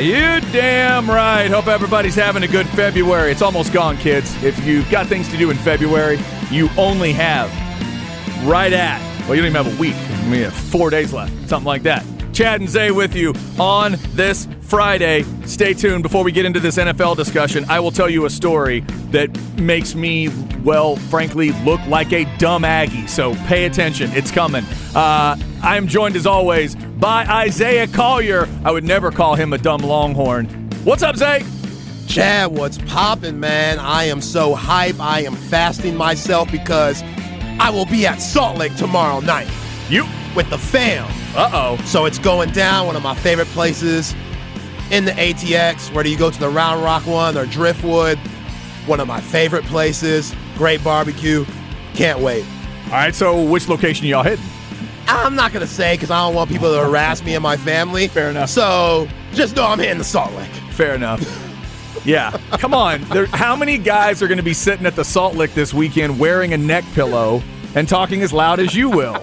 You 0.00 0.40
damn 0.52 1.08
right. 1.08 1.50
Hope 1.50 1.66
everybody's 1.66 2.14
having 2.14 2.42
a 2.42 2.48
good 2.48 2.66
February. 2.70 3.30
It's 3.30 3.42
almost 3.42 3.72
gone, 3.72 3.96
kids. 3.96 4.34
If 4.42 4.64
you've 4.64 4.90
got 4.90 5.06
things 5.06 5.28
to 5.28 5.36
do 5.36 5.50
in 5.50 5.56
February, 5.56 6.18
you 6.50 6.68
only 6.76 7.12
have 7.12 7.50
right 8.46 8.72
at, 8.72 9.00
well, 9.22 9.34
you 9.34 9.42
don't 9.42 9.50
even 9.50 9.64
have 9.64 9.78
a 9.78 9.80
week. 9.80 9.94
You 10.32 10.44
have 10.44 10.54
four 10.54 10.90
days 10.90 11.12
left, 11.12 11.32
something 11.48 11.66
like 11.66 11.82
that. 11.82 12.04
Chad 12.40 12.62
and 12.62 12.70
Zay 12.70 12.90
with 12.90 13.14
you 13.14 13.34
on 13.58 13.96
this 14.14 14.48
Friday. 14.62 15.24
Stay 15.44 15.74
tuned 15.74 16.02
before 16.02 16.24
we 16.24 16.32
get 16.32 16.46
into 16.46 16.58
this 16.58 16.78
NFL 16.78 17.14
discussion. 17.14 17.66
I 17.68 17.80
will 17.80 17.90
tell 17.90 18.08
you 18.08 18.24
a 18.24 18.30
story 18.30 18.80
that 19.10 19.28
makes 19.58 19.94
me, 19.94 20.30
well, 20.64 20.96
frankly, 20.96 21.52
look 21.64 21.86
like 21.86 22.14
a 22.14 22.24
dumb 22.38 22.64
Aggie. 22.64 23.06
So 23.08 23.34
pay 23.44 23.66
attention. 23.66 24.10
It's 24.14 24.30
coming. 24.30 24.64
Uh, 24.94 25.36
I 25.62 25.76
am 25.76 25.86
joined, 25.86 26.16
as 26.16 26.24
always, 26.24 26.76
by 26.76 27.26
Isaiah 27.26 27.86
Collier. 27.86 28.48
I 28.64 28.70
would 28.70 28.84
never 28.84 29.10
call 29.10 29.34
him 29.34 29.52
a 29.52 29.58
dumb 29.58 29.82
Longhorn. 29.82 30.46
What's 30.84 31.02
up, 31.02 31.16
Zay? 31.16 31.44
Chad, 32.08 32.52
what's 32.52 32.78
popping, 32.78 33.38
man? 33.38 33.78
I 33.78 34.04
am 34.04 34.22
so 34.22 34.54
hype. 34.54 34.98
I 34.98 35.24
am 35.24 35.36
fasting 35.36 35.94
myself 35.94 36.50
because 36.50 37.02
I 37.60 37.68
will 37.68 37.84
be 37.84 38.06
at 38.06 38.22
Salt 38.22 38.56
Lick 38.56 38.74
tomorrow 38.76 39.20
night 39.20 39.50
You. 39.90 40.06
with 40.34 40.48
the 40.48 40.56
fam. 40.56 41.19
Uh 41.34 41.50
oh. 41.52 41.84
So 41.84 42.06
it's 42.06 42.18
going 42.18 42.50
down, 42.50 42.86
one 42.86 42.96
of 42.96 43.02
my 43.02 43.14
favorite 43.14 43.48
places 43.48 44.14
in 44.90 45.04
the 45.04 45.12
ATX. 45.12 45.92
Whether 45.94 46.08
you 46.08 46.18
go 46.18 46.30
to 46.30 46.40
the 46.40 46.48
Round 46.48 46.82
Rock 46.82 47.06
one 47.06 47.36
or 47.36 47.46
Driftwood, 47.46 48.18
one 48.86 49.00
of 49.00 49.06
my 49.06 49.20
favorite 49.20 49.64
places. 49.64 50.34
Great 50.56 50.82
barbecue. 50.82 51.44
Can't 51.94 52.20
wait. 52.20 52.44
All 52.86 52.92
right, 52.92 53.14
so 53.14 53.42
which 53.42 53.68
location 53.68 54.06
y'all 54.06 54.24
hitting? 54.24 54.44
I'm 55.06 55.34
not 55.34 55.52
gonna 55.52 55.66
say 55.66 55.94
because 55.94 56.10
I 56.10 56.18
don't 56.26 56.34
want 56.34 56.50
people 56.50 56.72
to 56.72 56.78
harass 56.80 57.22
me 57.22 57.34
and 57.34 57.42
my 57.42 57.56
family. 57.56 58.08
Fair 58.08 58.30
enough. 58.30 58.50
So 58.50 59.08
just 59.32 59.56
know 59.56 59.66
I'm 59.66 59.78
hitting 59.78 59.98
the 59.98 60.04
Salt 60.04 60.32
Lick. 60.34 60.50
Fair 60.72 60.94
enough. 60.94 61.20
Yeah, 62.04 62.30
come 62.52 62.72
on. 62.72 63.02
There, 63.04 63.26
how 63.26 63.54
many 63.54 63.76
guys 63.76 64.22
are 64.22 64.28
going 64.28 64.38
to 64.38 64.44
be 64.44 64.54
sitting 64.54 64.86
at 64.86 64.96
the 64.96 65.04
Salt 65.04 65.34
Lick 65.34 65.52
this 65.52 65.74
weekend 65.74 66.18
wearing 66.18 66.54
a 66.54 66.56
neck 66.56 66.84
pillow 66.94 67.42
and 67.74 67.88
talking 67.88 68.22
as 68.22 68.32
loud 68.32 68.58
as 68.58 68.74
you 68.74 68.88
will? 68.88 69.22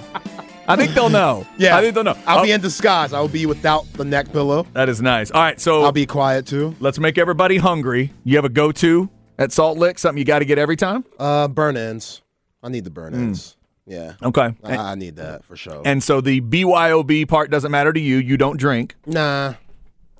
I 0.67 0.75
think 0.75 0.93
they'll 0.93 1.09
know. 1.09 1.45
Yeah, 1.57 1.77
I 1.77 1.81
think 1.81 1.95
they'll 1.95 2.03
know. 2.03 2.17
I'll 2.25 2.39
Oh, 2.39 2.43
be 2.43 2.51
in 2.51 2.61
disguise. 2.61 3.13
I 3.13 3.19
will 3.19 3.27
be 3.27 3.45
without 3.45 3.91
the 3.93 4.05
neck 4.05 4.31
pillow. 4.31 4.65
That 4.73 4.89
is 4.89 5.01
nice. 5.01 5.31
All 5.31 5.41
right, 5.41 5.59
so 5.59 5.83
I'll 5.83 5.91
be 5.91 6.05
quiet 6.05 6.45
too. 6.45 6.75
let's 6.79 6.99
make 6.99 7.17
everybody 7.17 7.57
hungry. 7.57 8.11
You 8.23 8.35
have 8.35 8.45
a 8.45 8.49
go-to 8.49 9.09
at 9.39 9.51
Salt 9.51 9.77
Lick? 9.77 9.97
Something 9.99 10.17
you 10.19 10.25
got 10.25 10.39
to 10.39 10.45
get 10.45 10.57
every 10.57 10.75
time? 10.75 11.05
Uh, 11.19 11.47
burn 11.47 11.77
ends. 11.77 12.21
I 12.61 12.69
need 12.69 12.83
the 12.83 12.89
burn 12.89 13.13
ends. 13.13 13.55
Yeah. 13.85 14.13
Okay. 14.21 14.53
I, 14.63 14.75
I 14.75 14.95
need 14.95 15.15
that 15.15 15.45
for 15.45 15.55
sure. 15.55 15.81
And 15.85 16.03
so 16.03 16.19
the 16.19 16.41
BYOB 16.41 17.27
part 17.29 17.49
doesn't 17.49 17.71
matter 17.71 17.93
to 17.93 17.99
you. 17.99 18.17
You 18.17 18.35
don't 18.35 18.57
drink. 18.57 18.95
nah, 19.05 19.53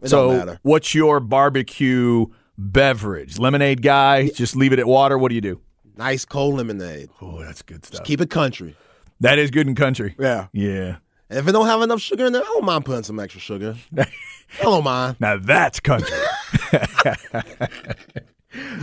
it 0.01 0.07
so 0.09 0.29
don't 0.29 0.37
matter. 0.37 0.59
what's 0.63 0.95
your 0.95 1.19
barbecue 1.19 2.27
beverage? 2.57 3.37
Lemonade 3.39 3.81
guy? 3.81 4.29
Just 4.29 4.55
leave 4.55 4.71
it 4.73 4.79
at 4.79 4.87
water. 4.87 5.17
What 5.17 5.29
do 5.29 5.35
you 5.35 5.41
do? 5.41 5.59
Nice 5.97 6.23
cold 6.25 6.55
lemonade. 6.55 7.09
Oh, 7.21 7.41
that's 7.41 7.61
good 7.61 7.83
stuff. 7.85 8.03
Keep 8.05 8.21
it 8.21 8.29
country. 8.29 8.75
That 9.19 9.39
is 9.39 9.51
good 9.51 9.67
in 9.67 9.75
country. 9.75 10.15
Yeah. 10.19 10.47
Yeah. 10.53 10.97
And 11.29 11.39
if 11.39 11.47
it 11.47 11.51
don't 11.51 11.67
have 11.67 11.81
enough 11.81 11.99
sugar 12.01 12.25
in 12.25 12.33
there, 12.33 12.41
I 12.41 12.45
don't 12.45 12.63
mind 12.65 12.85
putting 12.85 13.03
some 13.03 13.19
extra 13.19 13.41
sugar. 13.41 13.75
I 13.97 14.05
don't 14.61 14.83
mind. 14.83 15.17
Now 15.21 15.37
that's 15.37 15.79
country. 15.79 16.15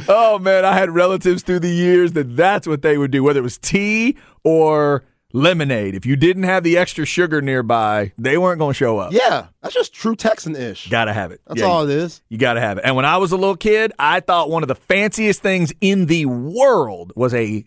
oh 0.09 0.39
man, 0.39 0.65
I 0.65 0.75
had 0.75 0.91
relatives 0.91 1.43
through 1.43 1.61
the 1.61 1.71
years 1.71 2.13
that 2.13 2.37
that's 2.37 2.67
what 2.67 2.83
they 2.83 2.99
would 2.99 3.11
do, 3.11 3.23
whether 3.25 3.41
it 3.41 3.43
was 3.43 3.59
tea 3.59 4.17
or 4.43 5.05
lemonade. 5.33 5.95
If 5.95 6.07
you 6.07 6.17
didn't 6.17 6.45
have 6.45 6.63
the 6.63 6.77
extra 6.77 7.05
sugar 7.05 7.41
nearby, 7.41 8.13
they 8.19 8.39
weren't 8.39 8.59
going 8.59 8.73
to 8.73 8.77
show 8.77 8.99
up. 8.99 9.13
Yeah, 9.13 9.47
that's 9.63 9.75
just 9.75 9.93
true 9.95 10.15
Texan 10.15 10.55
ish. 10.55 10.89
Gotta 10.89 11.13
have 11.13 11.33
it. 11.33 11.41
That's 11.47 11.61
Yeah, 11.61 11.67
all 11.67 11.85
it 11.85 11.91
is. 11.91 12.23
You 12.29 12.39
gotta 12.39 12.61
have 12.61 12.79
it. 12.79 12.85
And 12.85 12.95
when 12.95 13.05
I 13.05 13.17
was 13.17 13.33
a 13.33 13.37
little 13.37 13.57
kid, 13.57 13.93
I 13.99 14.21
thought 14.21 14.51
one 14.51 14.63
of 14.63 14.69
the 14.69 14.75
fanciest 14.77 15.43
things 15.43 15.73
in 15.81 16.07
the 16.07 16.27
world 16.27 17.13
was 17.17 17.35
a 17.35 17.65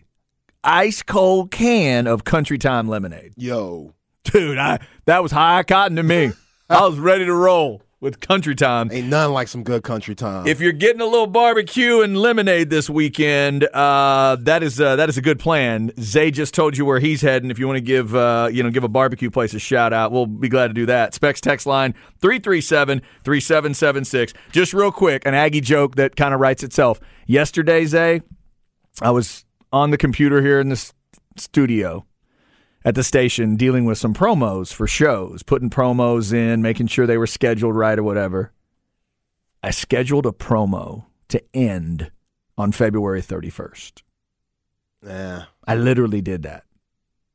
ice 0.64 1.02
cold 1.02 1.50
can 1.50 2.06
of 2.06 2.24
Country 2.24 2.56
Time 2.58 2.88
lemonade. 2.88 3.32
Yo, 3.36 3.92
Dude, 4.24 4.58
I 4.58 4.78
that 5.06 5.22
was 5.22 5.32
high 5.32 5.62
cotton 5.62 5.96
to 5.96 6.02
me. 6.02 6.32
I 6.70 6.86
was 6.86 6.98
ready 6.98 7.24
to 7.24 7.32
roll 7.32 7.80
with 8.00 8.20
Country 8.20 8.54
Time. 8.54 8.90
ain't 8.92 9.08
nothing 9.08 9.32
like 9.32 9.48
some 9.48 9.64
good 9.64 9.82
country 9.82 10.14
time. 10.14 10.46
If 10.46 10.60
you're 10.60 10.70
getting 10.72 11.00
a 11.00 11.06
little 11.06 11.26
barbecue 11.26 12.00
and 12.02 12.16
lemonade 12.16 12.70
this 12.70 12.88
weekend, 12.90 13.64
uh, 13.64 14.36
that 14.40 14.62
is 14.62 14.78
uh, 14.80 14.96
that 14.96 15.08
is 15.08 15.16
a 15.16 15.22
good 15.22 15.38
plan. 15.38 15.92
Zay 15.98 16.30
just 16.30 16.52
told 16.52 16.76
you 16.76 16.84
where 16.84 17.00
he's 17.00 17.22
heading. 17.22 17.50
If 17.50 17.58
you 17.58 17.66
want 17.66 17.78
to 17.78 17.82
give 17.82 18.14
uh, 18.14 18.50
you 18.52 18.62
know 18.62 18.68
give 18.70 18.84
a 18.84 18.88
barbecue 18.88 19.30
place 19.30 19.54
a 19.54 19.58
shout 19.58 19.94
out, 19.94 20.12
we'll 20.12 20.26
be 20.26 20.50
glad 20.50 20.68
to 20.68 20.74
do 20.74 20.84
that. 20.86 21.14
Specs 21.14 21.40
text 21.40 21.66
line 21.66 21.94
337-3776. 22.20 24.34
Just 24.52 24.74
real 24.74 24.92
quick, 24.92 25.24
an 25.26 25.32
Aggie 25.34 25.60
joke 25.62 25.96
that 25.96 26.16
kind 26.16 26.34
of 26.34 26.40
writes 26.40 26.62
itself. 26.62 27.00
Yesterday, 27.26 27.84
Zay, 27.86 28.20
I 29.00 29.10
was 29.10 29.44
on 29.72 29.90
the 29.90 29.98
computer 29.98 30.42
here 30.42 30.60
in 30.60 30.68
the 30.68 30.92
studio 31.36 32.04
at 32.84 32.94
the 32.94 33.04
station 33.04 33.56
dealing 33.56 33.84
with 33.84 33.98
some 33.98 34.14
promos 34.14 34.72
for 34.72 34.86
shows, 34.86 35.42
putting 35.42 35.70
promos 35.70 36.32
in, 36.32 36.62
making 36.62 36.86
sure 36.86 37.06
they 37.06 37.18
were 37.18 37.26
scheduled 37.26 37.74
right 37.74 37.98
or 37.98 38.02
whatever. 38.02 38.52
I 39.62 39.70
scheduled 39.70 40.26
a 40.26 40.30
promo 40.30 41.06
to 41.28 41.42
end 41.52 42.10
on 42.56 42.72
February 42.72 43.22
31st. 43.22 44.02
yeah, 45.04 45.44
I 45.66 45.74
literally 45.74 46.20
did 46.20 46.44
that. 46.44 46.64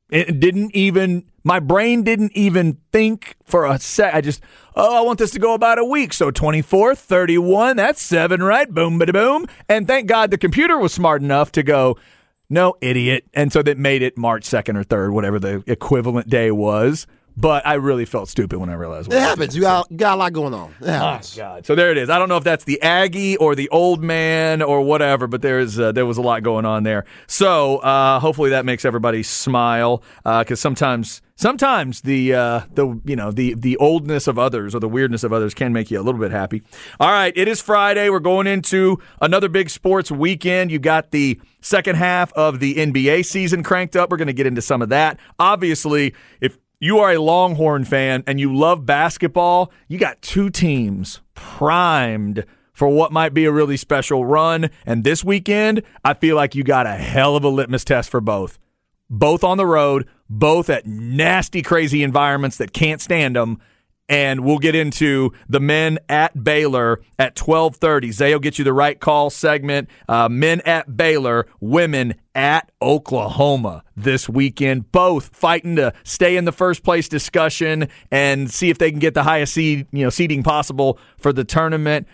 It 0.09 0.39
didn't 0.39 0.75
even, 0.75 1.25
my 1.43 1.59
brain 1.59 2.03
didn't 2.03 2.33
even 2.35 2.77
think 2.91 3.35
for 3.45 3.65
a 3.65 3.79
sec. 3.79 4.13
I 4.13 4.21
just, 4.21 4.43
oh, 4.75 4.97
I 4.97 5.01
want 5.01 5.17
this 5.17 5.31
to 5.31 5.39
go 5.39 5.53
about 5.55 5.79
a 5.79 5.85
week. 5.85 6.13
So 6.13 6.29
24, 6.29 6.93
31, 6.93 7.77
that's 7.77 8.01
seven, 8.01 8.43
right? 8.43 8.69
Boom, 8.69 8.99
bada 8.99 9.11
boom. 9.11 9.47
And 9.67 9.87
thank 9.87 10.07
God 10.07 10.29
the 10.29 10.37
computer 10.37 10.77
was 10.77 10.93
smart 10.93 11.23
enough 11.23 11.51
to 11.53 11.63
go, 11.63 11.97
no, 12.53 12.75
idiot. 12.81 13.25
And 13.33 13.51
so 13.51 13.63
that 13.63 13.79
made 13.79 14.03
it 14.03 14.15
March 14.15 14.43
2nd 14.43 14.77
or 14.77 14.83
3rd, 14.83 15.11
whatever 15.13 15.39
the 15.39 15.63
equivalent 15.65 16.29
day 16.29 16.51
was. 16.51 17.07
But 17.35 17.65
I 17.65 17.73
really 17.73 18.05
felt 18.05 18.29
stupid 18.29 18.59
when 18.59 18.69
I 18.69 18.75
realized 18.75 19.07
what 19.07 19.17
it 19.17 19.21
happens. 19.21 19.55
You 19.55 19.63
got, 19.63 19.87
got 19.97 20.13
a 20.13 20.17
lot 20.17 20.33
going 20.33 20.53
on. 20.53 20.75
Oh. 20.83 21.19
God. 21.35 21.65
So 21.65 21.73
there 21.73 21.89
it 21.89 21.97
is. 21.97 22.11
I 22.11 22.19
don't 22.19 22.29
know 22.29 22.37
if 22.37 22.43
that's 22.43 22.63
the 22.65 22.79
Aggie 22.83 23.37
or 23.37 23.55
the 23.55 23.69
old 23.69 24.03
man 24.03 24.61
or 24.61 24.83
whatever, 24.83 25.25
but 25.25 25.41
there's 25.41 25.79
uh, 25.79 25.91
there 25.91 26.05
was 26.05 26.19
a 26.19 26.21
lot 26.21 26.43
going 26.43 26.65
on 26.65 26.83
there. 26.83 27.05
So 27.25 27.77
uh, 27.77 28.19
hopefully 28.19 28.51
that 28.51 28.65
makes 28.65 28.85
everybody 28.85 29.23
smile 29.23 30.03
because 30.23 30.59
sometimes 30.59 31.22
sometimes 31.35 32.01
the 32.01 32.33
uh, 32.33 32.61
the 32.73 32.99
you 33.05 33.15
know 33.15 33.31
the 33.31 33.53
the 33.55 33.77
oldness 33.77 34.27
of 34.27 34.37
others 34.37 34.75
or 34.75 34.79
the 34.79 34.89
weirdness 34.89 35.23
of 35.23 35.33
others 35.33 35.53
can 35.53 35.73
make 35.73 35.91
you 35.91 35.99
a 35.99 36.03
little 36.03 36.19
bit 36.19 36.31
happy. 36.31 36.63
All 36.99 37.11
right, 37.11 37.33
it 37.35 37.47
is 37.47 37.61
Friday. 37.61 38.09
We're 38.09 38.19
going 38.19 38.47
into 38.47 38.99
another 39.21 39.49
big 39.49 39.69
sports 39.69 40.11
weekend. 40.11 40.71
You 40.71 40.79
got 40.79 41.11
the 41.11 41.39
second 41.61 41.95
half 41.95 42.31
of 42.33 42.59
the 42.59 42.75
NBA 42.75 43.25
season 43.25 43.63
cranked 43.63 43.95
up. 43.95 44.11
We're 44.11 44.17
going 44.17 44.27
to 44.27 44.33
get 44.33 44.47
into 44.47 44.61
some 44.61 44.81
of 44.81 44.89
that. 44.89 45.19
Obviously, 45.39 46.13
if 46.41 46.57
you 46.79 46.99
are 46.99 47.11
a 47.11 47.19
Longhorn 47.19 47.85
fan 47.85 48.23
and 48.27 48.39
you 48.39 48.53
love 48.55 48.85
basketball, 48.85 49.71
you 49.87 49.97
got 49.97 50.21
two 50.21 50.49
teams 50.49 51.21
primed 51.33 52.45
for 52.73 52.89
what 52.89 53.11
might 53.11 53.33
be 53.33 53.45
a 53.45 53.51
really 53.51 53.77
special 53.77 54.25
run. 54.25 54.69
And 54.85 55.03
this 55.03 55.23
weekend, 55.23 55.83
I 56.03 56.15
feel 56.15 56.35
like 56.35 56.55
you 56.55 56.63
got 56.63 56.85
a 56.85 56.95
hell 56.95 57.35
of 57.35 57.43
a 57.43 57.49
litmus 57.49 57.85
test 57.85 58.09
for 58.09 58.19
both. 58.19 58.59
Both 59.15 59.43
on 59.43 59.57
the 59.57 59.65
road, 59.67 60.07
both 60.27 60.71
at 60.71 60.87
nasty, 60.87 61.61
crazy 61.61 62.01
environments 62.01 62.57
that 62.57 62.73
can't 62.73 62.99
stand 62.99 63.35
them. 63.35 63.59
and 64.09 64.41
we'll 64.41 64.59
get 64.59 64.75
into 64.75 65.31
the 65.47 65.61
men 65.61 65.97
at 66.09 66.43
Baylor 66.43 66.99
at 67.17 67.35
12:30. 67.35 68.11
Zay 68.11 68.33
will 68.33 68.39
get 68.39 68.57
you 68.59 68.65
the 68.65 68.73
right 68.73 68.99
call 68.99 69.29
segment. 69.29 69.89
Uh, 70.09 70.27
men 70.27 70.59
at 70.65 70.97
Baylor, 70.97 71.47
women 71.61 72.15
at 72.35 72.69
Oklahoma 72.81 73.81
this 73.95 74.27
weekend. 74.27 74.91
Both 74.91 75.33
fighting 75.33 75.77
to 75.77 75.93
stay 76.03 76.35
in 76.35 76.43
the 76.43 76.51
first 76.51 76.83
place 76.83 77.07
discussion 77.07 77.87
and 78.11 78.51
see 78.51 78.69
if 78.69 78.77
they 78.77 78.91
can 78.91 78.99
get 78.99 79.13
the 79.13 79.23
highest 79.23 79.53
seed, 79.53 79.87
you 79.93 80.03
know, 80.03 80.09
seeding 80.09 80.43
possible 80.43 80.99
for 81.17 81.31
the 81.31 81.45
tournament. 81.45 82.05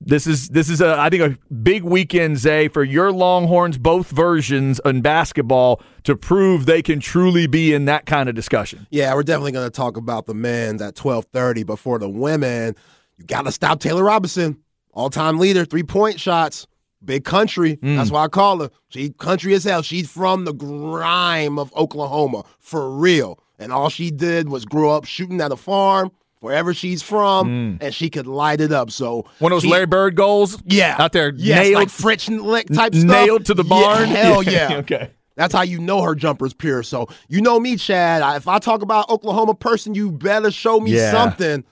This 0.00 0.26
is 0.26 0.48
this 0.48 0.68
is 0.68 0.80
a 0.80 0.98
I 0.98 1.08
think 1.08 1.22
a 1.22 1.54
big 1.54 1.82
weekend, 1.82 2.38
Zay, 2.38 2.68
for 2.68 2.84
your 2.84 3.10
Longhorns, 3.10 3.78
both 3.78 4.10
versions 4.10 4.80
in 4.84 5.00
basketball, 5.00 5.80
to 6.02 6.14
prove 6.16 6.66
they 6.66 6.82
can 6.82 7.00
truly 7.00 7.46
be 7.46 7.72
in 7.72 7.86
that 7.86 8.04
kind 8.04 8.28
of 8.28 8.34
discussion. 8.34 8.86
Yeah, 8.90 9.14
we're 9.14 9.22
definitely 9.22 9.52
going 9.52 9.66
to 9.66 9.74
talk 9.74 9.96
about 9.96 10.26
the 10.26 10.34
men 10.34 10.80
at 10.82 10.94
twelve 10.94 11.24
thirty. 11.26 11.62
But 11.62 11.78
for 11.78 11.98
the 11.98 12.08
women, 12.08 12.76
you 13.16 13.24
got 13.24 13.42
to 13.42 13.52
stop 13.52 13.80
Taylor 13.80 14.04
Robertson, 14.04 14.58
all 14.92 15.08
time 15.08 15.38
leader, 15.38 15.64
three 15.64 15.84
point 15.84 16.20
shots, 16.20 16.66
big 17.02 17.24
country. 17.24 17.76
Mm. 17.76 17.96
That's 17.96 18.10
why 18.10 18.24
I 18.24 18.28
call 18.28 18.60
her. 18.60 18.70
She 18.88 19.10
country 19.10 19.54
as 19.54 19.64
hell. 19.64 19.80
She's 19.82 20.10
from 20.10 20.44
the 20.44 20.52
grime 20.52 21.58
of 21.58 21.72
Oklahoma 21.74 22.44
for 22.58 22.90
real, 22.90 23.38
and 23.58 23.72
all 23.72 23.88
she 23.88 24.10
did 24.10 24.50
was 24.50 24.66
grow 24.66 24.90
up 24.90 25.06
shooting 25.06 25.40
at 25.40 25.52
a 25.52 25.56
farm 25.56 26.10
wherever 26.44 26.74
she's 26.74 27.02
from, 27.02 27.78
mm. 27.78 27.78
and 27.82 27.94
she 27.94 28.10
could 28.10 28.26
light 28.26 28.60
it 28.60 28.70
up. 28.70 28.90
So 28.90 29.24
one 29.38 29.50
of 29.50 29.56
those 29.56 29.62
she, 29.62 29.70
Larry 29.70 29.86
Bird 29.86 30.14
goals, 30.14 30.62
yeah, 30.66 30.94
out 30.98 31.12
there, 31.12 31.32
yes, 31.34 31.58
nailed, 31.58 31.74
like 31.74 31.88
French 31.88 32.28
lick 32.28 32.68
type 32.68 32.94
stuff, 32.94 33.04
nailed 33.04 33.46
to 33.46 33.54
the 33.54 33.64
barn. 33.64 33.94
Yeah, 34.14 34.22
hell 34.22 34.42
yeah, 34.42 34.76
okay. 34.78 35.10
That's 35.36 35.54
how 35.54 35.62
you 35.62 35.80
know 35.80 36.02
her 36.02 36.14
jumper's 36.14 36.52
pure. 36.52 36.82
So 36.82 37.08
you 37.28 37.40
know 37.40 37.58
me, 37.58 37.76
Chad. 37.76 38.22
if 38.36 38.46
I 38.46 38.58
talk 38.58 38.82
about 38.82 39.08
Oklahoma 39.08 39.54
person, 39.54 39.94
you 39.94 40.12
better 40.12 40.50
show 40.50 40.78
me 40.78 40.92
yeah. 40.92 41.10
something 41.10 41.64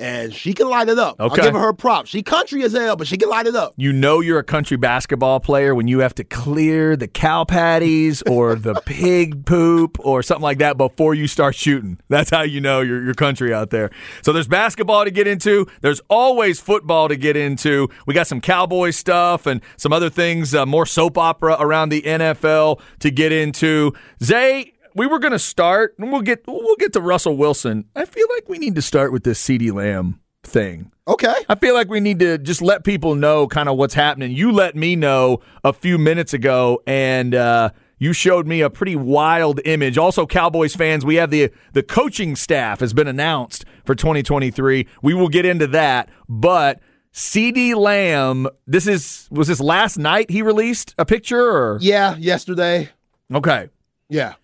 and 0.00 0.34
she 0.34 0.54
can 0.54 0.68
light 0.68 0.88
it 0.88 0.98
up. 0.98 1.20
Okay. 1.20 1.42
I'll 1.42 1.52
give 1.52 1.60
her 1.60 1.72
props. 1.72 2.10
She 2.10 2.22
country 2.22 2.62
as 2.64 2.72
hell, 2.72 2.96
but 2.96 3.06
she 3.06 3.18
can 3.18 3.28
light 3.28 3.46
it 3.46 3.54
up. 3.54 3.74
You 3.76 3.92
know 3.92 4.20
you're 4.20 4.38
a 4.38 4.44
country 4.44 4.76
basketball 4.76 5.40
player 5.40 5.74
when 5.74 5.88
you 5.88 5.98
have 6.00 6.14
to 6.16 6.24
clear 6.24 6.96
the 6.96 7.06
cow 7.06 7.44
patties 7.44 8.22
or 8.28 8.54
the 8.54 8.74
pig 8.86 9.44
poop 9.44 9.98
or 10.00 10.22
something 10.22 10.42
like 10.42 10.58
that 10.58 10.76
before 10.78 11.14
you 11.14 11.26
start 11.26 11.54
shooting. 11.54 11.98
That's 12.08 12.30
how 12.30 12.42
you 12.42 12.60
know 12.60 12.80
you're, 12.80 13.04
you're 13.04 13.14
country 13.14 13.52
out 13.52 13.70
there. 13.70 13.90
So 14.22 14.32
there's 14.32 14.48
basketball 14.48 15.04
to 15.04 15.10
get 15.10 15.26
into. 15.26 15.66
There's 15.82 16.00
always 16.08 16.58
football 16.60 17.08
to 17.08 17.16
get 17.16 17.36
into. 17.36 17.88
We 18.06 18.14
got 18.14 18.26
some 18.26 18.40
cowboy 18.40 18.90
stuff 18.90 19.46
and 19.46 19.60
some 19.76 19.92
other 19.92 20.10
things, 20.10 20.54
uh, 20.54 20.64
more 20.64 20.86
soap 20.86 21.18
opera 21.18 21.56
around 21.60 21.90
the 21.90 22.02
NFL 22.02 22.80
to 23.00 23.10
get 23.10 23.32
into. 23.32 23.92
Zay, 24.22 24.72
we 24.94 25.06
were 25.06 25.18
going 25.18 25.32
to 25.32 25.38
start, 25.38 25.94
and 25.98 26.12
we'll 26.12 26.22
get 26.22 26.44
we'll 26.46 26.76
get 26.76 26.92
to 26.94 27.00
Russell 27.00 27.36
Wilson. 27.36 27.86
I 27.94 28.04
feel 28.04 28.26
like 28.34 28.48
we 28.48 28.58
need 28.58 28.74
to 28.74 28.82
start 28.82 29.12
with 29.12 29.24
this 29.24 29.42
CeeDee 29.42 29.72
Lamb 29.72 30.20
thing. 30.42 30.90
Okay. 31.06 31.34
I 31.48 31.54
feel 31.54 31.74
like 31.74 31.88
we 31.88 32.00
need 32.00 32.20
to 32.20 32.38
just 32.38 32.62
let 32.62 32.84
people 32.84 33.14
know 33.14 33.46
kind 33.46 33.68
of 33.68 33.76
what's 33.76 33.94
happening. 33.94 34.32
You 34.32 34.52
let 34.52 34.76
me 34.76 34.96
know 34.96 35.40
a 35.64 35.72
few 35.72 35.98
minutes 35.98 36.32
ago, 36.32 36.82
and 36.86 37.34
uh, 37.34 37.70
you 37.98 38.12
showed 38.12 38.46
me 38.46 38.60
a 38.60 38.70
pretty 38.70 38.96
wild 38.96 39.60
image. 39.64 39.98
Also, 39.98 40.26
Cowboys 40.26 40.74
fans, 40.74 41.04
we 41.04 41.16
have 41.16 41.30
the 41.30 41.50
the 41.72 41.82
coaching 41.82 42.36
staff 42.36 42.80
has 42.80 42.92
been 42.92 43.08
announced 43.08 43.64
for 43.84 43.94
2023. 43.94 44.86
We 45.02 45.14
will 45.14 45.28
get 45.28 45.44
into 45.46 45.66
that, 45.68 46.08
but. 46.28 46.80
CeeDee 47.12 47.74
Lamb, 47.74 48.46
this 48.68 48.86
is 48.86 49.26
was 49.32 49.48
this 49.48 49.58
last 49.58 49.98
night 49.98 50.30
he 50.30 50.42
released 50.42 50.94
a 50.96 51.04
picture 51.04 51.40
or 51.44 51.78
Yeah, 51.80 52.14
yesterday. 52.16 52.88
Okay. 53.34 53.68
Yeah. 54.08 54.34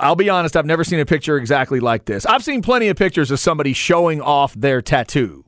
I'll 0.00 0.16
be 0.16 0.30
honest, 0.30 0.56
I've 0.56 0.66
never 0.66 0.82
seen 0.82 0.98
a 0.98 1.06
picture 1.06 1.36
exactly 1.36 1.78
like 1.78 2.06
this. 2.06 2.26
I've 2.26 2.42
seen 2.42 2.62
plenty 2.62 2.88
of 2.88 2.96
pictures 2.96 3.30
of 3.30 3.38
somebody 3.38 3.72
showing 3.72 4.20
off 4.20 4.54
their 4.54 4.82
tattoo. 4.82 5.44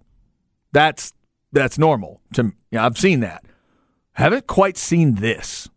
That's 0.73 1.13
that's 1.53 1.79
normal. 1.79 2.21
To 2.35 2.45
you 2.45 2.53
know, 2.73 2.85
I've 2.85 2.99
seen 2.99 3.21
that. 3.21 3.45
Haven't 4.13 4.47
quite 4.47 4.77
seen 4.77 5.17
this. 5.17 5.69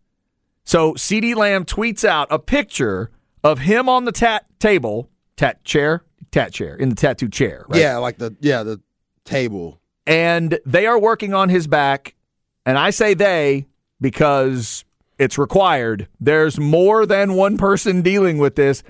So 0.66 0.94
CeeDee 0.94 1.36
Lamb 1.36 1.66
tweets 1.66 2.04
out 2.04 2.28
a 2.30 2.40
picture 2.40 3.12
of 3.44 3.60
him 3.60 3.88
on 3.88 4.06
the 4.06 4.12
tat 4.12 4.46
table, 4.60 5.10
tat 5.38 5.64
chair, 5.64 6.04
tat 6.32 6.52
chair, 6.52 6.76
in 6.76 6.90
the 6.90 6.96
tattoo 6.96 7.30
chair. 7.30 7.66
Right? 7.70 7.82
Yeah, 7.82 7.98
like 7.98 8.18
the 8.18 8.36
yeah, 8.42 8.64
the 8.64 8.82
table. 9.24 9.80
And 10.08 10.60
they 10.66 10.86
are 10.86 11.00
working 11.00 11.34
on 11.34 11.50
his 11.50 11.68
back. 11.68 12.16
And 12.66 12.78
I 12.78 12.90
say 12.90 13.14
they 13.14 13.68
because 14.02 14.86
it's 15.18 15.38
required. 15.38 16.08
There's 16.20 16.60
more 16.60 17.06
than 17.06 17.34
one 17.34 17.58
person 17.58 18.02
dealing 18.02 18.38
with 18.38 18.56
this. 18.56 18.84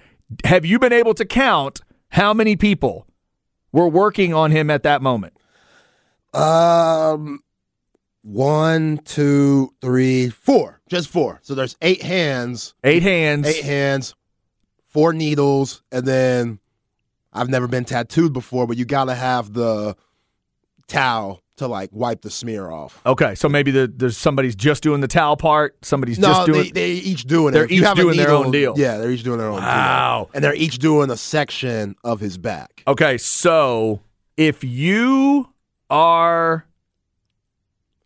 Have 0.44 0.66
you 0.66 0.80
been 0.80 0.94
able 0.94 1.14
to 1.16 1.26
count 1.26 1.82
how 2.10 2.34
many 2.34 2.56
people 2.56 3.08
were 3.72 3.88
working 3.88 4.34
on 4.34 4.52
him 4.52 4.70
at 4.70 4.84
that 4.84 5.02
moment? 5.02 5.34
Um, 6.34 7.44
one, 8.24 8.98
two, 9.00 9.74
three, 9.82 10.30
four. 10.30 10.82
Just 10.90 11.10
four. 11.10 11.40
So 11.44 11.56
there's 11.56 11.78
eight 11.82 12.02
hands. 12.02 12.74
Eight 12.84 13.04
hands. 13.04 13.48
Eight 13.48 13.64
hands. 13.64 14.16
Four 14.88 15.14
needles, 15.14 15.84
and 15.92 16.06
then 16.06 16.60
I've 17.34 17.50
never 17.50 17.68
been 17.68 17.84
tattooed 17.84 18.32
before, 18.32 18.66
but 18.66 18.78
you 18.78 18.86
got 18.86 19.06
to 19.06 19.16
have 19.16 19.54
the 19.54 19.98
towel 20.88 21.42
to 21.58 21.68
like 21.68 21.90
wipe 21.92 22.22
the 22.22 22.30
smear 22.30 22.70
off. 22.70 23.02
Okay, 23.06 23.36
so 23.36 23.48
maybe 23.48 23.72
the, 23.72 23.92
there's 23.94 24.18
somebody's 24.18 24.56
just 24.56 24.84
doing 24.84 25.02
the 25.02 25.08
towel 25.08 25.38
part. 25.38 25.84
Somebody's 25.84 26.20
no, 26.20 26.28
just 26.28 26.46
doing. 26.48 26.64
They, 26.66 26.72
they 26.72 26.92
each 26.92 27.24
doing 27.24 27.54
they're 27.54 27.64
it. 27.64 27.70
They're 27.70 27.92
each 27.92 27.96
doing 27.96 28.18
needle, 28.18 28.26
their 28.26 28.46
own 28.46 28.52
deal. 28.52 28.74
Yeah, 28.78 28.98
they're 28.98 29.12
each 29.12 29.24
doing 29.24 29.40
their 29.40 29.48
own. 29.48 29.62
Wow. 29.62 30.26
Deal. 30.26 30.32
And 30.36 30.44
they're 30.44 30.56
each 30.56 30.80
doing 30.80 31.10
a 31.10 31.18
section 31.18 31.96
of 32.04 32.20
his 32.20 32.38
back. 32.38 32.84
Okay, 32.88 33.18
so 33.18 34.02
if 34.38 34.64
you 34.64 35.50
are, 35.90 36.66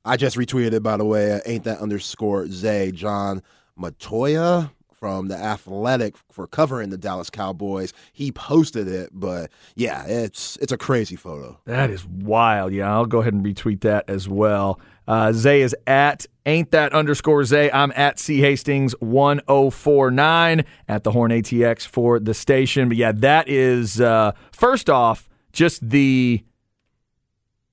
I 0.06 0.18
just 0.18 0.38
retweeted 0.38 0.74
it 0.74 0.84
by 0.84 0.98
the 0.98 1.06
way. 1.06 1.34
Uh, 1.34 1.40
Ain't 1.46 1.64
that 1.64 1.80
underscore 1.80 2.48
Zay 2.48 2.92
Jon 2.92 3.42
Machota? 3.80 4.72
From 5.00 5.28
the 5.28 5.36
Athletic 5.36 6.16
for 6.32 6.46
covering 6.48 6.90
the 6.90 6.98
Dallas 6.98 7.30
Cowboys. 7.30 7.94
He 8.12 8.32
posted 8.32 8.88
it, 8.88 9.10
but 9.14 9.50
yeah, 9.76 10.06
it's 10.06 10.58
it's 10.58 10.72
a 10.72 10.78
crazy 10.78 11.16
photo. 11.16 11.60
That 11.66 11.90
is 11.90 12.06
wild. 12.06 12.74
Yeah, 12.74 12.92
I'll 12.92 13.06
go 13.06 13.20
ahead 13.22 13.34
and 13.34 13.44
retweet 13.46 13.82
that 13.82 14.10
as 14.10 14.28
well. 14.28 14.80
Uh, 15.08 15.32
Zay 15.34 15.62
is 15.62 15.76
at 15.88 16.26
ain't 16.46 16.72
that 16.72 16.94
underscore 16.94 17.44
Zay. 17.44 17.72
I'm 17.72 17.92
at 17.96 18.20
C 18.20 18.40
Hastings 18.40 18.94
1049 19.00 20.66
at 20.88 21.04
the 21.04 21.12
Horn 21.12 21.32
ATX 21.32 21.88
for 21.88 22.20
the 22.20 22.34
station. 22.34 22.90
But 22.90 22.98
yeah, 22.98 23.12
that 23.14 23.50
is 23.50 24.02
uh, 24.02 24.34
first 24.52 24.90
off 24.90 25.30
just 25.52 25.88
the 25.90 26.44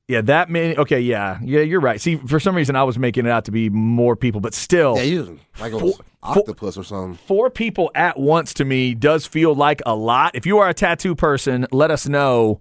yeah, 0.08 0.20
that 0.22 0.48
many. 0.48 0.76
Okay, 0.76 1.00
yeah, 1.00 1.38
yeah, 1.42 1.60
you're 1.60 1.80
right. 1.80 2.00
See, 2.00 2.16
for 2.16 2.38
some 2.38 2.54
reason, 2.54 2.76
I 2.76 2.84
was 2.84 2.98
making 2.98 3.26
it 3.26 3.30
out 3.30 3.44
to 3.46 3.50
be 3.50 3.70
more 3.70 4.14
people, 4.14 4.40
but 4.40 4.54
still, 4.54 4.96
yeah, 4.96 5.02
you 5.02 5.40
like 5.58 5.72
a 5.72 5.92
octopus 6.22 6.76
or 6.76 6.84
something. 6.84 7.18
Four 7.26 7.50
people 7.50 7.90
at 7.94 8.18
once 8.18 8.54
to 8.54 8.64
me 8.64 8.94
does 8.94 9.26
feel 9.26 9.54
like 9.54 9.82
a 9.84 9.94
lot. 9.94 10.34
If 10.34 10.46
you 10.46 10.58
are 10.58 10.68
a 10.68 10.74
tattoo 10.74 11.14
person, 11.14 11.66
let 11.72 11.90
us 11.90 12.08
know 12.08 12.60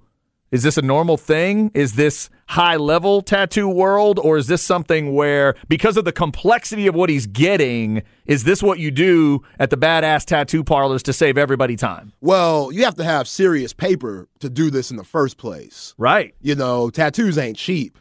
is 0.56 0.64
this 0.64 0.78
a 0.78 0.82
normal 0.82 1.18
thing? 1.18 1.70
Is 1.74 1.96
this 1.96 2.30
high 2.48 2.78
level 2.78 3.22
tattoo 3.22 3.68
world? 3.68 4.18
Or 4.20 4.38
is 4.38 4.48
this 4.48 4.62
something 4.62 5.14
where, 5.14 5.56
because 5.68 5.98
of 5.98 6.06
the 6.06 6.14
complexity 6.14 6.88
of 6.88 6.96
what 6.96 7.10
he's 7.10 7.28
getting, 7.28 8.04
is 8.26 8.46
this 8.46 8.64
what 8.64 8.80
you 8.80 8.90
do 8.90 9.44
at 9.60 9.70
the 9.70 9.76
badass 9.76 10.24
tattoo 10.24 10.64
parlors 10.64 11.04
to 11.04 11.12
save 11.12 11.38
everybody 11.38 11.76
time? 11.76 12.14
Well, 12.22 12.72
you 12.72 12.86
have 12.86 12.96
to 12.96 13.04
have 13.04 13.28
serious 13.28 13.74
paper 13.74 14.30
to 14.40 14.50
do 14.50 14.70
this 14.70 14.92
in 14.92 14.96
the 14.96 15.04
first 15.04 15.38
place. 15.38 15.94
Right. 15.98 16.34
You 16.40 16.56
know, 16.56 16.90
tattoos 16.90 17.38
ain't 17.38 17.58
cheap. 17.58 18.00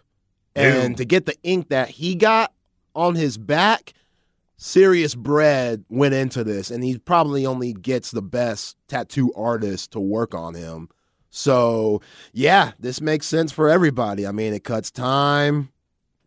And 0.55 0.91
Ew. 0.91 0.97
to 0.99 1.05
get 1.05 1.27
the 1.27 1.35
ink 1.43 1.71
that 1.71 1.89
he 1.89 2.15
got 2.15 2.53
on 2.95 3.17
his 3.17 3.37
back, 3.37 3.95
serious 4.59 5.17
bread 5.17 5.85
went 5.89 6.15
into 6.15 6.45
this. 6.45 6.71
And 6.71 6.85
he 6.85 6.99
probably 6.99 7.47
only 7.47 7.73
gets 7.73 8.13
the 8.13 8.23
best 8.23 8.77
tattoo 8.87 9.33
artist 9.35 9.91
to 9.91 9.99
work 9.99 10.37
on 10.37 10.55
him. 10.55 10.89
So, 11.37 12.01
yeah, 12.33 12.73
this 12.79 13.01
makes 13.01 13.27
sense 13.27 13.51
for 13.51 13.69
everybody. 13.69 14.25
I 14.25 14.31
mean, 14.31 14.55
it 14.55 14.63
cuts 14.63 14.93
time. 14.93 15.69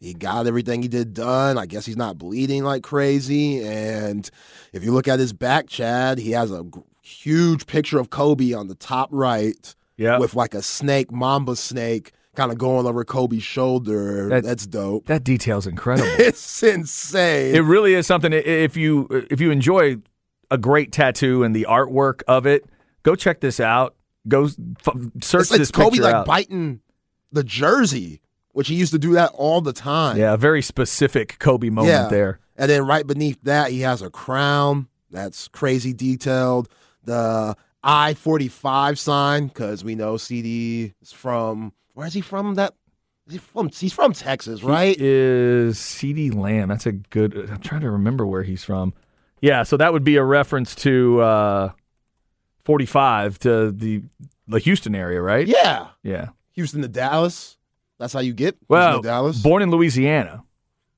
He 0.01 0.13
got 0.13 0.47
everything 0.47 0.81
he 0.81 0.89
did 0.89 1.13
done. 1.13 1.57
I 1.57 1.65
guess 1.65 1.85
he's 1.85 1.95
not 1.95 2.17
bleeding 2.17 2.65
like 2.65 2.83
crazy. 2.83 3.63
And 3.63 4.29
if 4.73 4.83
you 4.83 4.91
look 4.91 5.07
at 5.07 5.17
his 5.17 5.31
back, 5.31 5.67
Chad, 5.67 6.19
he 6.19 6.31
has 6.31 6.51
a 6.51 6.65
huge 7.01 7.67
picture 7.67 7.99
of 7.99 8.09
Kobe 8.09 8.51
on 8.51 8.67
the 8.67 8.75
top 8.75 9.07
right 9.13 9.73
yeah. 9.95 10.19
with 10.19 10.35
like 10.35 10.53
a 10.53 10.61
snake, 10.61 11.09
mamba 11.09 11.55
snake, 11.55 12.11
kind 12.35 12.51
of 12.51 12.57
going 12.57 12.85
over 12.85 13.05
Kobe's 13.05 13.43
shoulder. 13.43 14.27
That, 14.27 14.43
That's 14.43 14.67
dope. 14.67 15.05
That 15.05 15.23
detail's 15.23 15.67
incredible. 15.67 16.09
it's 16.19 16.61
insane. 16.61 17.55
It 17.55 17.61
really 17.61 17.93
is 17.93 18.05
something. 18.05 18.33
If 18.33 18.75
you 18.75 19.07
if 19.31 19.39
you 19.39 19.51
enjoy 19.51 19.99
a 20.51 20.57
great 20.57 20.91
tattoo 20.91 21.43
and 21.43 21.55
the 21.55 21.65
artwork 21.69 22.23
of 22.27 22.45
it, 22.45 22.65
go 23.03 23.15
check 23.15 23.39
this 23.39 23.61
out. 23.61 23.95
Go 24.27 24.45
f- 24.45 24.53
search 25.21 25.41
it's 25.41 25.51
like 25.51 25.59
this 25.59 25.71
Kobe 25.71 25.97
like 25.97 26.13
out. 26.13 26.25
biting 26.25 26.81
the 27.31 27.43
jersey, 27.43 28.21
which 28.51 28.67
he 28.67 28.75
used 28.75 28.91
to 28.93 28.99
do 28.99 29.13
that 29.13 29.31
all 29.33 29.61
the 29.61 29.73
time. 29.73 30.17
Yeah, 30.17 30.33
a 30.33 30.37
very 30.37 30.61
specific 30.61 31.39
Kobe 31.39 31.69
moment 31.69 31.93
yeah. 31.93 32.07
there. 32.07 32.39
And 32.57 32.69
then 32.69 32.85
right 32.85 33.05
beneath 33.05 33.39
that, 33.43 33.71
he 33.71 33.81
has 33.81 34.01
a 34.01 34.09
crown 34.09 34.87
that's 35.11 35.47
crazy 35.47 35.93
detailed. 35.93 36.69
The 37.03 37.55
I 37.83 38.13
forty 38.15 38.47
five 38.47 38.99
sign 38.99 39.47
because 39.47 39.83
we 39.83 39.95
know 39.95 40.15
CeeDee 40.15 40.93
is 41.01 41.11
from 41.11 41.71
where 41.93 42.07
is 42.07 42.13
he 42.13 42.21
from? 42.21 42.55
That 42.55 42.73
is 43.27 43.33
he 43.33 43.39
from? 43.39 43.69
He's 43.69 43.93
from 43.93 44.13
Texas, 44.13 44.63
right? 44.63 44.97
He 44.97 45.05
is 45.05 45.77
CeeDee 45.77 46.33
Lamb. 46.35 46.69
That's 46.69 46.85
a 46.85 46.93
good. 46.93 47.35
I'm 47.49 47.59
trying 47.59 47.81
to 47.81 47.91
remember 47.91 48.25
where 48.25 48.43
he's 48.43 48.63
from. 48.63 48.93
Yeah, 49.41 49.63
so 49.63 49.77
that 49.77 49.93
would 49.93 50.03
be 50.03 50.15
a 50.15 50.23
reference 50.23 50.73
to 50.75 51.21
uh, 51.21 51.71
45 52.67 53.39
to 53.39 53.71
the 53.71 54.03
the 54.49 54.59
Houston 54.59 54.93
area, 54.93 55.21
right? 55.21 55.47
Yeah, 55.47 55.87
Yeah. 56.03 56.27
Houston 56.51 56.81
to 56.81 56.89
Dallas. 56.89 57.57
That's 57.97 58.11
how 58.13 58.19
you 58.19 58.33
get 58.33 58.55
Houston 58.55 58.67
Well, 58.67 59.01
to 59.01 59.07
Dallas. 59.07 59.41
born 59.41 59.61
in 59.61 59.71
Louisiana. 59.71 60.43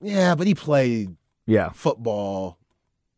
yeah, 0.01 0.33
but 0.33 0.47
he 0.47 0.55
played 0.55 1.15
Yeah. 1.45 1.69
football 1.69 2.57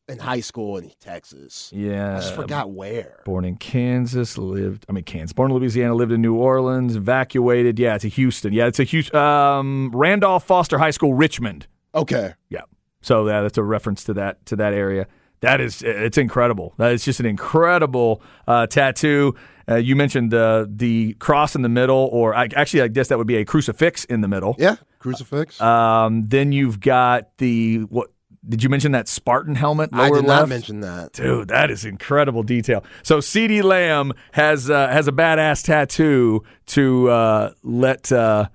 in 0.10 0.20
high 0.20 0.41
school 0.41 0.75
in 0.77 0.91
Texas. 1.00 1.72
Yeah. 1.74 2.17
I 2.17 2.20
just 2.20 2.36
forgot 2.36 2.72
where. 2.72 3.22
Born 3.24 3.46
in 3.46 3.55
Kansas, 3.55 4.38
lived. 4.38 4.86
I 4.89 4.91
mean, 4.91 5.05
Kansas. 5.05 5.31
Born 5.31 5.51
in 5.51 5.58
Louisiana, 5.58 5.96
lived 5.96 6.12
in 6.12 6.22
New 6.22 6.36
Orleans. 6.36 6.98
Evacuated. 6.98 7.79
Yeah, 7.79 7.98
to 8.00 8.10
Houston. 8.10 8.51
Yeah, 8.51 8.67
it's 8.67 8.79
a 8.79 8.84
huge. 8.84 9.13
Um, 9.13 9.91
Randolph 9.93 10.43
Foster 10.43 10.77
High 10.77 10.91
School, 10.91 11.13
Richmond. 11.13 11.67
Okay. 11.96 12.34
Yeah. 12.50 12.63
So 13.01 13.25
yeah, 13.27 13.41
that's 13.41 13.58
a 13.58 13.63
reference 13.63 14.03
to 14.05 14.13
that 14.15 14.46
to 14.48 14.58
that 14.58 14.74
area. 14.74 15.08
That 15.41 15.60
is, 15.60 15.81
it's 15.81 16.17
incredible. 16.17 16.74
That 16.77 16.91
is 16.91 17.03
just 17.03 17.19
an 17.19 17.25
incredible 17.25 18.21
uh, 18.48 18.67
tattoo. 18.67 19.36
Uh, 19.67 19.75
you 19.75 19.95
mentioned 19.95 20.33
uh, 20.33 20.65
the 20.69 21.13
cross 21.13 21.55
in 21.55 21.62
the 21.62 21.69
middle, 21.69 22.10
or 22.12 22.36
I, 22.36 22.50
actually, 22.55 22.81
I 22.81 22.88
guess 22.88 23.07
that 23.10 23.17
would 23.17 23.27
be 23.27 23.38
a 23.38 23.45
crucifix 23.45 24.05
in 24.05 24.21
the 24.21 24.27
middle. 24.27 24.55
Yeah, 24.60 24.75
crucifix. 25.00 25.60
Um, 25.62 26.27
then 26.27 26.51
you've 26.51 26.79
got 26.79 27.38
the 27.38 27.79
what? 27.89 28.10
Did 28.48 28.63
you 28.63 28.69
mention 28.69 28.93
that 28.93 29.07
Spartan 29.07 29.53
helmet? 29.53 29.91
I 29.93 30.10
did 30.10 30.25
not 30.25 30.39
left? 30.39 30.50
mention 30.50 30.81
that. 30.81 31.13
Dude, 31.13 31.50
that 31.50 31.69
is 31.69 31.86
incredible 31.86 32.41
detail. 32.41 32.83
So 33.03 33.19
CeeDee 33.19 33.63
Lamb 33.63 34.13
has 34.31 34.69
uh, 34.69 34.88
has 34.88 35.07
a 35.07 35.12
badass 35.12 35.63
tattoo 35.63 36.43
to 36.67 37.10
uh, 37.10 37.53
let 37.63 38.12
uh, 38.12 38.50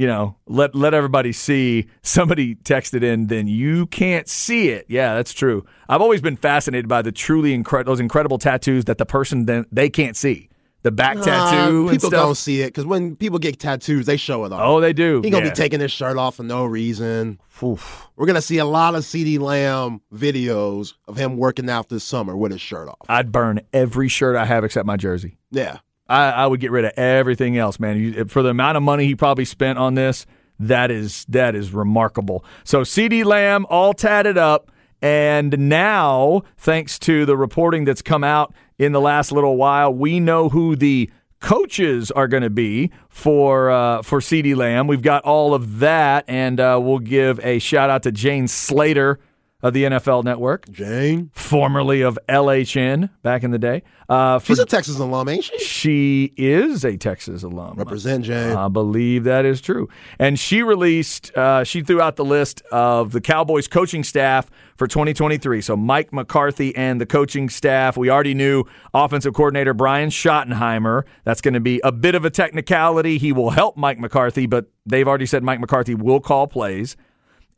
you 0.00 0.06
know 0.06 0.34
let 0.46 0.74
let 0.74 0.94
everybody 0.94 1.30
see. 1.32 1.86
Somebody 2.02 2.54
texted 2.54 3.02
in, 3.02 3.26
then 3.26 3.46
you 3.46 3.86
can't 3.86 4.26
see 4.28 4.70
it. 4.70 4.86
Yeah, 4.88 5.14
that's 5.14 5.34
true. 5.34 5.66
I've 5.90 6.00
always 6.00 6.22
been 6.22 6.36
fascinated 6.36 6.88
by 6.88 7.02
the 7.02 7.12
truly 7.12 7.52
incredible 7.52 7.92
those 7.92 8.00
incredible 8.00 8.38
tattoos 8.38 8.86
that 8.86 8.96
the 8.98 9.04
person 9.06 9.44
then 9.44 9.66
they 9.70 9.90
can't 9.90 10.16
see. 10.16 10.48
The 10.82 10.90
back 10.90 11.18
Uh, 11.18 11.24
tattoo 11.24 11.88
and 11.88 11.90
people 11.90 12.08
don't 12.08 12.34
see 12.36 12.62
it 12.62 12.68
because 12.68 12.86
when 12.86 13.14
people 13.14 13.38
get 13.38 13.58
tattoos, 13.58 14.06
they 14.06 14.16
show 14.16 14.46
it 14.46 14.52
off. 14.52 14.60
oh, 14.64 14.80
they 14.80 14.94
do. 14.94 15.20
he 15.22 15.28
gonna 15.28 15.44
Yeah. 15.44 15.50
be 15.50 15.54
taking 15.54 15.80
his 15.80 15.92
shirt 15.92 16.16
off 16.16 16.36
for 16.36 16.42
no 16.44 16.64
reason. 16.64 17.38
Oof. 17.62 18.08
We're 18.16 18.24
gonna 18.26 18.40
see 18.40 18.56
a 18.56 18.64
lot 18.64 18.94
of 18.94 19.02
CeeDee 19.02 19.38
Lamb 19.38 20.00
videos 20.14 20.94
of 21.06 21.18
him 21.18 21.36
working 21.36 21.68
out 21.68 21.90
this 21.90 22.02
summer 22.04 22.34
with 22.34 22.52
his 22.52 22.62
shirt 22.62 22.88
off. 22.88 22.96
I'd 23.10 23.30
burn 23.30 23.60
every 23.74 24.08
shirt 24.08 24.36
I 24.36 24.46
have 24.46 24.64
except 24.64 24.86
my 24.86 24.96
jersey. 24.96 25.36
Yeah, 25.50 25.78
I, 26.10 26.30
I 26.30 26.46
would 26.46 26.60
get 26.60 26.70
rid 26.72 26.84
of 26.84 26.92
everything 26.96 27.56
else, 27.56 27.78
man. 27.78 27.96
You, 27.98 28.24
for 28.26 28.42
the 28.42 28.50
amount 28.50 28.76
of 28.76 28.82
money 28.82 29.06
he 29.06 29.14
probably 29.14 29.44
spent 29.44 29.78
on 29.78 29.94
this, 29.94 30.26
that 30.58 30.90
is 30.90 31.24
that 31.28 31.54
is 31.54 31.72
remarkable. 31.72 32.44
So 32.64 32.82
CeeDee 32.82 33.24
Lamb 33.24 33.64
all 33.70 33.94
tatted 33.94 34.36
up, 34.36 34.70
and 35.00 35.56
now 35.58 36.42
thanks 36.58 36.98
to 37.00 37.24
the 37.24 37.36
reporting 37.36 37.84
that's 37.84 38.02
come 38.02 38.24
out 38.24 38.52
in 38.78 38.92
the 38.92 39.00
last 39.00 39.30
little 39.30 39.56
while, 39.56 39.92
we 39.92 40.20
know 40.20 40.48
who 40.48 40.74
the 40.74 41.10
coaches 41.40 42.10
are 42.10 42.28
going 42.28 42.42
to 42.42 42.50
be 42.50 42.90
for 43.08 43.70
uh, 43.70 44.02
for 44.02 44.20
CeeDee 44.20 44.56
Lamb. 44.56 44.86
We've 44.86 45.02
got 45.02 45.22
all 45.24 45.54
of 45.54 45.78
that, 45.78 46.24
and 46.28 46.58
uh, 46.58 46.78
we'll 46.82 46.98
give 46.98 47.38
a 47.44 47.58
shout 47.60 47.88
out 47.88 48.02
to 48.02 48.12
Jane 48.12 48.48
Slater 48.48 49.20
of 49.62 49.72
the 49.74 49.84
NFL 49.84 50.24
Network, 50.24 50.68
Jane. 50.70 51.30
formerly 51.34 52.02
of 52.02 52.18
LHN 52.28 53.10
back 53.22 53.42
in 53.42 53.50
the 53.50 53.58
day. 53.58 53.82
Uh, 54.08 54.38
for 54.40 54.46
She's 54.46 54.58
a 54.58 54.66
Texas 54.66 54.98
alum, 54.98 55.28
ain't 55.28 55.44
she? 55.44 55.58
she 55.58 56.32
is 56.36 56.84
a 56.84 56.96
Texas 56.96 57.42
alum. 57.44 57.76
Represent 57.76 58.24
Jane. 58.24 58.56
I 58.56 58.66
believe 58.68 59.24
that 59.24 59.44
is 59.44 59.60
true. 59.60 59.88
And 60.18 60.38
she 60.38 60.62
released, 60.62 61.32
uh, 61.36 61.62
she 61.62 61.82
threw 61.82 62.00
out 62.00 62.16
the 62.16 62.24
list 62.24 62.62
of 62.72 63.12
the 63.12 63.20
Cowboys 63.20 63.68
coaching 63.68 64.02
staff 64.02 64.50
for 64.76 64.88
2023. 64.88 65.60
So 65.60 65.76
Mike 65.76 66.12
McCarthy 66.12 66.74
and 66.74 67.00
the 67.00 67.06
coaching 67.06 67.48
staff. 67.48 67.96
We 67.96 68.10
already 68.10 68.34
knew 68.34 68.64
offensive 68.92 69.32
coordinator 69.34 69.74
Brian 69.74 70.10
Schottenheimer. 70.10 71.04
That's 71.24 71.40
going 71.40 71.54
to 71.54 71.60
be 71.60 71.80
a 71.84 71.92
bit 71.92 72.16
of 72.16 72.24
a 72.24 72.30
technicality. 72.30 73.18
He 73.18 73.30
will 73.30 73.50
help 73.50 73.76
Mike 73.76 74.00
McCarthy, 74.00 74.46
but 74.46 74.66
they've 74.86 75.06
already 75.06 75.26
said 75.26 75.44
Mike 75.44 75.60
McCarthy 75.60 75.94
will 75.94 76.20
call 76.20 76.48
plays. 76.48 76.96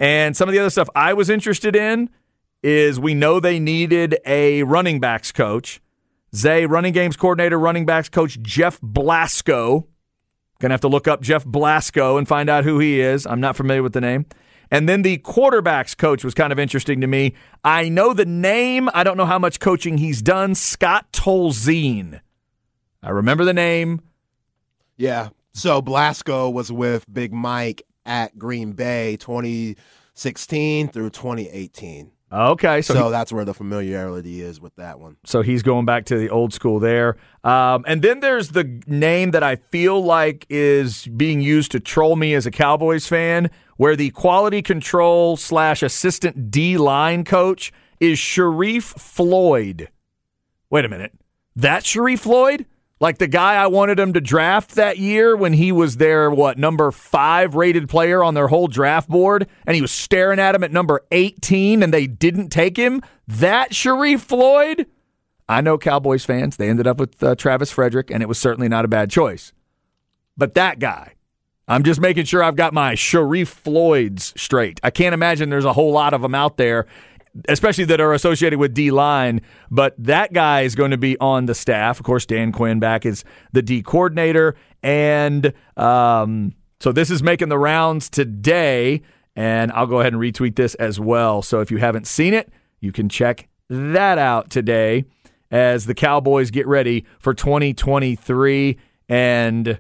And 0.01 0.37
some 0.37 0.49
of 0.49 0.53
the 0.53 0.59
other 0.59 0.71
stuff 0.71 0.89
I 0.95 1.13
was 1.15 1.31
interested 1.31 1.77
in 1.77 2.11
is 2.63 2.99
we 2.99 3.15
know 3.15 3.41
they 3.41 3.59
needed 3.59 4.19
a 4.25 4.63
running 4.63 5.01
backs 5.01 5.33
coach. 5.33 5.81
Zay, 6.35 6.67
running 6.67 6.93
games 6.93 7.17
coordinator, 7.17 7.59
running 7.59 7.85
backs 7.85 8.09
coach 8.09 8.41
Jeff 8.41 8.81
Blasko. 8.81 9.87
Gonna 10.61 10.73
have 10.73 10.81
to 10.81 10.89
look 10.89 11.09
up 11.09 11.21
Jeff 11.21 11.45
Blasko 11.45 12.19
and 12.19 12.27
find 12.27 12.49
out 12.49 12.65
who 12.65 12.79
he 12.79 13.01
is. 13.01 13.27
I'm 13.27 13.41
not 13.41 13.57
familiar 13.57 13.83
with 13.83 13.93
the 13.93 14.01
name. 14.01 14.27
And 14.71 14.89
then 14.89 15.03
the 15.03 15.19
quarterbacks 15.19 15.95
coach 15.97 16.25
was 16.25 16.33
kind 16.33 16.51
of 16.51 16.59
interesting 16.59 17.03
to 17.03 17.07
me. 17.07 17.35
I 17.63 17.91
know 17.91 18.15
the 18.15 18.25
name, 18.25 18.89
I 18.95 19.05
don't 19.05 19.19
know 19.19 19.27
how 19.27 19.39
much 19.39 19.61
coaching 19.61 19.99
he's 19.99 20.23
done. 20.23 20.55
Scott 20.55 21.13
Tolzien. 21.13 22.21
I 23.03 23.11
remember 23.11 23.45
the 23.45 23.53
name. 23.53 24.01
Yeah. 24.97 25.29
So 25.53 25.83
Blasko 25.83 26.51
was 26.51 26.73
with 26.73 27.05
Big 27.13 27.35
Mike 27.35 27.83
at 28.07 28.39
Green 28.39 28.73
Bay 28.73 29.17
2016 29.19 30.89
through 30.89 31.11
2018. 31.11 32.11
Okay, 32.35 32.81
so 32.81 32.95
So, 32.95 33.05
he- 33.05 33.11
that's 33.11 33.31
where 33.31 33.45
the 33.45 33.53
familiarity 33.53 34.41
is 34.41 34.59
with 34.59 34.75
that 34.77 34.99
one. 34.99 35.17
So 35.25 35.43
he's 35.43 35.63
going 35.63 35.85
back 35.85 36.07
to 36.07 36.17
the 36.17 36.31
old 36.31 36.55
school 36.55 36.79
there. 36.81 37.19
Um, 37.45 37.85
and 37.87 38.01
then 38.01 38.21
there's 38.21 38.49
the 38.51 38.81
name 38.87 39.33
that 39.33 39.43
I 39.43 39.57
feel 39.57 40.03
like 40.03 40.47
is 40.49 41.07
being 41.09 41.43
used 41.43 41.73
to 41.73 41.81
troll 41.81 42.17
me 42.17 42.33
as 42.33 42.47
a 42.47 42.51
Cowboys 42.51 43.07
fan, 43.07 43.51
where 43.77 43.97
the 43.97 44.11
quality 44.11 44.63
control 44.63 45.37
slash 45.37 45.83
assistant 45.83 46.51
D 46.51 46.79
line 46.79 47.25
coach 47.25 47.71
is 48.01 48.19
Sharrif 48.19 48.99
Floyd. 48.99 49.89
Wait 50.71 50.87
a 50.87 50.89
minute. 50.89 51.13
That 51.55 51.83
Sharrif 51.85 52.21
Floyd? 52.21 52.65
Like 53.03 53.19
the 53.19 53.27
guy 53.27 53.57
I 53.57 53.67
wanted 53.67 53.99
him 53.99 54.13
to 54.13 54.21
draft 54.21 54.77
that 54.77 54.97
year 54.97 55.35
when 55.35 55.53
he 55.53 55.73
was 55.73 55.97
their, 55.97 56.31
what, 56.31 56.57
number 56.57 56.93
five 56.93 57.57
rated 57.57 57.89
player 57.89 58.23
on 58.23 58.35
their 58.35 58.47
whole 58.47 58.69
draft 58.69 59.09
board, 59.09 59.49
and 59.67 59.75
he 59.75 59.83
was 59.83 59.91
staring 59.91 60.39
at 60.39 60.55
him 60.55 60.63
at 60.63 60.71
number 60.71 61.01
18 61.11 61.83
and 61.83 61.93
they 61.93 62.07
didn't 62.07 62.51
take 62.51 62.77
him? 62.77 63.03
That 63.27 63.73
Sharrif 63.73 64.21
Floyd? 64.21 64.87
I 65.49 65.63
know 65.63 65.79
Cowboys 65.79 66.25
fans. 66.25 66.59
They 66.59 66.69
ended 66.69 66.87
up 66.87 67.01
with 67.01 67.21
uh, 67.21 67.35
Travis 67.35 67.73
Frederick, 67.73 68.09
and 68.13 68.23
it 68.23 68.27
was 68.27 68.39
certainly 68.39 68.69
not 68.69 68.85
a 68.85 68.89
bad 68.89 69.11
choice. 69.11 69.53
But 70.37 70.55
that 70.55 70.79
guy, 70.79 71.15
I'm 71.67 71.83
just 71.83 72.01
making 72.01 72.27
sure 72.27 72.41
I've 72.41 72.55
got 72.55 72.73
my 72.73 72.95
Sharrif 72.95 73.49
Floyds 73.49 74.33
straight. 74.41 74.79
I 74.85 74.91
can't 74.91 75.13
imagine 75.13 75.51
there's 75.51 75.65
a 75.65 75.73
whole 75.73 75.91
lot 75.91 76.15
of 76.15 76.23
them 76.23 76.37
out 76.37 76.57
there, 76.57 76.87
especially 77.49 77.85
that 77.85 78.01
are 78.01 78.13
associated 78.13 78.59
with 78.59 78.75
D 78.75 78.91
line. 78.91 79.41
But 79.71 79.95
that 79.99 80.33
guy 80.33 80.63
is 80.63 80.75
going 80.75 80.91
to 80.91 80.99
be 80.99 81.19
on 81.19 81.47
the 81.47 81.55
staff. 81.55 81.99
Of 81.99 82.07
course, 82.07 82.27
Dan 82.27 82.53
Quinn 82.53 82.81
back 82.81 83.07
is 83.07 83.25
the 83.53 83.63
D 83.63 83.83
coordinator. 83.83 84.55
And 84.83 85.53
um, 85.77 86.55
so 86.81 86.93
this 86.93 87.11
is 87.11 87.23
making 87.23 87.49
the 87.49 87.59
rounds 87.59 88.09
today. 88.11 89.03
And 89.35 89.73
I'll 89.73 89.87
go 89.87 90.01
ahead 90.01 90.13
and 90.13 90.21
retweet 90.21 90.57
this 90.57 90.75
as 90.77 91.01
well. 91.01 91.43
So 91.43 91.61
if 91.61 91.71
you 91.71 91.79
haven't 91.79 92.07
seen 92.07 92.35
it, 92.35 92.51
you 92.81 92.93
can 92.93 93.09
check 93.09 93.49
that 93.69 94.19
out 94.19 94.51
today 94.51 95.05
as 95.51 95.87
the 95.87 95.95
Cowboys 95.95 96.51
get 96.51 96.67
ready 96.67 97.07
for 97.19 97.33
2023. 97.33 98.79
And 99.09 99.79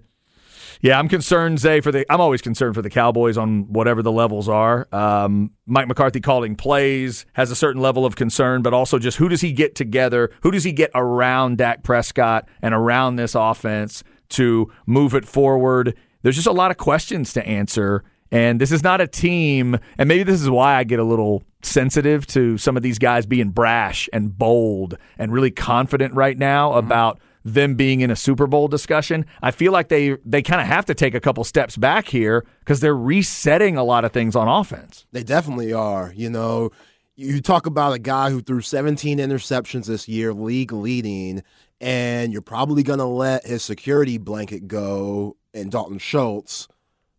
yeah, 0.83 0.99
I'm 0.99 1.09
concerned, 1.09 1.61
Zay, 1.61 1.81
for 1.81 1.93
the. 1.93 2.05
I'm 2.13 2.21
always 2.21 2.43
concerned 2.43 2.75
for 2.75 2.83
the 2.83 2.91
Cowboys 2.91 3.39
on 3.39 3.73
whatever 3.73 4.03
the 4.03 4.11
levels 4.11 4.49
are. 4.49 4.89
Um, 4.91 5.53
Mike 5.65 5.87
McCarthy 5.87 6.21
calling 6.21 6.57
plays 6.57 7.25
has 7.35 7.53
a 7.53 7.57
certain 7.57 7.81
level 7.81 8.05
of 8.05 8.17
concern, 8.17 8.63
but 8.63 8.75
also 8.75 8.99
just 8.99 9.17
who 9.17 9.29
does 9.29 9.41
he 9.41 9.53
get 9.53 9.77
together? 9.77 10.33
Who 10.43 10.51
does 10.51 10.65
he 10.65 10.73
get 10.73 10.91
around 10.93 11.59
Dak 11.59 11.85
Prescott 11.85 12.49
and 12.61 12.75
around 12.75 13.15
this 13.15 13.37
offense 13.37 14.03
to 14.31 14.73
move 14.85 15.15
it 15.15 15.25
forward? 15.25 15.97
There's 16.23 16.35
just 16.35 16.49
a 16.49 16.53
lot 16.53 16.73
of 16.73 16.79
questions 16.79 17.33
to 17.35 17.47
answer. 17.47 18.03
And 18.33 18.61
this 18.61 18.73
is 18.73 18.83
not 18.83 19.01
a 19.01 19.07
team, 19.07 19.79
and 19.99 20.09
maybe 20.09 20.23
this 20.25 20.41
is 20.41 20.49
why 20.49 20.77
I 20.77 20.85
get 20.85 20.99
a 20.99 21.05
little 21.05 21.45
sensitive 21.63 22.27
to 22.29 22.57
some 22.59 22.79
of 22.79 22.83
these 22.83 22.99
guys 22.99 23.27
being 23.27 23.51
brash 23.51 24.09
and 24.13 24.37
bold 24.37 24.97
and 25.19 25.33
really 25.33 25.51
confident 25.51 26.15
right 26.15 26.37
now 26.37 26.73
about 26.73 27.21
them 27.45 27.75
being 27.75 28.01
in 28.01 28.11
a 28.11 28.17
Super 28.17 28.47
Bowl 28.47 28.69
discussion. 28.69 29.27
I 29.43 29.51
feel 29.51 29.73
like 29.73 29.89
they 29.89 30.17
they 30.25 30.43
kind 30.43 30.61
of 30.61 30.67
have 30.67 30.85
to 30.87 30.95
take 30.95 31.15
a 31.15 31.21
couple 31.21 31.45
steps 31.45 31.77
back 31.77 32.09
here 32.09 32.45
because 32.61 32.81
they're 32.81 32.97
resetting 32.97 33.77
a 33.77 33.85
lot 33.85 34.05
of 34.05 34.13
things 34.13 34.37
on 34.37 34.49
offense. 34.49 35.07
They 35.13 35.23
definitely 35.23 35.73
are. 35.73 36.13
You 36.15 36.31
know, 36.31 36.71
you 37.17 37.41
talk 37.41 37.67
about 37.67 37.95
a 37.95 37.99
guy 37.99 38.31
who 38.31 38.41
threw 38.41 38.61
17 38.61 39.19
interceptions 39.19 39.87
this 39.87 40.09
year, 40.09 40.33
league 40.33 40.73
leading, 40.73 41.43
and 41.81 42.33
you're 42.33 42.43
probably 42.43 42.83
going 42.83 43.01
to 43.01 43.05
let 43.05 43.47
his 43.47 43.63
security 43.63 44.19
blanket 44.19 44.69
go 44.69 45.37
and 45.53 45.71
Dalton 45.71 45.99
Schultz. 45.99 46.69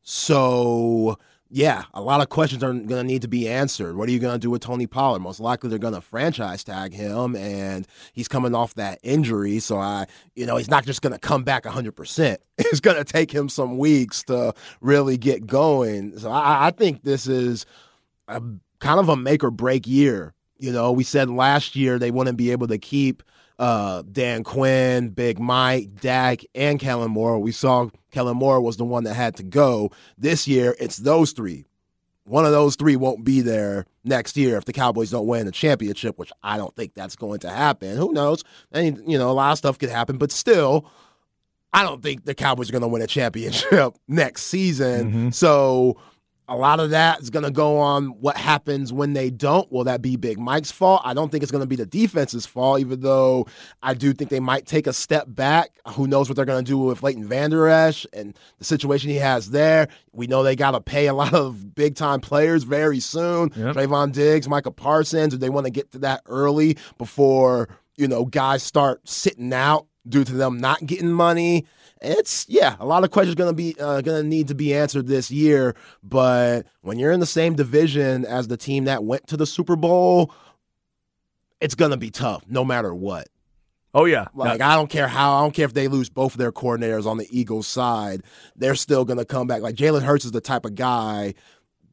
So 0.01 1.17
yeah, 1.55 1.83
a 1.93 2.01
lot 2.01 2.19
of 2.19 2.29
questions 2.29 2.63
are 2.63 2.73
going 2.73 2.87
to 2.87 3.03
need 3.03 3.21
to 3.21 3.27
be 3.27 3.47
answered. 3.47 3.95
What 3.95 4.09
are 4.09 4.11
you 4.11 4.17
going 4.17 4.33
to 4.33 4.39
do 4.39 4.49
with 4.49 4.63
Tony 4.63 4.87
Pollard? 4.87 5.19
Most 5.19 5.39
likely 5.39 5.69
they're 5.69 5.77
going 5.77 5.93
to 5.93 6.01
franchise 6.01 6.63
tag 6.63 6.93
him, 6.93 7.35
and 7.35 7.87
he's 8.11 8.27
coming 8.27 8.55
off 8.55 8.73
that 8.73 8.97
injury. 9.03 9.59
So 9.59 9.77
I, 9.77 10.07
you 10.33 10.47
know, 10.47 10.57
he's 10.57 10.71
not 10.71 10.83
just 10.83 11.03
going 11.03 11.13
to 11.13 11.19
come 11.19 11.43
back 11.43 11.65
100%. 11.65 12.37
It's 12.57 12.79
going 12.79 12.97
to 12.97 13.03
take 13.03 13.31
him 13.31 13.49
some 13.49 13.77
weeks 13.77 14.23
to 14.23 14.55
really 14.81 15.15
get 15.15 15.45
going. 15.45 16.17
So 16.17 16.31
I, 16.31 16.67
I 16.67 16.71
think 16.71 17.03
this 17.03 17.27
is 17.27 17.67
a 18.27 18.41
kind 18.79 18.99
of 18.99 19.09
a 19.09 19.15
make 19.15 19.43
or 19.43 19.51
break 19.51 19.85
year. 19.85 20.33
You 20.57 20.71
know, 20.71 20.91
we 20.91 21.03
said 21.03 21.29
last 21.29 21.75
year 21.75 21.99
they 21.99 22.09
wouldn't 22.09 22.37
be 22.37 22.51
able 22.51 22.67
to 22.67 22.79
keep 22.79 23.21
uh, 23.59 24.03
Dan 24.11 24.43
Quinn, 24.43 25.09
Big 25.09 25.39
Mike, 25.39 25.99
Dak, 26.01 26.41
and 26.55 26.79
Kellen 26.79 27.11
Moore. 27.11 27.39
We 27.39 27.51
saw 27.51 27.89
Kellen 28.11 28.37
Moore 28.37 28.61
was 28.61 28.77
the 28.77 28.85
one 28.85 29.03
that 29.03 29.13
had 29.13 29.35
to 29.37 29.43
go. 29.43 29.91
This 30.17 30.47
year, 30.47 30.75
it's 30.79 30.97
those 30.97 31.31
three. 31.31 31.65
One 32.25 32.45
of 32.45 32.51
those 32.51 32.75
three 32.77 32.95
won't 32.95 33.25
be 33.25 33.41
there 33.41 33.85
next 34.05 34.37
year 34.37 34.57
if 34.57 34.65
the 34.65 34.73
Cowboys 34.73 35.11
don't 35.11 35.27
win 35.27 35.45
the 35.45 35.51
championship, 35.51 36.17
which 36.17 36.31
I 36.41 36.57
don't 36.57 36.73
think 36.75 36.93
that's 36.93 37.17
going 37.17 37.39
to 37.39 37.49
happen. 37.49 37.97
Who 37.97 38.13
knows? 38.13 38.43
And 38.71 39.01
you 39.05 39.17
know, 39.17 39.29
a 39.29 39.33
lot 39.33 39.51
of 39.51 39.57
stuff 39.57 39.77
could 39.77 39.89
happen, 39.89 40.17
but 40.17 40.31
still, 40.31 40.89
I 41.73 41.83
don't 41.83 42.01
think 42.01 42.23
the 42.23 42.35
Cowboys 42.35 42.69
are 42.69 42.71
going 42.71 42.83
to 42.83 42.87
win 42.87 43.01
a 43.01 43.07
championship 43.07 43.95
next 44.07 44.43
season. 44.43 45.09
Mm-hmm. 45.09 45.29
So 45.31 45.97
a 46.47 46.57
lot 46.57 46.79
of 46.79 46.89
that 46.89 47.21
is 47.21 47.29
going 47.29 47.45
to 47.45 47.51
go 47.51 47.77
on 47.77 48.07
what 48.19 48.35
happens 48.35 48.91
when 48.91 49.13
they 49.13 49.29
don't. 49.29 49.71
Will 49.71 49.85
that 49.85 50.01
be 50.01 50.17
Big 50.17 50.37
Mike's 50.37 50.71
fault? 50.71 51.01
I 51.05 51.13
don't 51.13 51.31
think 51.31 51.41
it's 51.41 51.51
going 51.51 51.63
to 51.63 51.67
be 51.67 51.77
the 51.77 51.85
defense's 51.85 52.45
fault, 52.45 52.81
even 52.81 52.99
though 52.99 53.47
I 53.81 53.93
do 53.93 54.13
think 54.13 54.29
they 54.29 54.41
might 54.41 54.65
take 54.65 54.85
a 54.85 54.93
step 54.93 55.25
back. 55.29 55.71
Who 55.89 56.05
knows 56.05 56.27
what 56.27 56.35
they're 56.35 56.45
going 56.45 56.63
to 56.63 56.69
do 56.69 56.77
with 56.77 57.01
Leighton 57.01 57.27
Vander 57.27 57.67
Esch 57.69 58.05
and 58.11 58.37
the 58.59 58.65
situation 58.65 59.09
he 59.09 59.15
has 59.17 59.51
there. 59.51 59.87
We 60.11 60.27
know 60.27 60.43
they 60.43 60.55
got 60.55 60.71
to 60.71 60.81
pay 60.81 61.07
a 61.07 61.13
lot 61.23 61.33
of 61.33 61.75
big 61.75 61.95
time 61.95 62.19
players 62.19 62.63
very 62.63 62.99
soon. 62.99 63.51
Yep. 63.55 63.75
Trevon 63.75 64.11
Diggs, 64.11 64.49
Micah 64.49 64.71
Parsons. 64.71 65.33
Do 65.33 65.37
they 65.37 65.49
want 65.49 65.65
to 65.65 65.71
get 65.71 65.91
to 65.91 65.99
that 65.99 66.21
early 66.25 66.77
before, 66.97 67.69
you 67.95 68.07
know, 68.07 68.25
guys 68.25 68.63
start 68.63 69.07
sitting 69.07 69.53
out 69.53 69.87
due 70.09 70.25
to 70.25 70.33
them 70.33 70.57
not 70.57 70.85
getting 70.85 71.11
money? 71.11 71.65
It's 72.03 72.45
yeah, 72.49 72.75
a 72.79 72.85
lot 72.85 73.03
of 73.03 73.11
questions 73.11 73.35
going 73.35 73.49
to 73.49 73.55
be 73.55 73.75
uh, 73.79 74.01
going 74.01 74.21
to 74.21 74.27
need 74.27 74.49
to 74.49 74.55
be 74.55 74.73
answered 74.73 75.07
this 75.07 75.31
year. 75.31 75.75
But 76.03 76.65
when 76.81 76.99
you're 76.99 77.11
in 77.11 77.19
the 77.19 77.25
same 77.25 77.55
division 77.55 78.25
as 78.25 78.47
the 78.47 78.57
team 78.57 78.85
that 78.85 79.03
went 79.03 79.27
to 79.27 79.37
the 79.37 79.45
Super 79.45 79.75
Bowl, 79.75 80.33
it's 81.61 81.75
going 81.75 81.91
to 81.91 81.97
be 81.97 82.11
tough, 82.11 82.43
no 82.47 82.63
matter 82.65 82.93
what. 82.93 83.27
Oh 83.95 84.05
yeah, 84.05 84.25
like 84.33 84.59
I 84.59 84.75
don't 84.75 84.89
care 84.89 85.07
how 85.07 85.37
I 85.37 85.41
don't 85.41 85.53
care 85.53 85.65
if 85.65 85.73
they 85.73 85.87
lose 85.87 86.09
both 86.09 86.33
of 86.33 86.39
their 86.39 86.51
coordinators 86.51 87.05
on 87.05 87.17
the 87.17 87.27
Eagles 87.29 87.67
side, 87.67 88.23
they're 88.55 88.75
still 88.75 89.05
going 89.05 89.19
to 89.19 89.25
come 89.25 89.45
back. 89.45 89.61
Like 89.61 89.75
Jalen 89.75 90.01
Hurts 90.01 90.25
is 90.25 90.31
the 90.31 90.41
type 90.41 90.65
of 90.65 90.73
guy, 90.73 91.35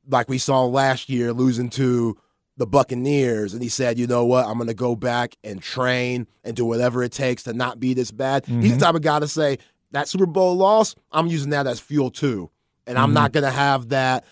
like 0.08 0.28
we 0.28 0.38
saw 0.38 0.64
last 0.64 1.10
year, 1.10 1.34
losing 1.34 1.68
to 1.70 2.16
the 2.56 2.66
Buccaneers, 2.66 3.52
and 3.52 3.62
he 3.62 3.68
said, 3.68 3.98
"You 3.98 4.06
know 4.06 4.24
what? 4.24 4.46
I'm 4.46 4.56
going 4.56 4.68
to 4.68 4.74
go 4.74 4.96
back 4.96 5.36
and 5.44 5.62
train 5.62 6.26
and 6.42 6.56
do 6.56 6.64
whatever 6.64 7.02
it 7.02 7.12
takes 7.12 7.42
to 7.42 7.52
not 7.52 7.78
be 7.78 7.92
this 7.92 8.10
bad." 8.10 8.44
Mm-hmm. 8.44 8.62
He's 8.62 8.78
the 8.78 8.84
type 8.84 8.94
of 8.94 9.02
guy 9.02 9.18
to 9.18 9.28
say, 9.28 9.58
that 9.92 10.08
Super 10.08 10.26
Bowl 10.26 10.56
loss, 10.56 10.94
I'm 11.12 11.26
using 11.26 11.50
that 11.50 11.66
as 11.66 11.80
fuel 11.80 12.10
too. 12.10 12.50
And 12.86 12.98
I'm 12.98 13.08
mm-hmm. 13.08 13.14
not 13.14 13.32
going 13.32 13.44
to 13.44 13.50
have 13.50 13.90
that 13.90 14.24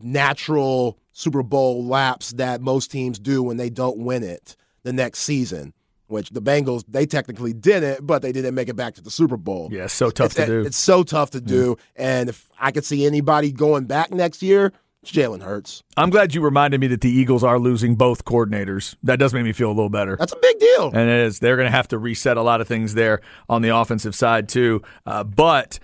natural 0.00 0.98
Super 1.12 1.42
Bowl 1.42 1.84
lapse 1.84 2.32
that 2.32 2.60
most 2.60 2.90
teams 2.90 3.18
do 3.18 3.42
when 3.42 3.56
they 3.56 3.70
don't 3.70 3.98
win 3.98 4.22
it 4.22 4.56
the 4.82 4.92
next 4.92 5.20
season. 5.20 5.72
Which 6.06 6.30
the 6.30 6.40
Bengals 6.40 6.84
they 6.88 7.04
technically 7.04 7.52
did 7.52 7.82
it, 7.82 8.06
but 8.06 8.22
they 8.22 8.32
didn't 8.32 8.54
make 8.54 8.70
it 8.70 8.76
back 8.76 8.94
to 8.94 9.02
the 9.02 9.10
Super 9.10 9.36
Bowl. 9.36 9.68
Yeah, 9.70 9.88
so 9.88 10.08
tough 10.08 10.28
it's, 10.28 10.34
to 10.36 10.46
do. 10.46 10.60
It's 10.62 10.78
so 10.78 11.02
tough 11.02 11.32
to 11.32 11.40
do. 11.40 11.76
And 11.96 12.30
if 12.30 12.50
I 12.58 12.70
could 12.70 12.86
see 12.86 13.04
anybody 13.04 13.52
going 13.52 13.84
back 13.84 14.10
next 14.10 14.42
year, 14.42 14.72
it's 15.02 15.12
Jalen 15.12 15.42
Hurts. 15.42 15.82
I'm 15.96 16.10
glad 16.10 16.34
you 16.34 16.40
reminded 16.40 16.80
me 16.80 16.88
that 16.88 17.00
the 17.00 17.10
Eagles 17.10 17.44
are 17.44 17.58
losing 17.58 17.94
both 17.94 18.24
coordinators. 18.24 18.96
That 19.02 19.18
does 19.18 19.32
make 19.32 19.44
me 19.44 19.52
feel 19.52 19.68
a 19.68 19.72
little 19.72 19.90
better. 19.90 20.16
That's 20.16 20.32
a 20.32 20.38
big 20.40 20.58
deal. 20.58 20.86
And 20.88 21.08
it 21.08 21.26
is. 21.26 21.38
They're 21.38 21.56
going 21.56 21.66
to 21.66 21.76
have 21.76 21.88
to 21.88 21.98
reset 21.98 22.36
a 22.36 22.42
lot 22.42 22.60
of 22.60 22.68
things 22.68 22.94
there 22.94 23.20
on 23.48 23.62
the 23.62 23.76
offensive 23.76 24.14
side 24.14 24.48
too. 24.48 24.82
Uh, 25.06 25.24
but 25.24 25.78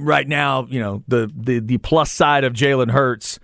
right 0.00 0.26
now, 0.26 0.66
you 0.68 0.80
know, 0.80 1.02
the 1.08 1.30
the 1.34 1.60
the 1.60 1.78
plus 1.78 2.12
side 2.12 2.44
of 2.44 2.52
Jalen 2.52 2.90
Hurts 2.90 3.38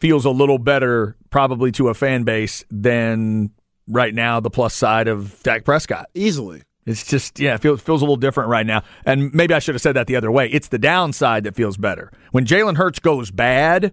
feels 0.00 0.24
a 0.24 0.30
little 0.30 0.58
better 0.58 1.16
probably 1.30 1.72
to 1.72 1.88
a 1.88 1.94
fan 1.94 2.24
base 2.24 2.64
than 2.70 3.50
right 3.88 4.14
now 4.14 4.40
the 4.40 4.50
plus 4.50 4.74
side 4.74 5.08
of 5.08 5.42
Dak 5.42 5.64
Prescott. 5.64 6.06
Easily. 6.14 6.62
It's 6.84 7.06
just 7.06 7.38
yeah, 7.38 7.54
it 7.54 7.60
feels 7.60 7.80
feels 7.80 8.02
a 8.02 8.04
little 8.04 8.16
different 8.16 8.50
right 8.50 8.66
now. 8.66 8.82
And 9.04 9.32
maybe 9.32 9.54
I 9.54 9.60
should 9.60 9.74
have 9.74 9.82
said 9.82 9.94
that 9.94 10.06
the 10.06 10.16
other 10.16 10.30
way. 10.32 10.48
It's 10.50 10.68
the 10.68 10.78
downside 10.78 11.44
that 11.44 11.54
feels 11.54 11.76
better. 11.76 12.10
When 12.32 12.44
Jalen 12.44 12.76
Hurts 12.76 12.98
goes 12.98 13.30
bad, 13.30 13.92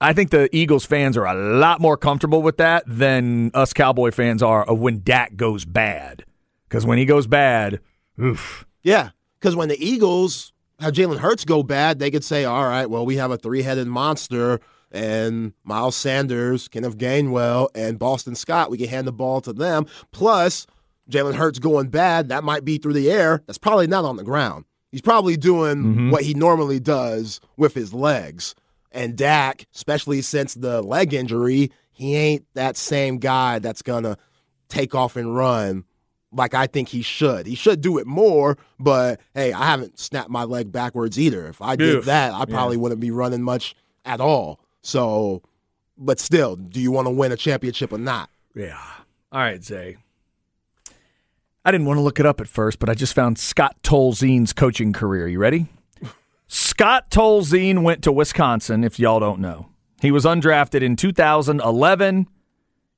I 0.00 0.12
think 0.12 0.30
the 0.30 0.54
Eagles 0.54 0.84
fans 0.84 1.16
are 1.16 1.26
a 1.26 1.34
lot 1.34 1.80
more 1.80 1.96
comfortable 1.96 2.42
with 2.42 2.56
that 2.58 2.84
than 2.86 3.50
us 3.54 3.72
Cowboy 3.72 4.10
fans 4.10 4.42
are 4.42 4.64
of 4.64 4.78
when 4.78 5.02
Dak 5.02 5.36
goes 5.36 5.64
bad. 5.64 6.24
Because 6.68 6.84
when 6.84 6.98
he 6.98 7.04
goes 7.04 7.26
bad, 7.26 7.80
oof. 8.20 8.66
Yeah, 8.82 9.10
because 9.40 9.56
when 9.56 9.68
the 9.68 9.82
Eagles 9.82 10.52
have 10.80 10.92
Jalen 10.92 11.18
Hurts 11.18 11.44
go 11.44 11.62
bad, 11.62 11.98
they 11.98 12.10
could 12.10 12.24
say, 12.24 12.44
all 12.44 12.66
right, 12.66 12.90
well, 12.90 13.06
we 13.06 13.16
have 13.16 13.30
a 13.30 13.36
three 13.36 13.62
headed 13.62 13.86
monster 13.86 14.60
and 14.90 15.52
Miles 15.64 15.96
Sanders, 15.96 16.68
Kenneth 16.68 16.98
Gainwell, 16.98 17.68
and 17.74 17.98
Boston 17.98 18.34
Scott. 18.34 18.70
We 18.70 18.78
can 18.78 18.88
hand 18.88 19.06
the 19.06 19.12
ball 19.12 19.40
to 19.42 19.52
them. 19.52 19.86
Plus, 20.12 20.66
Jalen 21.10 21.34
Hurts 21.34 21.58
going 21.58 21.88
bad, 21.88 22.28
that 22.28 22.44
might 22.44 22.64
be 22.64 22.78
through 22.78 22.92
the 22.92 23.10
air. 23.10 23.42
That's 23.46 23.58
probably 23.58 23.86
not 23.86 24.04
on 24.04 24.16
the 24.16 24.24
ground. 24.24 24.64
He's 24.90 25.02
probably 25.02 25.36
doing 25.36 25.76
mm-hmm. 25.76 26.10
what 26.10 26.22
he 26.22 26.34
normally 26.34 26.78
does 26.78 27.40
with 27.56 27.74
his 27.74 27.92
legs. 27.92 28.54
And 28.94 29.16
Dak, 29.16 29.66
especially 29.74 30.22
since 30.22 30.54
the 30.54 30.80
leg 30.80 31.12
injury, 31.12 31.70
he 31.92 32.16
ain't 32.16 32.46
that 32.54 32.76
same 32.76 33.18
guy 33.18 33.58
that's 33.58 33.82
going 33.82 34.04
to 34.04 34.16
take 34.68 34.94
off 34.94 35.16
and 35.16 35.36
run 35.36 35.84
like 36.36 36.54
I 36.54 36.66
think 36.66 36.88
he 36.88 37.02
should. 37.02 37.46
He 37.46 37.54
should 37.54 37.80
do 37.80 37.98
it 37.98 38.06
more, 38.06 38.58
but 38.78 39.20
hey, 39.34 39.52
I 39.52 39.66
haven't 39.66 39.98
snapped 39.98 40.30
my 40.30 40.44
leg 40.44 40.72
backwards 40.72 41.18
either. 41.18 41.46
If 41.46 41.62
I 41.62 41.76
did 41.76 41.96
Oof. 41.96 42.04
that, 42.06 42.32
I 42.32 42.44
probably 42.44 42.76
yeah. 42.76 42.82
wouldn't 42.82 43.00
be 43.00 43.10
running 43.10 43.42
much 43.42 43.74
at 44.04 44.20
all. 44.20 44.60
So, 44.82 45.42
but 45.96 46.18
still, 46.18 46.56
do 46.56 46.80
you 46.80 46.90
want 46.90 47.06
to 47.06 47.10
win 47.10 47.32
a 47.32 47.36
championship 47.36 47.92
or 47.92 47.98
not? 47.98 48.30
Yeah. 48.54 48.80
All 49.32 49.40
right, 49.40 49.62
Zay. 49.62 49.96
I 51.64 51.70
didn't 51.70 51.86
want 51.86 51.96
to 51.98 52.02
look 52.02 52.20
it 52.20 52.26
up 52.26 52.40
at 52.40 52.48
first, 52.48 52.78
but 52.78 52.90
I 52.90 52.94
just 52.94 53.14
found 53.14 53.38
Scott 53.38 53.76
Tolzien's 53.82 54.52
coaching 54.52 54.92
career. 54.92 55.26
You 55.28 55.38
ready? 55.38 55.66
Scott 56.54 57.10
Tolzien 57.10 57.82
went 57.82 58.04
to 58.04 58.12
Wisconsin, 58.12 58.84
if 58.84 59.00
y'all 59.00 59.18
don't 59.18 59.40
know. 59.40 59.70
He 60.00 60.12
was 60.12 60.24
undrafted 60.24 60.82
in 60.82 60.94
2011. 60.94 62.28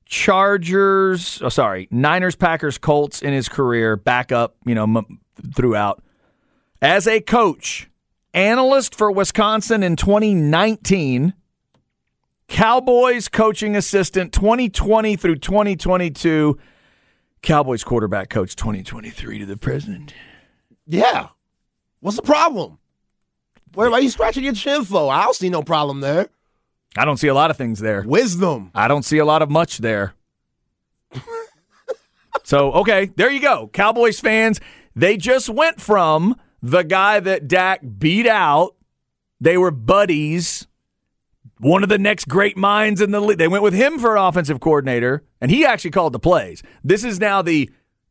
Chargers, 0.05 1.41
oh, 1.41 1.49
sorry, 1.49 1.87
Niners, 1.89 2.35
Packers, 2.35 2.77
Colts 2.77 3.23
in 3.23 3.33
his 3.33 3.49
career, 3.49 3.95
back 3.95 4.31
up, 4.31 4.57
you 4.63 4.75
know, 4.75 4.83
m- 4.83 5.19
throughout. 5.55 6.03
As 6.83 7.07
a 7.07 7.19
coach, 7.19 7.89
analyst 8.31 8.93
for 8.93 9.11
Wisconsin 9.11 9.81
in 9.81 9.95
2019, 9.95 11.33
Cowboys 12.47 13.27
coaching 13.27 13.75
assistant 13.75 14.33
2020 14.33 15.15
through 15.15 15.37
2022, 15.37 16.59
Cowboys 17.41 17.83
quarterback 17.83 18.29
coach 18.29 18.55
2023 18.55 19.39
to 19.39 19.47
the 19.47 19.57
present. 19.57 20.13
Yeah. 20.85 21.29
What's 22.01 22.17
the 22.17 22.21
problem? 22.21 22.77
Where 23.73 23.91
are 23.91 24.01
you 24.01 24.09
scratching 24.09 24.43
your 24.43 24.53
chin 24.53 24.83
for? 24.83 25.11
I 25.11 25.23
don't 25.23 25.35
see 25.35 25.49
no 25.49 25.61
problem 25.61 26.01
there. 26.01 26.29
I 26.95 27.05
don't 27.05 27.17
see 27.17 27.27
a 27.27 27.33
lot 27.33 27.51
of 27.51 27.57
things 27.57 27.79
there. 27.79 28.03
Wisdom. 28.05 28.71
I 28.73 28.87
don't 28.87 29.03
see 29.03 29.19
a 29.19 29.25
lot 29.25 29.41
of 29.41 29.51
much 29.51 29.77
there. 29.79 30.13
so, 32.43 32.71
okay, 32.73 33.11
there 33.15 33.31
you 33.31 33.39
go. 33.39 33.69
Cowboys 33.71 34.19
fans, 34.19 34.59
they 34.95 35.15
just 35.17 35.49
went 35.49 35.79
from 35.79 36.35
the 36.61 36.83
guy 36.83 37.19
that 37.19 37.47
Dak 37.47 37.81
beat 37.99 38.27
out. 38.27 38.75
They 39.39 39.57
were 39.57 39.71
buddies. 39.71 40.67
One 41.59 41.83
of 41.83 41.89
the 41.89 41.99
next 41.99 42.27
great 42.27 42.57
minds 42.57 43.01
in 43.01 43.11
the 43.11 43.19
league. 43.19 43.37
They 43.37 43.47
went 43.47 43.63
with 43.63 43.73
him 43.73 43.99
for 43.99 44.15
an 44.15 44.23
offensive 44.23 44.59
coordinator, 44.59 45.23
and 45.41 45.51
he 45.51 45.65
actually 45.65 45.91
called 45.91 46.13
the 46.13 46.19
plays. 46.19 46.63
This 46.83 47.03
is 47.03 47.19
now 47.19 47.41
the 47.41 47.69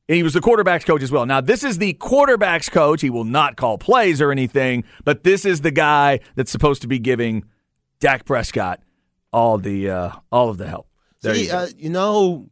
he 0.08 0.22
was 0.22 0.34
the 0.34 0.40
quarterback's 0.40 0.84
coach 0.84 1.02
as 1.02 1.10
well. 1.10 1.26
Now, 1.26 1.40
this 1.40 1.64
is 1.64 1.78
the 1.78 1.94
quarterback's 1.94 2.68
coach. 2.68 3.00
He 3.00 3.10
will 3.10 3.24
not 3.24 3.56
call 3.56 3.76
plays 3.76 4.20
or 4.20 4.30
anything, 4.30 4.84
but 5.04 5.24
this 5.24 5.44
is 5.44 5.62
the 5.62 5.72
guy 5.72 6.20
that's 6.36 6.50
supposed 6.50 6.82
to 6.82 6.88
be 6.88 6.98
giving 6.98 7.44
Dak 7.98 8.24
Prescott 8.24 8.80
all 9.32 9.58
the 9.58 9.90
uh, 9.90 10.10
all 10.30 10.48
of 10.48 10.58
the 10.58 10.68
help. 10.68 10.88
There 11.22 11.34
See, 11.34 11.46
you, 11.46 11.52
uh, 11.52 11.66
you 11.76 11.90
know 11.90 12.48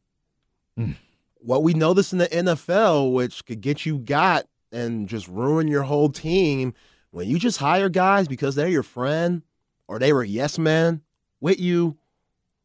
mm. 0.79 0.97
what 1.37 1.63
we 1.63 1.75
know 1.75 1.95
this 1.95 2.13
in 2.13 2.19
the 2.19 2.29
NFL, 2.29 3.13
which 3.13 3.45
could 3.45 3.61
get 3.61 3.87
you 3.87 3.99
got 3.99 4.47
and 4.73 5.09
just 5.09 5.29
ruin 5.29 5.69
your 5.69 5.83
whole 5.83 6.09
team 6.09 6.75
when 7.13 7.29
you 7.29 7.39
just 7.39 7.59
hire 7.59 7.89
guys 7.89 8.27
because 8.27 8.57
they're 8.57 8.69
your 8.69 8.83
friend 8.83 9.43
or 9.87 10.01
they 10.01 10.13
were 10.13 10.25
yes 10.25 10.59
men 10.59 11.01
with 11.41 11.61
you 11.61 11.97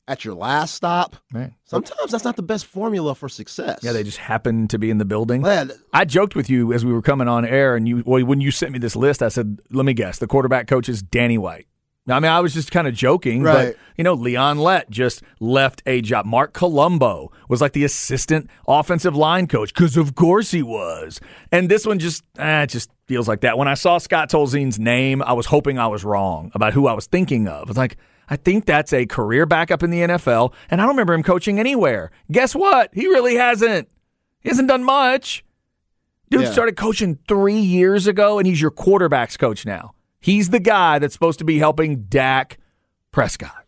at 0.09 0.25
your 0.25 0.33
last 0.33 0.73
stop. 0.75 1.15
Right. 1.31 1.53
Sometimes 1.63 2.11
that's 2.11 2.23
not 2.25 2.35
the 2.35 2.41
best 2.43 2.65
formula 2.65 3.15
for 3.15 3.29
success. 3.29 3.79
Yeah, 3.83 3.91
they 3.93 4.03
just 4.03 4.17
happen 4.17 4.67
to 4.69 4.79
be 4.79 4.89
in 4.89 4.97
the 4.97 5.05
building. 5.05 5.41
Man, 5.43 5.71
I 5.93 6.03
joked 6.03 6.35
with 6.35 6.49
you 6.49 6.73
as 6.73 6.83
we 6.83 6.91
were 6.91 7.01
coming 7.01 7.27
on 7.27 7.45
air, 7.45 7.75
and 7.75 7.87
you 7.87 8.03
well, 8.05 8.25
when 8.25 8.41
you 8.41 8.51
sent 8.51 8.71
me 8.73 8.79
this 8.79 8.95
list, 8.95 9.21
I 9.21 9.29
said, 9.29 9.59
"Let 9.71 9.85
me 9.85 9.93
guess, 9.93 10.19
the 10.19 10.27
quarterback 10.27 10.67
coach 10.67 10.89
is 10.89 11.01
Danny 11.01 11.37
White." 11.37 11.67
I 12.07 12.19
mean, 12.19 12.31
I 12.31 12.39
was 12.39 12.55
just 12.55 12.71
kind 12.71 12.87
of 12.87 12.95
joking, 12.95 13.43
Right. 13.43 13.75
but 13.75 13.77
you 13.95 14.03
know, 14.03 14.15
Leon 14.15 14.57
Lett 14.57 14.89
just 14.89 15.21
left 15.39 15.83
a 15.85 16.01
job. 16.01 16.25
Marc 16.25 16.53
Colombo 16.53 17.31
was 17.49 17.61
like 17.61 17.73
the 17.73 17.83
assistant 17.83 18.49
offensive 18.67 19.15
line 19.15 19.45
coach 19.45 19.71
because, 19.75 19.95
of 19.95 20.15
course, 20.15 20.49
he 20.49 20.63
was. 20.63 21.19
And 21.51 21.69
this 21.69 21.85
one 21.85 21.99
just, 21.99 22.23
eh, 22.39 22.63
it 22.63 22.67
just 22.71 22.89
feels 23.05 23.27
like 23.27 23.41
that. 23.41 23.59
When 23.59 23.67
I 23.67 23.75
saw 23.75 23.99
Scott 23.99 24.31
Tolzien's 24.31 24.79
name, 24.79 25.21
I 25.21 25.33
was 25.33 25.45
hoping 25.45 25.77
I 25.77 25.85
was 25.85 26.03
wrong 26.03 26.49
about 26.55 26.73
who 26.73 26.87
I 26.87 26.93
was 26.93 27.05
thinking 27.05 27.47
of. 27.47 27.69
It's 27.69 27.77
like, 27.77 27.97
I 28.29 28.35
think 28.35 28.65
that's 28.65 28.93
a 28.93 29.05
career 29.05 29.45
backup 29.45 29.81
in 29.83 29.89
the 29.89 30.01
NFL, 30.01 30.53
and 30.69 30.79
I 30.79 30.83
don't 30.85 30.93
remember 30.93 31.13
him 31.13 31.23
coaching 31.23 31.59
anywhere. 31.59 32.11
Guess 32.31 32.53
what? 32.55 32.91
He 32.93 33.07
really 33.07 33.35
hasn't. 33.35 33.89
He 34.41 34.49
hasn't 34.49 34.67
done 34.67 34.83
much. 34.83 35.43
Dude 36.29 36.41
Yeah. 36.41 36.51
started 36.51 36.77
coaching 36.77 37.17
three 37.27 37.59
years 37.59 38.05
ago, 38.07 38.37
and 38.37 38.45
he's 38.47 38.61
your 38.61 38.71
quarterbacks 38.71 39.37
coach 39.37 39.65
now. 39.65 39.93
He's 40.19 40.49
the 40.49 40.59
guy 40.59 40.99
that's 40.99 41.13
supposed 41.13 41.39
to 41.39 41.45
be 41.45 41.57
helping 41.57 42.03
Dak 42.03 42.57
Prescott. 43.11 43.65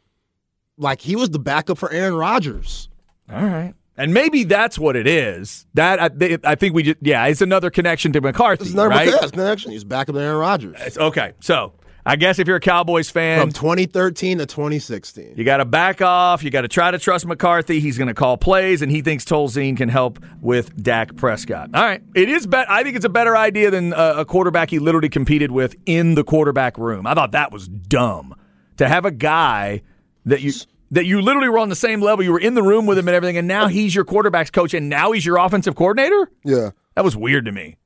Like 0.78 1.02
he 1.02 1.16
was 1.16 1.30
the 1.32 1.40
backup 1.40 1.78
for 1.78 1.92
Aaron 1.92 2.14
Rodgers. 2.16 2.90
All 3.32 3.44
right. 3.46 3.74
And 3.98 4.14
maybe 4.14 4.44
that's 4.46 4.80
what 4.80 4.96
it 4.96 5.06
is. 5.08 5.66
That 5.74 6.00
I, 6.02 6.08
they- 6.10 6.38
I 6.44 6.56
think 6.56 6.74
we 6.76 6.84
just 6.84 6.98
yeah, 7.02 7.26
it's 7.28 7.42
another 7.42 7.70
connection 7.70 8.12
to 8.14 8.22
McCarthy, 8.22 8.64
It's 8.66 8.74
another 8.74 8.90
right? 8.90 9.12
right? 9.12 9.32
connection. 9.32 9.72
He's 9.72 9.84
backup 9.84 10.16
to 10.16 10.22
Aaron 10.22 10.38
Rodgers 10.38 10.76
It's- 10.76 10.98
okay, 10.98 11.34
so 11.40 11.74
I 12.06 12.16
guess 12.16 12.40
if 12.40 12.48
you're 12.48 12.58
a 12.58 12.62
Cowboys 12.62 13.10
fan, 13.10 13.40
from 13.40 13.52
2013 13.52 14.40
to 14.40 14.46
2016. 14.46 15.34
You 15.38 15.44
got 15.44 15.58
to 15.58 15.66
back 15.66 16.02
off. 16.02 16.44
You 16.44 16.50
got 16.50 16.62
to 16.62 16.68
try 16.68 16.92
to 16.92 16.98
trust 16.98 17.26
McCarthy. 17.26 17.80
He's 17.80 17.98
going 17.98 18.08
to 18.08 18.14
call 18.14 18.38
plays, 18.38 18.82
and 18.82 18.92
he 18.92 19.02
thinks 19.02 19.24
Tolzien 19.26 19.78
can 19.78 19.90
help 19.90 20.20
with 20.42 20.82
Dak 20.82 21.16
Prescott. 21.16 21.70
All 21.74 21.84
right, 21.84 22.02
it 22.16 22.30
is. 22.30 22.48
Bet- 22.48 22.70
I 22.70 22.84
think 22.84 22.96
it's 22.96 23.06
a 23.06 23.10
better 23.10 23.38
idea 23.38 23.72
than 23.72 23.94
uh, 23.94 24.16
a 24.18 24.26
quarterback 24.26 24.70
he 24.70 24.80
literally 24.80 25.10
competed 25.10 25.52
with 25.52 25.76
in 25.86 26.16
the 26.16 26.24
quarterback 26.24 26.78
room. 26.78 27.06
I 27.06 27.14
thought 27.14 27.32
that 27.32 27.52
was 27.52 27.68
dumb 27.68 28.36
to 28.78 28.88
have 28.88 29.06
a 29.06 29.12
guy 29.12 29.82
that 30.26 30.42
you 30.42 30.54
that 30.92 31.06
you 31.06 31.22
literally 31.22 31.50
were 31.50 31.60
on 31.60 31.70
the 31.70 31.76
same 31.76 32.02
level. 32.02 32.24
You 32.24 32.32
were 32.34 32.40
in 32.40 32.54
the 32.54 32.64
room 32.64 32.86
with 32.86 32.98
him 32.98 33.08
and 33.08 33.16
everything, 33.16 33.38
and 33.38 33.48
now 33.48 33.68
he's 33.68 33.96
your 33.96 34.06
quarterbacks 34.06 34.52
coach, 34.52 34.74
and 34.74 34.90
now 34.90 35.12
he's 35.14 35.26
your 35.26 35.38
offensive 35.38 35.76
coordinator. 35.76 36.30
Yeah. 36.44 36.72
That 36.96 37.06
was 37.06 37.16
weird 37.16 37.46
to 37.46 37.52
me. 37.52 37.78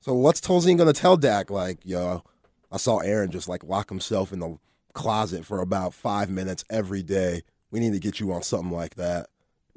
So 0.00 0.14
what's 0.14 0.40
Tolzien 0.40 0.76
going 0.76 0.86
to 0.86 0.92
tell 0.92 1.16
Dak? 1.16 1.50
Like, 1.50 1.78
yo, 1.84 2.22
I 2.72 2.76
saw 2.78 2.98
Aaron 2.98 3.30
just 3.30 3.48
like 3.48 3.62
lock 3.64 3.88
himself 3.88 4.32
in 4.32 4.40
the 4.40 4.58
closet 4.92 5.44
for 5.44 5.60
about 5.60 5.94
five 5.94 6.30
minutes 6.30 6.64
every 6.70 7.02
day. 7.02 7.42
We 7.70 7.80
need 7.80 7.92
to 7.92 7.98
get 8.00 8.20
you 8.20 8.32
on 8.32 8.42
something 8.42 8.70
like 8.72 8.94
that. 8.96 9.26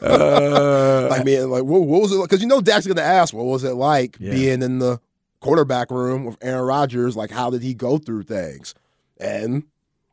like, 0.00 1.24
man, 1.24 1.50
like, 1.50 1.64
what, 1.64 1.82
what 1.82 2.00
was 2.02 2.12
it? 2.12 2.16
Like? 2.16 2.28
Because 2.30 2.42
you 2.42 2.48
know 2.48 2.60
Dak's 2.60 2.86
going 2.86 2.96
to 2.96 3.02
ask, 3.02 3.32
what 3.34 3.44
was 3.44 3.64
it 3.64 3.74
like 3.74 4.16
Yeah. 4.18 4.32
being 4.32 4.62
in 4.62 4.78
the 4.78 5.00
quarterback 5.40 5.90
room 5.90 6.24
with 6.24 6.36
Aaron 6.42 6.64
Rodgers? 6.64 7.16
Like, 7.16 7.30
how 7.30 7.50
did 7.50 7.62
he 7.62 7.74
go 7.74 7.98
through 7.98 8.24
things? 8.24 8.74
And 9.18 9.64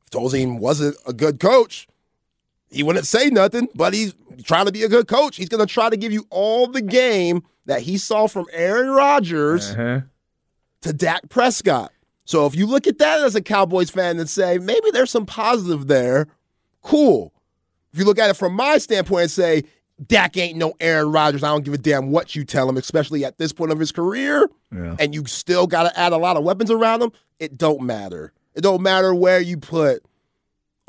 if 0.04 0.10
Tolzien 0.12 0.60
wasn't 0.60 0.98
a 1.06 1.14
good 1.14 1.40
coach, 1.40 1.88
he 2.70 2.84
wouldn't 2.84 3.06
say 3.08 3.30
nothing, 3.30 3.68
but 3.76 3.94
he's 3.94 4.14
trying 4.44 4.66
to 4.66 4.72
be 4.72 4.84
a 4.84 4.90
good 4.90 5.08
coach. 5.08 5.36
He's 5.38 5.50
going 5.50 5.66
to 5.66 5.72
try 5.72 5.90
to 5.90 5.98
give 5.98 6.12
you 6.14 6.26
all 6.30 6.68
the 6.68 6.82
game 6.82 7.44
that 7.66 7.82
he 7.82 7.98
saw 7.98 8.28
from 8.28 8.46
Aaron 8.54 8.90
Rodgers 8.92 9.72
Uh-huh. 9.72 10.02
To 10.82 10.94
Dak 10.94 11.30
Prescott. 11.30 11.92
So 12.26 12.46
if 12.46 12.56
you 12.56 12.66
look 12.66 12.88
at 12.88 12.98
that 13.00 13.22
as 13.24 13.36
a 13.36 13.42
Cowboys 13.42 13.90
fan 13.90 14.20
and 14.20 14.30
say, 14.30 14.58
maybe 14.58 14.92
there's 14.92 15.12
some 15.12 15.26
positive 15.26 15.88
there, 15.88 16.28
cool. 16.82 17.34
If 17.94 18.00
you 18.00 18.06
look 18.06 18.20
at 18.20 18.30
it 18.30 18.36
from 18.38 18.54
my 18.54 18.78
standpoint 18.78 19.24
and 19.24 19.32
say, 19.32 19.64
Dak 20.08 20.36
ain't 20.38 20.58
no 20.58 20.74
Aaron 20.80 21.12
Rodgers, 21.12 21.44
I 21.44 21.50
don't 21.50 21.64
give 21.66 21.74
a 21.74 21.78
damn 21.78 22.10
what 22.10 22.36
you 22.36 22.44
tell 22.44 22.68
him, 22.70 22.78
especially 22.78 23.24
at 23.26 23.38
this 23.38 23.54
point 23.54 23.72
of 23.72 23.80
his 23.80 23.92
career, 23.92 24.50
Yeah. 24.74 24.96
and 25.00 25.14
you 25.14 25.26
still 25.26 25.68
got 25.68 25.84
to 25.84 26.00
add 26.00 26.14
a 26.14 26.18
lot 26.18 26.38
of 26.38 26.44
weapons 26.44 26.72
around 26.72 27.02
him, 27.04 27.12
it 27.40 27.58
don't 27.58 27.82
matter. 27.82 28.32
It 28.56 28.62
don't 28.62 28.82
matter 28.82 29.14
where 29.14 29.40
you 29.40 29.58
put 29.58 30.04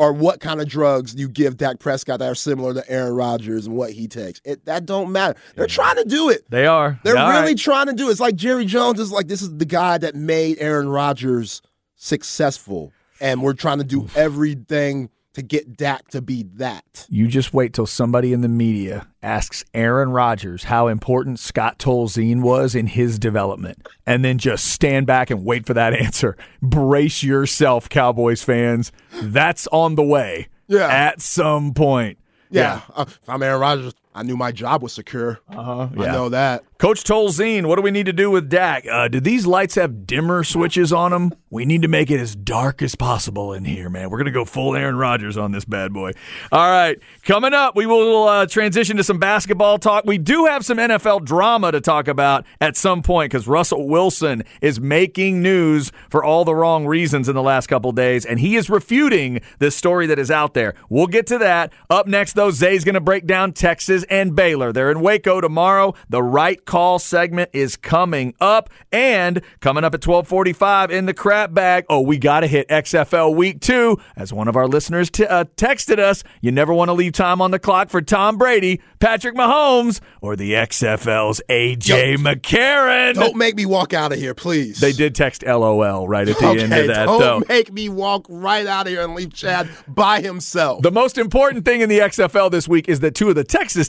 or 0.03 0.13
what 0.13 0.41
kind 0.41 0.61
of 0.61 0.69
drugs 0.69 1.15
you 1.15 1.29
give 1.29 1.57
Dak 1.57 1.79
Prescott 1.79 2.19
that 2.19 2.29
are 2.29 2.35
similar 2.35 2.75
to 2.75 2.91
Aaron 2.91 3.15
Rodgers 3.15 3.69
and 3.69 3.77
what 3.77 3.93
he 3.93 4.09
takes. 4.09 4.41
It 4.45 4.65
that 4.65 4.85
don't 4.85 5.13
matter. 5.13 5.39
They're 5.55 5.69
trying 5.69 5.95
to 5.95 6.05
do 6.05 6.29
it. 6.29 6.43
They 6.51 6.67
are. 6.67 6.99
They're 7.05 7.17
All 7.17 7.31
really 7.31 7.53
right. 7.53 7.57
trying 7.59 7.87
to 7.87 7.93
do 7.93 8.09
it. 8.09 8.11
It's 8.11 8.19
like 8.19 8.35
Jerry 8.35 8.65
Jones 8.65 8.99
is 8.99 9.13
like, 9.13 9.29
this 9.29 9.43
is 9.43 9.57
the 9.57 9.65
guy 9.65 9.99
that 9.99 10.17
made 10.17 10.57
Aaron 10.59 10.89
Rodgers 10.89 11.63
successful. 11.95 12.93
And 13.21 13.45
we're 13.45 13.53
trying 13.53 13.79
to 13.79 13.85
do 13.85 14.09
everything 14.17 15.09
to 15.35 15.43
get 15.43 15.77
Dak 15.77 16.09
to 16.09 16.21
be 16.21 16.43
that. 16.55 17.07
You 17.09 17.27
just 17.29 17.55
wait 17.55 17.73
till 17.73 17.87
somebody 17.87 18.33
in 18.33 18.41
the 18.43 18.49
media 18.49 19.09
asks 19.23 19.65
Aaron 19.73 20.11
Rodgers 20.11 20.65
how 20.65 20.89
important 20.89 21.39
Scott 21.39 21.79
Tolzien 21.79 22.43
was 22.43 22.75
in 22.75 22.87
his 22.87 23.19
development, 23.19 23.87
and 24.07 24.25
then 24.25 24.39
just 24.39 24.67
stand 24.67 25.07
back 25.07 25.31
and 25.31 25.45
wait 25.45 25.67
for 25.67 25.75
that 25.75 25.95
answer. 26.01 26.37
Brace 26.61 27.23
yourself, 27.23 27.89
Cowboys 27.89 28.43
fans. 28.43 28.93
That's 29.23 29.67
on 29.69 29.95
the 29.95 30.05
way. 30.05 30.49
Yeah. 30.69 30.89
At 30.89 31.21
some 31.21 31.75
point. 31.75 32.19
Yeah. 32.51 32.83
Uh, 32.95 33.05
if 33.09 33.29
I'm 33.29 33.43
Aaron 33.43 33.61
Rodgers, 33.61 33.95
I 34.15 34.23
knew 34.23 34.37
my 34.37 34.53
job 34.53 34.83
was 34.83 34.93
secure. 34.93 35.41
Uh-huh. 35.49 35.89
I 35.93 36.07
know 36.07 36.29
that. 36.29 36.65
Coach 36.79 37.05
Tolzien, 37.05 37.67
what 37.67 37.77
do 37.77 37.83
we 37.83 37.91
need 37.93 38.07
to 38.07 38.13
do 38.13 38.31
with 38.31 38.49
Dak? 38.49 38.85
Uh, 38.91 39.07
do 39.09 39.21
these 39.21 39.47
lights 39.47 39.77
have 39.77 40.07
dimmer 40.07 40.43
switches 40.43 40.93
on 40.93 41.13
them? 41.13 41.33
We 41.49 41.65
need 41.65 41.83
to 41.83 41.89
make 41.89 42.11
it 42.11 42.19
as 42.19 42.35
dark 42.35 42.83
as 42.83 42.95
possible 42.95 43.53
in 43.53 43.65
here, 43.65 43.89
man. 43.89 44.11
We're 44.11 44.19
going 44.19 44.27
to 44.27 44.33
go 44.33 44.45
full 44.45 44.75
Aaron 44.75 44.97
Rodgers 44.97 45.37
on 45.37 45.53
this 45.53 45.65
bad 45.65 45.93
boy. 45.93 46.13
All 46.51 46.69
right. 46.69 46.99
Coming 47.23 47.55
up, 47.55 47.77
we 47.77 47.87
will 47.87 48.27
uh, 48.27 48.47
transition 48.47 48.97
to 48.97 49.05
some 49.05 49.19
basketball 49.19 49.79
talk. 49.79 50.05
We 50.05 50.19
do 50.19 50.47
have 50.47 50.65
some 50.65 50.79
NFL 50.79 51.25
drama 51.25 51.71
to 51.71 51.81
talk 51.81 52.09
about 52.09 52.45
at 52.61 52.77
some 52.77 53.01
point 53.01 53.31
because 53.31 53.47
Russell 53.47 53.87
Wilson 53.87 54.43
is 54.61 54.81
making 54.81 55.41
news 55.41 55.93
for 56.11 56.25
all 56.25 56.45
the 56.45 56.55
wrong 56.55 56.87
reasons 56.87 57.29
in 57.29 57.37
the 57.37 57.43
last 57.43 57.69
couple 57.69 57.93
days, 57.93 58.27
and 58.27 58.41
he 58.41 58.57
is 58.57 58.69
refuting 58.69 59.41
this 59.61 59.77
story 59.77 60.07
that 60.09 60.19
is 60.19 60.31
out 60.33 60.55
there. 60.55 60.75
We'll 60.89 61.07
get 61.07 61.29
to 61.29 61.39
that. 61.39 61.73
Up 61.89 62.09
next, 62.09 62.33
though, 62.33 62.51
Zay's 62.51 62.83
going 62.83 62.95
to 62.95 63.01
break 63.01 63.27
down 63.27 63.53
Texas 63.53 64.02
and 64.05 64.35
Baylor. 64.35 64.73
They're 64.73 64.91
in 64.91 65.01
Waco 65.01 65.41
tomorrow. 65.41 65.95
The 66.09 66.23
right 66.23 66.65
call 66.65 66.99
segment 66.99 67.51
is 67.53 67.77
coming 67.77 68.35
up, 68.41 68.71
and 68.91 69.43
coming 69.61 69.85
up 69.85 69.95
at 69.95 70.07
1245 70.07 70.91
in 70.91 71.07
the 71.07 71.15
crap 71.15 71.55
bag. 71.55 71.85
Oh, 71.89 72.01
we 72.01 72.19
got 72.19 72.41
to 72.41 72.47
hit 72.47 72.69
XFL 72.69 73.35
week 73.35 73.61
two. 73.61 73.99
As 74.17 74.33
one 74.33 74.49
of 74.49 74.57
our 74.57 74.67
listeners 74.67 75.11
t- 75.11 75.27
uh, 75.27 75.45
texted 75.57 75.99
us, 75.99 76.25
you 76.41 76.53
never 76.53 76.73
want 76.73 76.89
to 76.89 76.93
leave 76.93 77.13
time 77.13 77.41
on 77.41 77.51
the 77.51 77.59
clock 77.59 77.91
for 77.91 78.01
Tom 78.01 78.37
Brady, 78.37 78.81
Patrick 79.01 79.35
Mahomes, 79.35 80.01
or 80.21 80.37
the 80.37 80.53
XFL's 80.53 81.41
AJ 81.49 82.17
McCarron. 82.17 83.15
Don't 83.15 83.37
make 83.37 83.57
me 83.57 83.67
walk 83.67 83.93
out 83.93 84.13
of 84.13 84.19
here, 84.19 84.35
please. 84.35 84.81
They 84.81 84.93
did 84.93 85.15
text 85.15 85.43
LOL 85.45 86.09
right 86.09 86.29
at 86.29 86.39
the 86.39 86.47
okay, 86.49 86.63
end 86.63 86.73
of 86.73 86.87
that, 86.89 87.07
don't 87.07 87.21
though. 87.21 87.43
make 87.49 87.73
me 87.73 87.89
walk 87.89 88.27
right 88.29 88.67
out 88.67 88.87
of 88.87 88.93
here 88.93 89.03
and 89.03 89.15
leave 89.15 89.33
Chad 89.33 89.69
by 89.89 90.21
himself. 90.21 90.83
The 90.83 90.91
most 90.91 91.19
important 91.19 91.65
thing 91.65 91.81
in 91.81 91.89
the 91.89 92.01
XFL 92.01 92.51
this 92.51 92.69
week 92.69 92.89
is 92.89 93.01
that 93.01 93.15
two 93.15 93.29
of 93.29 93.35
the 93.35 93.45
Texas 93.45 93.89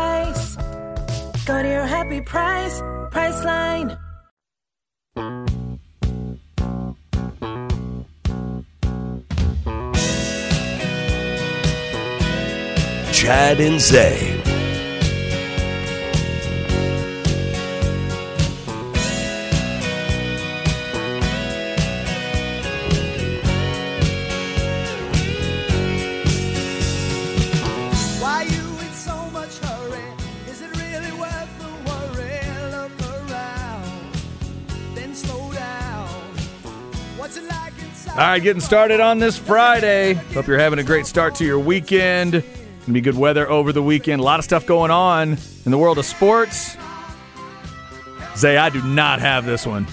Happy 2.31 2.81
price, 3.11 3.43
line. 3.43 3.97
Chad 13.11 13.59
and 13.59 13.79
Zay. 13.79 14.30
All 38.21 38.27
right, 38.27 38.43
getting 38.43 38.61
started 38.61 38.99
on 38.99 39.17
this 39.17 39.35
Friday. 39.35 40.13
Hope 40.13 40.45
you're 40.45 40.59
having 40.59 40.77
a 40.77 40.83
great 40.83 41.07
start 41.07 41.33
to 41.35 41.43
your 41.43 41.57
weekend. 41.57 42.33
Gonna 42.33 42.93
be 42.93 43.01
good 43.01 43.17
weather 43.17 43.49
over 43.49 43.73
the 43.73 43.81
weekend. 43.81 44.19
A 44.19 44.23
lot 44.23 44.37
of 44.37 44.45
stuff 44.45 44.67
going 44.67 44.91
on 44.91 45.39
in 45.65 45.71
the 45.71 45.77
world 45.79 45.97
of 45.97 46.05
sports. 46.05 46.77
Zay, 48.37 48.57
I 48.57 48.69
do 48.69 48.79
not 48.83 49.21
have 49.21 49.47
this 49.47 49.65
one. 49.65 49.87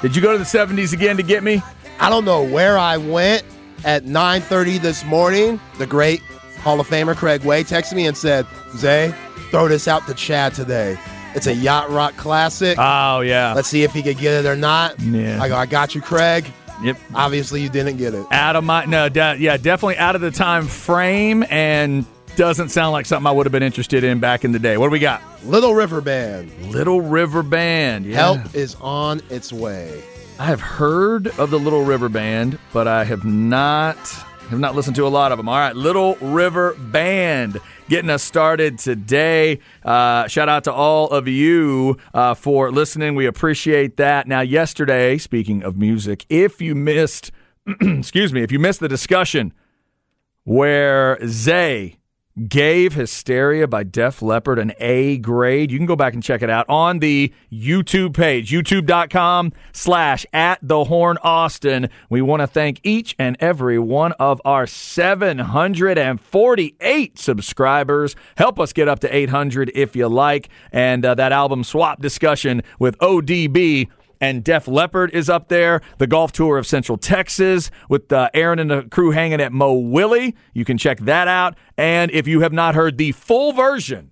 Did 0.00 0.16
you 0.16 0.22
go 0.22 0.32
to 0.32 0.38
the 0.38 0.44
70s 0.44 0.94
again 0.94 1.18
to 1.18 1.22
get 1.22 1.42
me? 1.42 1.62
I 2.00 2.08
don't 2.08 2.24
know 2.24 2.42
where 2.42 2.78
I 2.78 2.96
went, 2.96 3.44
at 3.84 4.06
9:30 4.06 4.78
this 4.78 5.04
morning, 5.04 5.60
the 5.76 5.86
great 5.86 6.22
Hall 6.62 6.80
of 6.80 6.88
Famer 6.88 7.14
Craig 7.14 7.44
Way 7.44 7.62
texted 7.62 7.92
me 7.92 8.06
and 8.06 8.16
said, 8.16 8.46
"Zay, 8.78 9.12
throw 9.50 9.68
this 9.68 9.86
out 9.86 10.06
to 10.06 10.14
Chad 10.14 10.54
today. 10.54 10.98
It's 11.34 11.46
a 11.46 11.54
yacht 11.54 11.90
rock 11.90 12.16
classic. 12.16 12.78
Oh 12.80 13.20
yeah. 13.20 13.52
Let's 13.52 13.68
see 13.68 13.82
if 13.82 13.92
he 13.92 14.02
could 14.02 14.16
get 14.16 14.46
it 14.46 14.48
or 14.48 14.56
not." 14.56 14.98
Yeah. 14.98 15.42
I 15.42 15.48
go, 15.50 15.56
"I 15.56 15.66
got 15.66 15.94
you, 15.94 16.00
Craig." 16.00 16.50
Yep. 16.82 16.96
Obviously, 17.14 17.62
you 17.62 17.68
didn't 17.68 17.96
get 17.96 18.14
it. 18.14 18.26
Out 18.30 18.56
of 18.56 18.64
my 18.64 18.84
no, 18.84 19.08
de- 19.08 19.36
yeah, 19.38 19.56
definitely 19.56 19.98
out 19.98 20.14
of 20.14 20.20
the 20.20 20.30
time 20.30 20.66
frame, 20.66 21.44
and 21.50 22.04
doesn't 22.36 22.70
sound 22.70 22.92
like 22.92 23.06
something 23.06 23.26
I 23.26 23.32
would 23.32 23.46
have 23.46 23.52
been 23.52 23.62
interested 23.62 24.04
in 24.04 24.20
back 24.20 24.44
in 24.44 24.52
the 24.52 24.58
day. 24.58 24.76
What 24.76 24.86
do 24.86 24.92
we 24.92 24.98
got? 24.98 25.22
Little 25.44 25.74
River 25.74 26.00
Band. 26.00 26.50
Little 26.70 27.00
River 27.00 27.42
Band. 27.42 28.06
Yeah. 28.06 28.16
Help 28.16 28.54
is 28.54 28.76
on 28.76 29.20
its 29.30 29.52
way. 29.52 30.02
I 30.38 30.44
have 30.46 30.60
heard 30.60 31.26
of 31.38 31.50
the 31.50 31.58
Little 31.58 31.84
River 31.84 32.08
Band, 32.08 32.58
but 32.72 32.88
I 32.88 33.04
have 33.04 33.24
not 33.24 33.96
have 34.50 34.58
not 34.58 34.74
listened 34.74 34.96
to 34.96 35.06
a 35.06 35.08
lot 35.08 35.30
of 35.30 35.38
them. 35.38 35.48
All 35.48 35.56
right, 35.56 35.76
Little 35.76 36.16
River 36.16 36.74
Band 36.74 37.60
getting 37.88 38.10
us 38.10 38.22
started 38.22 38.80
today. 38.80 39.60
Uh, 39.84 40.26
shout 40.26 40.48
out 40.48 40.64
to 40.64 40.72
all 40.72 41.08
of 41.08 41.28
you 41.28 41.96
uh, 42.12 42.34
for 42.34 42.72
listening. 42.72 43.14
We 43.14 43.26
appreciate 43.26 43.96
that. 43.98 44.26
Now, 44.26 44.40
yesterday, 44.40 45.18
speaking 45.18 45.62
of 45.62 45.76
music, 45.76 46.26
if 46.28 46.60
you 46.60 46.74
missed, 46.74 47.30
excuse 47.80 48.32
me, 48.32 48.42
if 48.42 48.50
you 48.50 48.58
missed 48.58 48.80
the 48.80 48.88
discussion 48.88 49.52
where 50.42 51.16
Zay 51.28 51.99
gave 52.48 52.94
Hysteria 52.94 53.68
by 53.68 53.82
Def 53.82 54.22
Leppard 54.22 54.58
an 54.58 54.72
A 54.78 55.18
grade. 55.18 55.70
You 55.70 55.76
can 55.78 55.84
go 55.86 55.96
back 55.96 56.14
and 56.14 56.22
check 56.22 56.40
it 56.42 56.50
out 56.50 56.64
on 56.68 57.00
the 57.00 57.32
YouTube 57.52 58.14
page, 58.14 58.50
youtube.com 58.50 59.52
slash 59.72 60.24
at 60.32 60.58
the 60.62 60.84
horn 60.84 61.18
Austin. 61.22 61.90
We 62.08 62.22
want 62.22 62.40
to 62.40 62.46
thank 62.46 62.80
each 62.82 63.14
and 63.18 63.36
every 63.40 63.78
one 63.78 64.12
of 64.12 64.40
our 64.44 64.66
748 64.66 67.18
subscribers. 67.18 68.16
Help 68.36 68.60
us 68.60 68.72
get 68.72 68.88
up 68.88 69.00
to 69.00 69.14
800 69.14 69.70
if 69.74 69.94
you 69.96 70.08
like. 70.08 70.48
And 70.72 71.04
uh, 71.04 71.14
that 71.16 71.32
album 71.32 71.64
swap 71.64 72.00
discussion 72.00 72.62
with 72.78 72.96
ODB 72.98 73.88
and 74.20 74.44
Def 74.44 74.68
Leppard 74.68 75.10
is 75.12 75.28
up 75.28 75.48
there. 75.48 75.80
The 75.98 76.06
golf 76.06 76.32
tour 76.32 76.58
of 76.58 76.66
Central 76.66 76.98
Texas 76.98 77.70
with 77.88 78.12
uh, 78.12 78.30
Aaron 78.34 78.58
and 78.58 78.70
the 78.70 78.82
crew 78.82 79.10
hanging 79.10 79.40
at 79.40 79.52
Mo 79.52 79.74
Willie. 79.74 80.36
You 80.52 80.64
can 80.64 80.78
check 80.78 80.98
that 81.00 81.28
out. 81.28 81.56
And 81.76 82.10
if 82.10 82.26
you 82.28 82.40
have 82.40 82.52
not 82.52 82.74
heard 82.74 82.98
the 82.98 83.12
full 83.12 83.52
version 83.52 84.10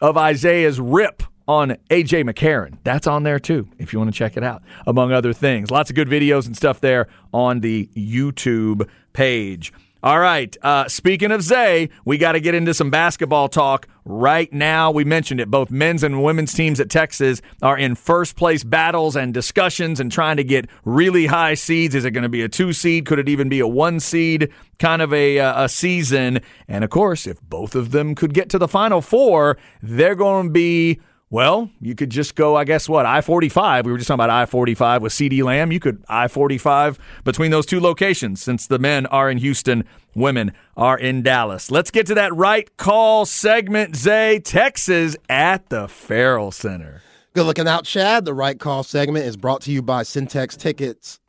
of 0.00 0.16
Isaiah's 0.16 0.80
rip 0.80 1.22
on 1.46 1.76
AJ 1.90 2.30
McCarron, 2.30 2.78
that's 2.84 3.06
on 3.06 3.22
there 3.22 3.38
too, 3.38 3.68
if 3.78 3.92
you 3.92 3.98
want 3.98 4.12
to 4.12 4.16
check 4.16 4.36
it 4.36 4.44
out, 4.44 4.62
among 4.86 5.12
other 5.12 5.32
things. 5.32 5.70
Lots 5.70 5.90
of 5.90 5.96
good 5.96 6.08
videos 6.08 6.46
and 6.46 6.56
stuff 6.56 6.80
there 6.80 7.08
on 7.32 7.60
the 7.60 7.88
YouTube 7.96 8.88
page. 9.12 9.72
All 10.00 10.20
right. 10.20 10.56
Uh, 10.62 10.86
speaking 10.86 11.32
of 11.32 11.42
Zay, 11.42 11.88
we 12.04 12.18
got 12.18 12.32
to 12.32 12.40
get 12.40 12.54
into 12.54 12.72
some 12.72 12.88
basketball 12.88 13.48
talk 13.48 13.88
right 14.04 14.50
now. 14.52 14.92
We 14.92 15.02
mentioned 15.02 15.40
it. 15.40 15.50
Both 15.50 15.72
men's 15.72 16.04
and 16.04 16.22
women's 16.22 16.54
teams 16.54 16.78
at 16.78 16.88
Texas 16.88 17.42
are 17.62 17.76
in 17.76 17.96
first 17.96 18.36
place 18.36 18.62
battles 18.62 19.16
and 19.16 19.34
discussions 19.34 19.98
and 19.98 20.12
trying 20.12 20.36
to 20.36 20.44
get 20.44 20.68
really 20.84 21.26
high 21.26 21.54
seeds. 21.54 21.96
Is 21.96 22.04
it 22.04 22.12
going 22.12 22.22
to 22.22 22.28
be 22.28 22.42
a 22.42 22.48
two 22.48 22.72
seed? 22.72 23.06
Could 23.06 23.18
it 23.18 23.28
even 23.28 23.48
be 23.48 23.58
a 23.58 23.66
one 23.66 23.98
seed 23.98 24.52
kind 24.78 25.02
of 25.02 25.12
a, 25.12 25.40
uh, 25.40 25.64
a 25.64 25.68
season? 25.68 26.42
And 26.68 26.84
of 26.84 26.90
course, 26.90 27.26
if 27.26 27.40
both 27.42 27.74
of 27.74 27.90
them 27.90 28.14
could 28.14 28.32
get 28.32 28.48
to 28.50 28.58
the 28.58 28.68
final 28.68 29.00
four, 29.00 29.58
they're 29.82 30.14
going 30.14 30.46
to 30.46 30.52
be 30.52 31.00
well, 31.30 31.70
you 31.80 31.94
could 31.94 32.10
just 32.10 32.34
go, 32.34 32.56
I 32.56 32.64
guess, 32.64 32.88
what, 32.88 33.04
I 33.04 33.20
45. 33.20 33.84
We 33.84 33.92
were 33.92 33.98
just 33.98 34.08
talking 34.08 34.16
about 34.16 34.30
I 34.30 34.46
45 34.46 35.02
with 35.02 35.12
CeeDee 35.12 35.42
Lamb. 35.42 35.72
You 35.72 35.80
could 35.80 36.02
I 36.08 36.28
45 36.28 36.98
between 37.24 37.50
those 37.50 37.66
two 37.66 37.80
locations 37.80 38.42
since 38.42 38.66
the 38.66 38.78
men 38.78 39.06
are 39.06 39.30
in 39.30 39.38
Houston, 39.38 39.84
women 40.14 40.52
are 40.76 40.98
in 40.98 41.22
Dallas. 41.22 41.70
Let's 41.70 41.90
get 41.90 42.06
to 42.06 42.14
that 42.14 42.34
right 42.34 42.74
call 42.78 43.26
segment, 43.26 43.94
Zay. 43.94 44.40
Texas 44.40 45.16
at 45.28 45.68
the 45.68 45.86
Ferrell 45.88 46.50
Center. 46.50 47.02
Good 47.34 47.44
looking 47.44 47.68
out, 47.68 47.84
Chad. 47.84 48.24
The 48.24 48.34
right 48.34 48.58
call 48.58 48.82
segment 48.82 49.26
is 49.26 49.36
brought 49.36 49.60
to 49.62 49.72
you 49.72 49.82
by 49.82 50.02
Syntex 50.02 50.56
Tickets. 50.56 51.20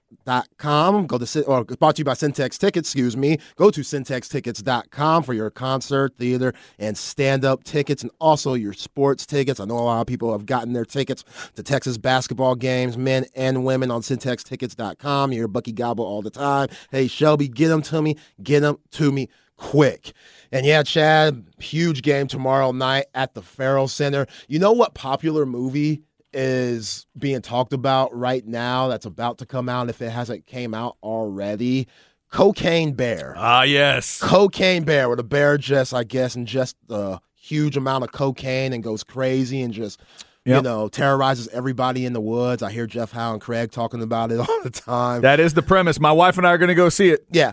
Com. 0.57 1.07
Go 1.07 1.17
to 1.17 1.43
or 1.45 1.63
brought 1.63 1.95
to 1.95 2.01
you 2.01 2.05
by 2.05 2.13
Syntex 2.13 2.57
Tickets, 2.57 2.89
excuse 2.89 3.17
me. 3.17 3.37
Go 3.55 3.71
to 3.71 3.81
syntextickets.com 3.81 5.23
for 5.23 5.33
your 5.33 5.49
concert, 5.49 6.15
theater, 6.17 6.53
and 6.77 6.97
stand-up 6.97 7.63
tickets 7.63 8.03
and 8.03 8.11
also 8.19 8.53
your 8.53 8.73
sports 8.73 9.25
tickets. 9.25 9.59
I 9.59 9.65
know 9.65 9.77
a 9.77 9.81
lot 9.81 10.01
of 10.01 10.07
people 10.07 10.31
have 10.31 10.45
gotten 10.45 10.73
their 10.73 10.85
tickets 10.85 11.23
to 11.55 11.63
Texas 11.63 11.97
basketball 11.97 12.55
games, 12.55 12.97
men 12.97 13.25
and 13.35 13.65
women 13.65 13.91
on 13.91 14.01
syntextickets.com. 14.01 15.31
You 15.31 15.39
hear 15.39 15.47
Bucky 15.47 15.71
Gobble 15.71 16.05
all 16.05 16.21
the 16.21 16.29
time. 16.29 16.69
Hey 16.91 17.07
Shelby, 17.07 17.47
get 17.47 17.69
them 17.69 17.81
to 17.83 18.01
me. 18.01 18.15
Get 18.43 18.59
them 18.59 18.77
to 18.91 19.11
me 19.11 19.29
quick. 19.57 20.13
And 20.51 20.65
yeah, 20.65 20.83
Chad, 20.83 21.45
huge 21.59 22.01
game 22.01 22.27
tomorrow 22.27 22.71
night 22.71 23.05
at 23.13 23.33
the 23.33 23.41
Ferrell 23.41 23.87
Center. 23.87 24.25
You 24.47 24.59
know 24.59 24.71
what 24.71 24.93
popular 24.93 25.45
movie 25.45 26.01
is 26.33 27.05
being 27.17 27.41
talked 27.41 27.73
about 27.73 28.15
right 28.15 28.45
now 28.45 28.87
that's 28.87 29.05
about 29.05 29.39
to 29.39 29.45
come 29.45 29.69
out 29.69 29.89
if 29.89 30.01
it 30.01 30.11
hasn't 30.11 30.45
came 30.45 30.73
out 30.73 30.97
already? 31.03 31.87
Cocaine 32.31 32.93
Bear. 32.93 33.33
Ah, 33.37 33.63
yes. 33.63 34.19
Cocaine 34.21 34.83
Bear, 34.83 35.07
where 35.07 35.17
the 35.17 35.23
bear 35.23 35.57
just, 35.57 35.93
I 35.93 36.03
guess, 36.03 36.35
ingests 36.35 36.75
a 36.89 37.19
huge 37.35 37.75
amount 37.75 38.03
of 38.03 38.11
cocaine 38.11 38.73
and 38.73 38.83
goes 38.83 39.03
crazy 39.03 39.61
and 39.61 39.73
just 39.73 39.99
you 40.45 40.61
know, 40.61 40.87
terrorizes 40.87 41.47
everybody 41.49 42.05
in 42.05 42.13
the 42.13 42.21
woods. 42.21 42.63
I 42.63 42.71
hear 42.71 42.87
Jeff 42.87 43.11
Howe 43.11 43.33
and 43.33 43.41
Craig 43.41 43.71
talking 43.71 44.01
about 44.01 44.31
it 44.31 44.39
all 44.49 44.63
the 44.63 44.69
time. 44.69 45.21
That 45.21 45.39
is 45.39 45.53
the 45.53 45.61
premise. 45.61 45.99
My 45.99 46.11
wife 46.11 46.37
and 46.37 46.47
I 46.47 46.51
are 46.51 46.57
going 46.57 46.69
to 46.69 46.75
go 46.75 46.89
see 46.89 47.09
it. 47.09 47.25
Yeah. 47.31 47.51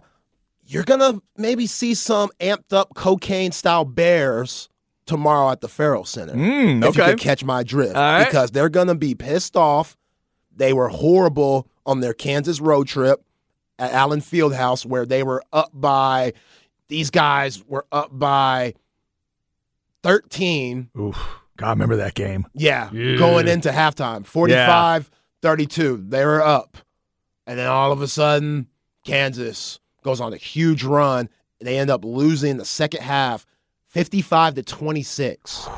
You're 0.66 0.84
going 0.84 1.00
to 1.00 1.22
maybe 1.36 1.66
see 1.66 1.94
some 1.94 2.30
amped 2.40 2.72
up 2.72 2.94
cocaine 2.94 3.52
style 3.52 3.84
bears 3.84 4.68
tomorrow 5.06 5.50
at 5.50 5.60
the 5.60 5.68
Ferrell 5.68 6.04
Center. 6.04 6.34
Mm, 6.34 6.86
If 6.86 6.96
you 6.96 7.02
okay. 7.02 7.12
could 7.12 7.20
catch 7.20 7.44
my 7.44 7.62
drift. 7.62 7.94
Right. 7.94 8.24
Because 8.24 8.50
they're 8.50 8.68
going 8.68 8.88
to 8.88 8.94
be 8.94 9.14
pissed 9.14 9.56
off. 9.56 9.96
They 10.54 10.72
were 10.72 10.88
horrible 10.88 11.68
on 11.84 12.00
their 12.00 12.12
Kansas 12.14 12.60
road 12.60 12.88
trip 12.88 13.22
at 13.78 13.92
Allen 13.92 14.20
Fieldhouse 14.20 14.84
where 14.86 15.06
they 15.06 15.22
were 15.22 15.42
up 15.52 15.70
by, 15.72 16.32
these 16.88 17.10
guys 17.10 17.62
were 17.66 17.86
up 17.92 18.10
by 18.18 18.74
13. 20.02 20.90
Oof. 20.98 21.16
God, 21.56 21.66
I 21.66 21.70
remember 21.70 21.96
that 21.96 22.14
game. 22.14 22.46
Yeah, 22.54 22.90
Yeah. 22.92 23.16
going 23.16 23.48
into 23.48 23.70
halftime, 23.70 24.26
45 24.26 25.10
32. 25.42 26.04
They 26.08 26.24
were 26.24 26.42
up. 26.42 26.76
And 27.46 27.58
then 27.58 27.68
all 27.68 27.92
of 27.92 28.02
a 28.02 28.08
sudden, 28.08 28.66
Kansas 29.04 29.78
goes 30.02 30.20
on 30.20 30.32
a 30.32 30.36
huge 30.36 30.82
run. 30.84 31.28
and 31.60 31.66
They 31.66 31.78
end 31.78 31.90
up 31.90 32.04
losing 32.04 32.56
the 32.56 32.64
second 32.64 33.02
half, 33.02 33.46
55 33.96 34.56
to 34.56 34.62
26. 34.62 35.68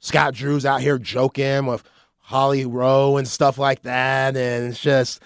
Scott 0.00 0.34
Drew's 0.34 0.66
out 0.66 0.82
here 0.82 0.98
joking 0.98 1.64
with 1.64 1.82
Holly 2.18 2.66
Rowe 2.66 3.16
and 3.16 3.26
stuff 3.26 3.56
like 3.56 3.84
that. 3.84 4.36
And 4.36 4.68
it's 4.68 4.78
just, 4.78 5.22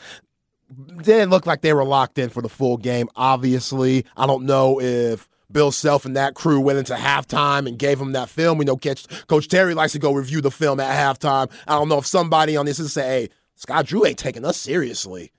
didn't 1.02 1.30
look 1.30 1.46
like 1.46 1.62
they 1.62 1.72
were 1.72 1.84
locked 1.84 2.20
in 2.20 2.28
for 2.28 2.42
the 2.42 2.48
full 2.48 2.76
game, 2.76 3.08
obviously. 3.16 4.06
I 4.16 4.28
don't 4.28 4.46
know 4.46 4.80
if 4.80 5.28
Bill 5.50 5.72
Self 5.72 6.04
and 6.04 6.14
that 6.14 6.34
crew 6.34 6.60
went 6.60 6.78
into 6.78 6.94
halftime 6.94 7.66
and 7.66 7.76
gave 7.76 8.00
him 8.00 8.12
that 8.12 8.28
film. 8.28 8.56
We 8.56 8.64
know 8.64 8.76
Coach, 8.76 9.48
Terry 9.48 9.74
likes 9.74 9.94
to 9.94 9.98
go 9.98 10.14
review 10.14 10.40
the 10.40 10.52
film 10.52 10.78
at 10.78 10.94
halftime. 10.94 11.50
I 11.66 11.72
don't 11.72 11.88
know 11.88 11.98
if 11.98 12.06
somebody 12.06 12.56
on 12.56 12.66
this 12.66 12.78
is 12.78 12.92
say, 12.92 13.02
hey, 13.02 13.30
Scott 13.56 13.84
Drew 13.84 14.06
ain't 14.06 14.16
taking 14.16 14.44
us 14.44 14.56
seriously 14.56 15.32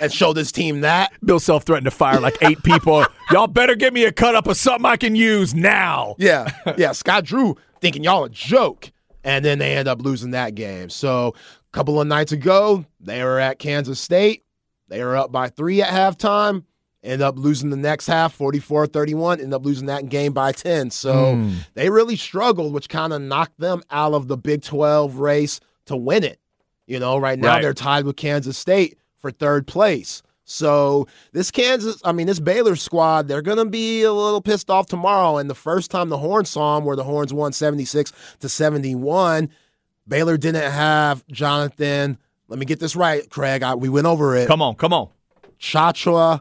and 0.00 0.12
show 0.12 0.32
this 0.32 0.52
team 0.52 0.80
that. 0.82 1.12
Bill 1.24 1.40
Self 1.40 1.64
threatened 1.64 1.86
to 1.86 1.90
fire 1.90 2.20
like 2.20 2.36
eight 2.42 2.62
people. 2.62 3.04
Y'all 3.30 3.46
better 3.46 3.74
give 3.74 3.92
me 3.92 4.04
a 4.04 4.12
cut 4.12 4.34
up 4.34 4.46
of 4.46 4.56
something 4.56 4.86
I 4.86 4.96
can 4.96 5.14
use 5.14 5.54
now. 5.54 6.14
Yeah, 6.18 6.48
yeah. 6.78 6.92
Scott 6.92 7.24
Drew 7.24 7.56
thinking 7.80 8.02
y'all 8.02 8.24
a 8.24 8.30
joke, 8.30 8.90
and 9.22 9.44
then 9.44 9.58
they 9.58 9.76
end 9.76 9.88
up 9.88 10.02
losing 10.02 10.30
that 10.32 10.54
game. 10.54 10.90
So 10.90 11.34
a 11.36 11.72
couple 11.72 12.00
of 12.00 12.06
nights 12.06 12.32
ago, 12.32 12.84
they 13.00 13.22
were 13.22 13.38
at 13.38 13.58
Kansas 13.58 14.00
State. 14.00 14.44
They 14.88 15.04
were 15.04 15.16
up 15.16 15.30
by 15.30 15.48
three 15.48 15.82
at 15.82 15.88
halftime. 15.88 16.64
End 17.04 17.22
up 17.22 17.38
losing 17.38 17.70
the 17.70 17.76
next 17.76 18.06
half, 18.08 18.36
44-31. 18.36 19.40
End 19.40 19.54
up 19.54 19.64
losing 19.64 19.86
that 19.86 20.08
game 20.08 20.32
by 20.32 20.50
10. 20.50 20.90
So 20.90 21.36
hmm. 21.36 21.52
they 21.74 21.90
really 21.90 22.16
struggled, 22.16 22.72
which 22.72 22.88
kind 22.88 23.12
of 23.12 23.22
knocked 23.22 23.58
them 23.60 23.82
out 23.90 24.14
of 24.14 24.26
the 24.26 24.36
Big 24.36 24.62
12 24.62 25.16
race 25.16 25.60
to 25.86 25.96
win 25.96 26.24
it. 26.24 26.40
You 26.86 26.98
know, 26.98 27.18
right 27.18 27.38
now 27.38 27.54
Right. 27.54 27.62
they're 27.62 27.74
tied 27.74 28.04
with 28.04 28.16
Kansas 28.16 28.58
State 28.58 28.98
for 29.20 29.30
third 29.30 29.66
place. 29.66 30.22
So 30.44 31.06
this 31.32 31.50
Kansas, 31.50 32.00
I 32.04 32.12
mean, 32.12 32.26
this 32.26 32.40
Baylor 32.40 32.74
squad, 32.76 33.28
they're 33.28 33.42
gonna 33.42 33.66
be 33.66 34.02
a 34.02 34.12
little 34.12 34.40
pissed 34.40 34.70
off 34.70 34.86
tomorrow. 34.86 35.36
And 35.36 35.50
the 35.50 35.54
first 35.54 35.90
time 35.90 36.08
the 36.08 36.16
Horns 36.18 36.48
saw 36.48 36.76
them, 36.76 36.84
where 36.86 36.96
the 36.96 37.04
Horns 37.04 37.34
won 37.34 37.52
seventy 37.52 37.84
six 37.84 38.12
to 38.40 38.48
seventy 38.48 38.94
one, 38.94 39.50
Baylor 40.06 40.38
didn't 40.38 40.70
have 40.72 41.26
Jonathan. 41.28 42.16
Let 42.48 42.58
me 42.58 42.64
get 42.64 42.80
this 42.80 42.96
right, 42.96 43.28
Craig. 43.28 43.62
I, 43.62 43.74
we 43.74 43.90
went 43.90 44.06
over 44.06 44.34
it. 44.36 44.46
Come 44.48 44.62
on, 44.62 44.74
come 44.76 44.94
on. 44.94 45.10
Chachua. 45.60 46.40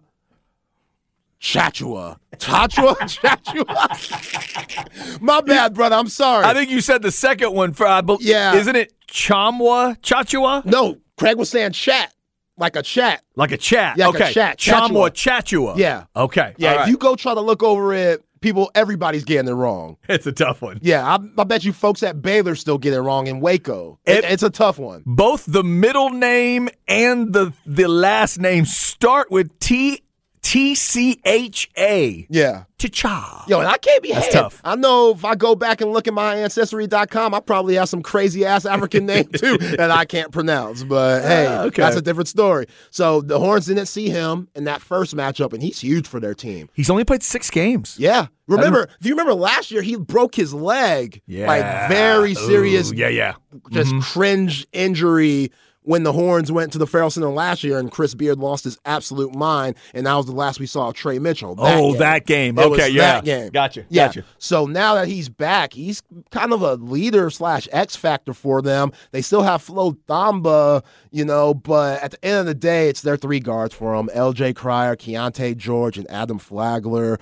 Chachua. 1.41 2.17
Chachua? 2.37 2.95
Chachua. 3.67 5.21
My 5.21 5.41
bad, 5.41 5.73
brother. 5.73 5.95
I'm 5.95 6.07
sorry. 6.07 6.45
I 6.45 6.53
think 6.53 6.69
you 6.69 6.81
said 6.81 7.01
the 7.01 7.11
second 7.11 7.53
one 7.53 7.73
for 7.73 7.85
I 7.85 8.01
bel 8.01 8.17
Yeah. 8.21 8.55
Isn't 8.55 8.75
it 8.75 8.93
Chamwa 9.07 9.99
Chachua? 10.01 10.65
no, 10.65 10.97
Craig 11.17 11.37
was 11.37 11.49
saying 11.49 11.73
chat. 11.73 12.13
Like 12.57 12.75
a 12.75 12.81
chat. 12.81 13.23
Like 13.35 13.51
a 13.51 13.57
chat. 13.57 13.97
Yeah, 13.97 14.07
like 14.07 14.19
a 14.19 14.23
okay. 14.25 14.33
chat, 14.33 14.57
Chamwa 14.57 15.09
Chatua. 15.11 15.75
Chatua. 15.75 15.77
Yeah. 15.77 16.05
Okay. 16.15 16.53
Yeah, 16.57 16.69
All 16.69 16.73
if 16.75 16.79
right. 16.81 16.89
you 16.89 16.97
go 16.97 17.15
try 17.15 17.33
to 17.33 17.41
look 17.41 17.63
over 17.63 17.93
it, 17.93 18.23
people, 18.41 18.71
everybody's 18.75 19.23
getting 19.23 19.49
it 19.49 19.53
wrong. 19.53 19.97
it's 20.09 20.25
a 20.27 20.31
tough 20.31 20.61
one. 20.61 20.79
Yeah, 20.81 21.05
I, 21.05 21.17
I 21.39 21.43
bet 21.43 21.63
you 21.65 21.73
folks 21.73 22.03
at 22.03 22.21
Baylor 22.21 22.55
still 22.55 22.77
get 22.77 22.93
it 22.93 23.01
wrong 23.01 23.27
in 23.27 23.39
Waco. 23.39 23.99
It, 24.05 24.23
It- 24.23 24.31
it's 24.31 24.43
a 24.43 24.49
tough 24.49 24.79
one. 24.79 25.03
Both 25.05 25.45
the 25.47 25.63
middle 25.63 26.09
name 26.09 26.69
and 26.87 27.33
the 27.33 27.53
the 27.65 27.87
last 27.87 28.39
name 28.39 28.65
start 28.65 29.31
with 29.31 29.57
T 29.59 30.01
T 30.41 30.75
C 30.75 31.19
H 31.25 31.69
A. 31.77 32.25
Yeah. 32.29 32.63
Cha. 32.79 33.43
Yo, 33.47 33.57
and 33.59 33.67
I 33.67 33.77
can't 33.77 34.03
be 34.03 34.11
That's 34.11 34.27
had. 34.27 34.33
tough. 34.33 34.61
I 34.63 34.75
know 34.75 35.09
if 35.11 35.25
I 35.25 35.33
go 35.33 35.55
back 35.55 35.81
and 35.81 35.91
look 35.91 36.07
at 36.07 36.13
my 36.13 36.35
ancestry.com, 36.35 37.33
I 37.33 37.39
probably 37.39 37.73
have 37.75 37.89
some 37.89 38.03
crazy 38.03 38.45
ass 38.45 38.65
African 38.67 39.05
name 39.07 39.25
too 39.29 39.57
that 39.57 39.89
I 39.89 40.05
can't 40.05 40.31
pronounce. 40.31 40.83
But 40.83 41.23
hey, 41.23 41.47
Ah, 41.49 41.63
okay. 41.63 41.81
that's 41.81 41.95
a 41.95 42.01
different 42.03 42.27
story. 42.27 42.67
So 42.91 43.21
the 43.21 43.39
Horns 43.39 43.65
didn't 43.65 43.87
see 43.87 44.09
him 44.09 44.47
in 44.55 44.65
that 44.65 44.81
first 44.81 45.15
matchup, 45.15 45.53
and 45.53 45.61
he's 45.63 45.79
huge 45.81 46.07
for 46.07 46.19
their 46.19 46.35
team. 46.35 46.69
He's 46.75 46.89
only 46.91 47.03
played 47.03 47.23
six 47.23 47.49
games. 47.49 47.95
Yeah. 47.99 48.27
Remember, 48.47 48.87
do 49.01 49.09
you 49.09 49.15
remember 49.15 49.33
last 49.33 49.71
year 49.71 49.81
he 49.81 49.97
broke 49.97 50.35
his 50.35 50.53
leg? 50.53 51.21
Yeah. 51.25 51.47
Like 51.47 51.89
very 51.89 52.35
serious 52.35 52.91
Ooh, 52.91 52.95
yeah, 52.95 53.09
yeah. 53.09 53.33
just 53.71 53.89
Mm-hmm. 53.89 53.99
cringe 54.01 54.67
injury 54.71 55.51
when 55.87 56.03
the 56.03 56.11
Horns 56.11 56.51
went 56.51 56.73
to 56.73 56.77
the 56.77 56.85
Ferrell 56.85 57.09
Center 57.09 57.29
last 57.29 57.63
year 57.63 57.79
and 57.79 57.89
Chris 57.89 58.13
Beard 58.13 58.39
lost 58.39 58.65
his 58.65 58.77
absolute 58.83 59.33
mind, 59.33 59.75
and 59.93 60.05
that 60.05 60.13
was 60.15 60.25
the 60.25 60.33
last 60.33 60.59
we 60.59 60.65
saw 60.65 60.89
of 60.89 60.95
Trey 60.95 61.17
Mitchell. 61.17 61.55
Oh, 61.57 61.91
game. 61.93 61.99
that 61.99 62.25
game. 62.25 62.59
It 62.59 62.69
was 62.69 62.77
Okay, 62.79 62.89
yeah. 62.89 63.13
that 63.13 63.23
game. 63.23 63.49
Gotcha, 63.51 63.85
Yeah. 63.87 64.07
gotcha. 64.07 64.23
So 64.37 64.65
now 64.65 64.95
that 64.95 65.07
he's 65.07 65.29
back, 65.29 65.71
he's 65.71 66.03
kind 66.29 66.51
of 66.51 66.61
a 66.61 66.73
leader 66.75 67.29
slash 67.29 67.69
X 67.71 67.95
factor 67.95 68.33
for 68.33 68.61
them. 68.61 68.91
They 69.11 69.21
still 69.21 69.43
have 69.43 69.61
Flo 69.61 69.93
Thamba, 70.09 70.83
you 71.11 71.23
know, 71.23 71.53
but 71.53 72.03
at 72.03 72.11
the 72.11 72.25
end 72.25 72.37
of 72.39 72.45
the 72.47 72.53
day, 72.53 72.89
it's 72.89 73.01
their 73.01 73.15
three 73.15 73.39
guards 73.39 73.73
for 73.73 73.95
them: 73.95 74.09
L.J. 74.13 74.53
Cryer, 74.55 74.97
Keontae 74.97 75.55
George, 75.55 75.97
and 75.97 76.09
Adam 76.11 76.37
Flagler 76.37 77.17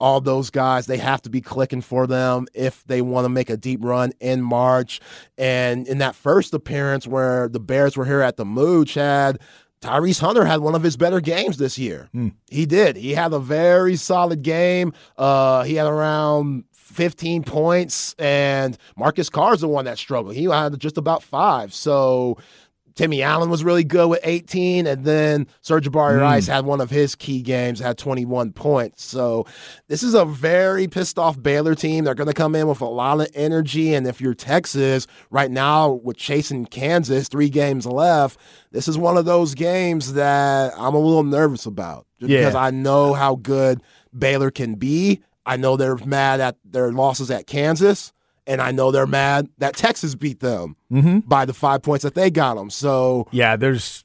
all 0.00 0.20
those 0.20 0.50
guys 0.50 0.86
they 0.86 0.98
have 0.98 1.22
to 1.22 1.30
be 1.30 1.40
clicking 1.40 1.80
for 1.80 2.06
them 2.06 2.46
if 2.54 2.84
they 2.84 3.00
want 3.00 3.24
to 3.24 3.28
make 3.28 3.48
a 3.50 3.56
deep 3.56 3.80
run 3.82 4.12
in 4.20 4.42
March. 4.42 5.00
And 5.38 5.86
in 5.86 5.98
that 5.98 6.14
first 6.14 6.52
appearance 6.54 7.06
where 7.06 7.48
the 7.48 7.60
Bears 7.60 7.96
were 7.96 8.04
here 8.04 8.20
at 8.20 8.36
the 8.36 8.44
Moo, 8.44 8.84
Chad, 8.84 9.38
Tyrese 9.80 10.20
Hunter 10.20 10.44
had 10.46 10.60
one 10.60 10.74
of 10.74 10.82
his 10.82 10.96
better 10.96 11.20
games 11.20 11.58
this 11.58 11.78
year. 11.78 12.08
He 12.50 12.64
did. 12.66 12.96
He 12.96 13.12
had 13.12 13.32
a 13.32 13.38
very 13.38 13.96
solid 13.96 14.42
game. 14.42 14.92
Uh, 15.18 15.62
he 15.64 15.74
had 15.74 15.86
around 15.86 16.64
15 16.72 17.42
points, 17.42 18.14
and 18.18 18.78
Marcus 18.96 19.28
Carr's 19.28 19.60
the 19.60 19.68
one 19.68 19.84
that 19.84 19.98
struggled. 19.98 20.34
He 20.34 20.44
had 20.44 20.78
just 20.78 20.96
about 20.96 21.22
five. 21.22 21.74
So 21.74 22.38
Timmy 22.94 23.22
Allen 23.22 23.50
was 23.50 23.64
really 23.64 23.84
good 23.84 24.08
with 24.08 24.20
18, 24.22 24.86
and 24.86 25.04
then 25.04 25.46
Sir'Jabari 25.62 26.14
hmm. 26.14 26.20
Rice 26.20 26.46
had 26.46 26.64
one 26.64 26.80
of 26.80 26.90
his 26.90 27.14
key 27.14 27.42
games, 27.42 27.80
had 27.80 27.98
21 27.98 28.52
points. 28.52 29.04
So 29.04 29.46
this 29.88 30.02
is 30.02 30.14
a 30.14 30.24
very 30.24 30.86
pissed 30.86 31.18
off 31.18 31.40
Baylor 31.42 31.74
team. 31.74 32.04
They're 32.04 32.14
going 32.14 32.28
to 32.28 32.34
come 32.34 32.54
in 32.54 32.68
with 32.68 32.80
a 32.80 32.86
lot 32.86 33.20
of 33.20 33.28
energy, 33.34 33.94
and 33.94 34.06
if 34.06 34.20
you're 34.20 34.34
Texas 34.34 35.06
right 35.30 35.50
now 35.50 35.90
with 35.90 36.16
chasing 36.16 36.66
Kansas, 36.66 37.28
three 37.28 37.50
games 37.50 37.86
left, 37.86 38.38
this 38.70 38.86
is 38.86 38.96
one 38.96 39.16
of 39.16 39.24
those 39.24 39.54
games 39.54 40.14
that 40.14 40.72
I'm 40.76 40.94
a 40.94 40.98
little 40.98 41.24
nervous 41.24 41.66
about, 41.66 42.06
just 42.20 42.30
Yeah. 42.30 42.40
because 42.40 42.54
I 42.54 42.70
know 42.70 43.12
how 43.12 43.36
good 43.36 43.82
Baylor 44.16 44.50
can 44.50 44.74
be. 44.76 45.20
I 45.46 45.56
know 45.56 45.76
they're 45.76 45.96
mad 45.96 46.40
at 46.40 46.56
their 46.64 46.92
losses 46.92 47.30
at 47.30 47.46
Kansas. 47.46 48.12
And 48.46 48.60
I 48.60 48.72
know 48.72 48.90
they're 48.90 49.06
mad 49.06 49.48
that 49.58 49.74
Texas 49.76 50.14
beat 50.14 50.40
them 50.40 50.76
by 51.26 51.44
the 51.44 51.54
five 51.54 51.82
points 51.82 52.02
that 52.02 52.14
they 52.14 52.30
got 52.30 52.54
them. 52.54 52.70
So 52.70 53.26
Yeah, 53.30 53.56
there's 53.56 54.04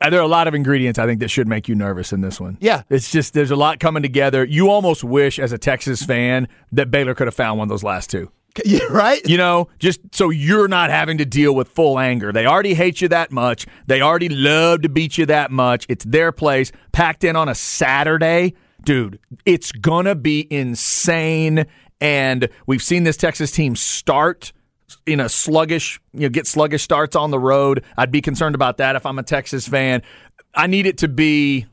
uh, 0.00 0.08
there 0.10 0.20
are 0.20 0.24
a 0.24 0.28
lot 0.28 0.48
of 0.48 0.54
ingredients 0.54 0.98
I 0.98 1.06
think 1.06 1.20
that 1.20 1.28
should 1.28 1.46
make 1.46 1.68
you 1.68 1.74
nervous 1.74 2.12
in 2.12 2.20
this 2.20 2.40
one. 2.40 2.56
Yeah. 2.60 2.82
It's 2.88 3.10
just 3.10 3.34
there's 3.34 3.50
a 3.50 3.56
lot 3.56 3.80
coming 3.80 4.02
together. 4.02 4.44
You 4.44 4.70
almost 4.70 5.04
wish 5.04 5.38
as 5.38 5.52
a 5.52 5.58
Texas 5.58 6.02
fan 6.02 6.48
that 6.72 6.90
Baylor 6.90 7.14
could 7.14 7.26
have 7.26 7.34
found 7.34 7.58
one 7.58 7.66
of 7.66 7.70
those 7.70 7.82
last 7.82 8.10
two. 8.10 8.30
yeah, 8.64 8.84
right. 8.90 9.24
You 9.28 9.36
know, 9.36 9.68
just 9.78 10.00
so 10.12 10.30
you're 10.30 10.68
not 10.68 10.90
having 10.90 11.18
to 11.18 11.24
deal 11.24 11.54
with 11.54 11.68
full 11.68 11.98
anger. 11.98 12.32
They 12.32 12.46
already 12.46 12.74
hate 12.74 13.00
you 13.00 13.08
that 13.08 13.30
much. 13.30 13.66
They 13.86 14.00
already 14.00 14.28
love 14.28 14.82
to 14.82 14.88
beat 14.88 15.18
you 15.18 15.26
that 15.26 15.50
much. 15.50 15.86
It's 15.88 16.04
their 16.04 16.32
place, 16.32 16.72
packed 16.92 17.22
in 17.24 17.36
on 17.36 17.48
a 17.48 17.54
Saturday. 17.54 18.54
Dude, 18.82 19.18
it's 19.44 19.72
gonna 19.72 20.14
be 20.14 20.46
insane. 20.50 21.66
And 22.00 22.48
we've 22.66 22.82
seen 22.82 23.04
this 23.04 23.16
Texas 23.16 23.50
team 23.50 23.76
start 23.76 24.52
in 25.06 25.20
a 25.20 25.28
sluggish, 25.28 26.00
you 26.12 26.20
know, 26.20 26.28
get 26.28 26.46
sluggish 26.46 26.82
starts 26.82 27.14
on 27.14 27.30
the 27.30 27.38
road. 27.38 27.84
I'd 27.96 28.10
be 28.10 28.20
concerned 28.22 28.54
about 28.54 28.78
that 28.78 28.96
if 28.96 29.06
I'm 29.06 29.18
a 29.18 29.22
Texas 29.22 29.68
fan. 29.68 30.02
I 30.54 30.66
need 30.66 30.86
it 30.86 30.98
to 30.98 31.08
be 31.08 31.66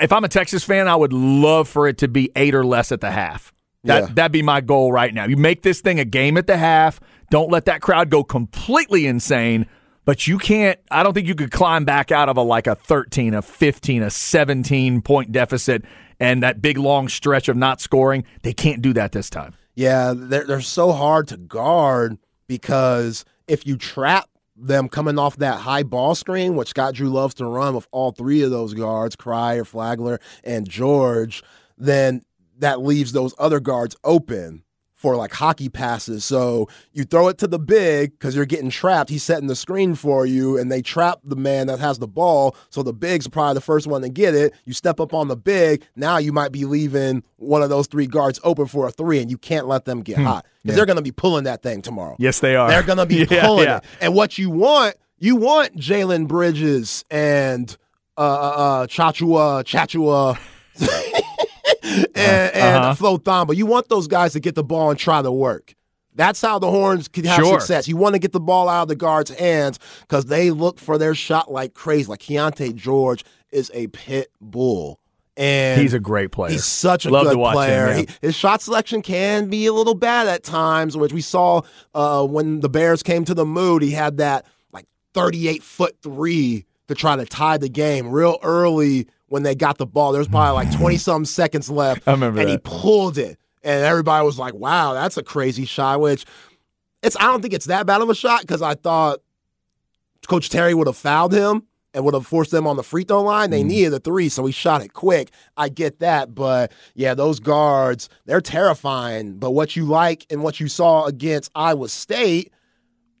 if 0.00 0.12
I'm 0.12 0.24
a 0.24 0.28
Texas 0.28 0.64
fan, 0.64 0.88
I 0.88 0.96
would 0.96 1.12
love 1.12 1.68
for 1.68 1.86
it 1.86 1.98
to 1.98 2.08
be 2.08 2.30
eight 2.36 2.54
or 2.54 2.64
less 2.64 2.90
at 2.90 3.00
the 3.00 3.10
half. 3.10 3.52
That 3.84 4.02
Yeah. 4.02 4.08
that'd 4.14 4.32
be 4.32 4.42
my 4.42 4.60
goal 4.60 4.90
right 4.92 5.12
now. 5.12 5.26
You 5.26 5.36
make 5.36 5.62
this 5.62 5.80
thing 5.80 6.00
a 6.00 6.04
game 6.04 6.36
at 6.36 6.46
the 6.46 6.56
half. 6.56 7.00
Don't 7.30 7.50
let 7.50 7.66
that 7.66 7.80
crowd 7.82 8.10
go 8.10 8.24
completely 8.24 9.06
insane. 9.06 9.66
But 10.06 10.26
you 10.26 10.36
can't. 10.38 10.78
I 10.90 11.02
don't 11.02 11.14
think 11.14 11.26
you 11.26 11.34
could 11.34 11.50
climb 11.50 11.84
back 11.86 12.12
out 12.12 12.28
of 12.28 12.36
a 12.36 12.42
like 12.42 12.66
a 12.66 12.74
13, 12.74 13.32
a 13.32 13.40
15, 13.40 14.02
a 14.02 14.10
17 14.10 15.00
point 15.00 15.32
deficit, 15.32 15.84
and 16.20 16.42
that 16.42 16.60
big 16.60 16.78
long 16.78 17.08
stretch 17.08 17.48
of 17.48 17.56
not 17.56 17.80
scoring. 17.80 18.24
They 18.42 18.52
can't 18.52 18.82
do 18.82 18.92
that 18.94 19.12
this 19.12 19.30
time. 19.30 19.54
Yeah, 19.74 20.14
they're 20.16 20.44
they're 20.44 20.60
so 20.60 20.92
hard 20.92 21.28
to 21.28 21.36
guard 21.36 22.18
because 22.46 23.24
if 23.48 23.66
you 23.66 23.76
trap 23.76 24.28
them 24.56 24.88
coming 24.88 25.18
off 25.18 25.36
that 25.36 25.60
high 25.60 25.82
ball 25.82 26.14
screen, 26.14 26.56
which 26.56 26.68
Scott 26.68 26.94
Drew 26.94 27.08
loves 27.08 27.34
to 27.34 27.46
run 27.46 27.74
with 27.74 27.88
all 27.90 28.12
three 28.12 28.42
of 28.42 28.50
those 28.50 28.74
guards, 28.74 29.16
Cryer, 29.16 29.64
Flagler, 29.64 30.20
and 30.44 30.68
George, 30.68 31.42
then 31.76 32.22
that 32.58 32.80
leaves 32.80 33.12
those 33.12 33.34
other 33.38 33.60
guards 33.60 33.96
open 34.04 34.63
for 35.04 35.16
like 35.16 35.32
hockey 35.34 35.68
passes. 35.68 36.24
So 36.24 36.66
you 36.94 37.04
throw 37.04 37.28
it 37.28 37.36
to 37.38 37.46
the 37.46 37.58
big 37.58 38.12
because 38.12 38.34
you're 38.34 38.46
getting 38.46 38.70
trapped. 38.70 39.10
He's 39.10 39.22
setting 39.22 39.48
the 39.48 39.54
screen 39.54 39.94
for 39.94 40.24
you, 40.24 40.56
and 40.56 40.72
they 40.72 40.80
trap 40.80 41.18
the 41.22 41.36
man 41.36 41.66
that 41.66 41.78
has 41.78 41.98
the 41.98 42.08
ball. 42.08 42.56
So 42.70 42.82
the 42.82 42.94
big's 42.94 43.28
probably 43.28 43.52
the 43.52 43.60
first 43.60 43.86
one 43.86 44.00
to 44.00 44.08
get 44.08 44.34
it. 44.34 44.54
You 44.64 44.72
step 44.72 45.00
up 45.00 45.12
on 45.12 45.28
the 45.28 45.36
big. 45.36 45.84
Now 45.94 46.16
you 46.16 46.32
might 46.32 46.52
be 46.52 46.64
leaving 46.64 47.22
one 47.36 47.60
of 47.62 47.68
those 47.68 47.86
three 47.86 48.06
guards 48.06 48.40
open 48.44 48.64
for 48.64 48.86
a 48.88 48.90
three, 48.90 49.20
and 49.20 49.30
you 49.30 49.36
can't 49.36 49.68
let 49.68 49.84
them 49.84 50.00
get 50.00 50.16
hot 50.16 50.46
because 50.62 50.74
they're 50.74 50.86
going 50.86 50.96
to 50.96 51.02
be 51.02 51.12
pulling 51.12 51.44
that 51.44 51.62
thing 51.62 51.82
tomorrow. 51.82 52.16
Yes, 52.18 52.40
they 52.40 52.56
are. 52.56 52.70
They're 52.70 52.82
going 52.82 52.96
to 52.96 53.04
be 53.04 53.16
Yeah, 53.30 53.44
pulling 53.44 53.66
yeah. 53.66 53.76
it. 53.76 53.84
And 54.00 54.14
what 54.14 54.38
you 54.38 54.48
want, 54.48 54.94
you 55.18 55.36
want 55.36 55.76
Jalen 55.76 56.28
Bridges 56.28 57.04
and 57.10 57.76
uh, 58.16 58.20
uh, 58.22 58.24
uh, 58.24 58.86
Tchatchoua, 58.86 59.64
Tchatchoua, 59.64 60.38
and, 61.94 62.06
and 62.16 62.76
Uh-huh. 62.76 62.94
Flo 62.94 63.18
Thamba. 63.18 63.54
You 63.56 63.66
want 63.66 63.88
those 63.88 64.06
guys 64.06 64.32
to 64.34 64.40
get 64.40 64.54
the 64.54 64.64
ball 64.64 64.90
and 64.90 64.98
try 64.98 65.22
to 65.22 65.32
work. 65.32 65.74
That's 66.16 66.40
how 66.40 66.58
the 66.60 66.70
Horns 66.70 67.08
can 67.08 67.24
have 67.24 67.36
Sure. 67.44 67.58
success. 67.60 67.88
You 67.88 67.96
want 67.96 68.14
to 68.14 68.18
get 68.20 68.32
the 68.32 68.40
ball 68.40 68.68
out 68.68 68.82
of 68.82 68.88
the 68.88 68.94
guards' 68.96 69.30
hands 69.30 69.78
because 70.02 70.26
they 70.26 70.50
look 70.52 70.78
for 70.78 70.96
their 70.96 71.14
shot 71.14 71.50
like 71.50 71.74
crazy. 71.74 72.06
Like 72.08 72.20
Keontae 72.20 72.74
George 72.74 73.24
is 73.50 73.70
a 73.74 73.88
pit 73.88 74.28
bull. 74.40 75.00
And 75.36 75.80
He's 75.80 75.92
a 75.94 75.98
great 75.98 76.30
player. 76.30 76.52
He's 76.52 76.64
such 76.64 77.04
a 77.06 77.10
Love 77.10 77.24
good 77.24 77.32
to 77.32 77.38
watch 77.38 77.54
him, 77.54 77.58
player. 77.58 77.88
yeah. 77.88 77.96
He- 77.96 78.08
his 78.22 78.36
shot 78.36 78.62
selection 78.62 79.02
can 79.02 79.48
be 79.50 79.66
a 79.66 79.72
little 79.72 79.96
bad 79.96 80.28
at 80.28 80.44
times, 80.44 80.96
which 80.96 81.12
we 81.12 81.20
saw 81.20 81.62
uh, 81.92 82.24
when 82.24 82.60
the 82.60 82.68
Bears 82.68 83.02
came 83.02 83.24
to 83.24 83.34
the 83.34 83.44
mood. 83.44 83.82
He 83.82 83.90
had 83.90 84.18
that 84.18 84.46
like 84.72 84.86
38 85.14 85.64
foot 85.64 85.96
three 86.00 86.64
to 86.86 86.94
try 86.94 87.16
to 87.16 87.24
tie 87.26 87.56
the 87.58 87.68
game 87.68 88.10
real 88.10 88.38
early 88.44 89.08
when 89.34 89.42
they 89.42 89.56
got 89.56 89.78
the 89.78 89.86
ball. 89.86 90.12
There 90.12 90.20
was 90.20 90.28
probably 90.28 90.64
like 90.64 90.78
20 90.78 90.96
some 90.96 91.24
seconds 91.24 91.68
left. 91.68 92.06
I 92.06 92.12
remember 92.12 92.40
And 92.40 92.48
he 92.48 92.56
pulled 92.58 93.18
it. 93.18 93.36
And 93.64 93.84
everybody 93.84 94.24
was 94.24 94.38
like, 94.38 94.54
wow, 94.54 94.94
that's 94.94 95.16
a 95.16 95.24
crazy 95.24 95.64
shot, 95.64 96.00
which 96.00 96.24
it's 97.02 97.16
I 97.16 97.24
don't 97.24 97.42
think 97.42 97.52
it's 97.52 97.66
that 97.66 97.84
bad 97.84 98.00
of 98.00 98.08
a 98.08 98.14
shot 98.14 98.42
because 98.42 98.62
I 98.62 98.74
thought 98.76 99.18
Coach 100.28 100.50
Terry 100.50 100.72
would 100.72 100.86
have 100.86 100.96
fouled 100.96 101.34
him 101.34 101.64
and 101.92 102.04
would 102.04 102.14
have 102.14 102.28
forced 102.28 102.52
them 102.52 102.68
on 102.68 102.76
the 102.76 102.84
free 102.84 103.02
throw 103.02 103.22
line. 103.22 103.50
They 103.50 103.62
mm-hmm. 103.62 103.70
needed 103.70 103.94
a 103.94 103.98
three, 103.98 104.28
so 104.28 104.46
he 104.46 104.52
shot 104.52 104.84
it 104.84 104.92
quick. 104.92 105.32
I 105.56 105.68
get 105.68 105.98
that, 105.98 106.32
but 106.32 106.70
yeah, 106.94 107.14
those 107.14 107.40
guards, 107.40 108.08
they're 108.26 108.40
terrifying. 108.40 109.38
But 109.40 109.50
what 109.50 109.74
you 109.74 109.84
like 109.84 110.26
and 110.30 110.44
what 110.44 110.60
you 110.60 110.68
saw 110.68 111.06
against 111.06 111.50
Iowa 111.56 111.88
State, 111.88 112.52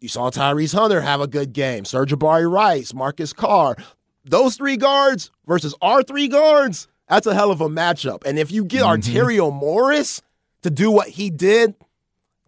you 0.00 0.08
saw 0.08 0.30
Tyrese 0.30 0.78
Hunter 0.78 1.00
have 1.00 1.20
a 1.20 1.26
good 1.26 1.52
game. 1.52 1.82
Sir'Jabari 1.82 2.48
Rice, 2.48 2.94
Marcus 2.94 3.32
Carr. 3.32 3.76
Those 4.24 4.56
three 4.56 4.76
guards 4.76 5.30
versus 5.46 5.74
our 5.82 6.02
three 6.02 6.28
guards, 6.28 6.88
that's 7.08 7.26
a 7.26 7.34
hell 7.34 7.50
of 7.50 7.60
a 7.60 7.68
matchup. 7.68 8.24
And 8.24 8.38
if 8.38 8.50
you 8.50 8.64
get 8.64 8.82
mm-hmm. 8.82 9.16
Arterio 9.16 9.52
Morris 9.52 10.22
to 10.62 10.70
do 10.70 10.90
what 10.90 11.08
he 11.08 11.30
did 11.30 11.74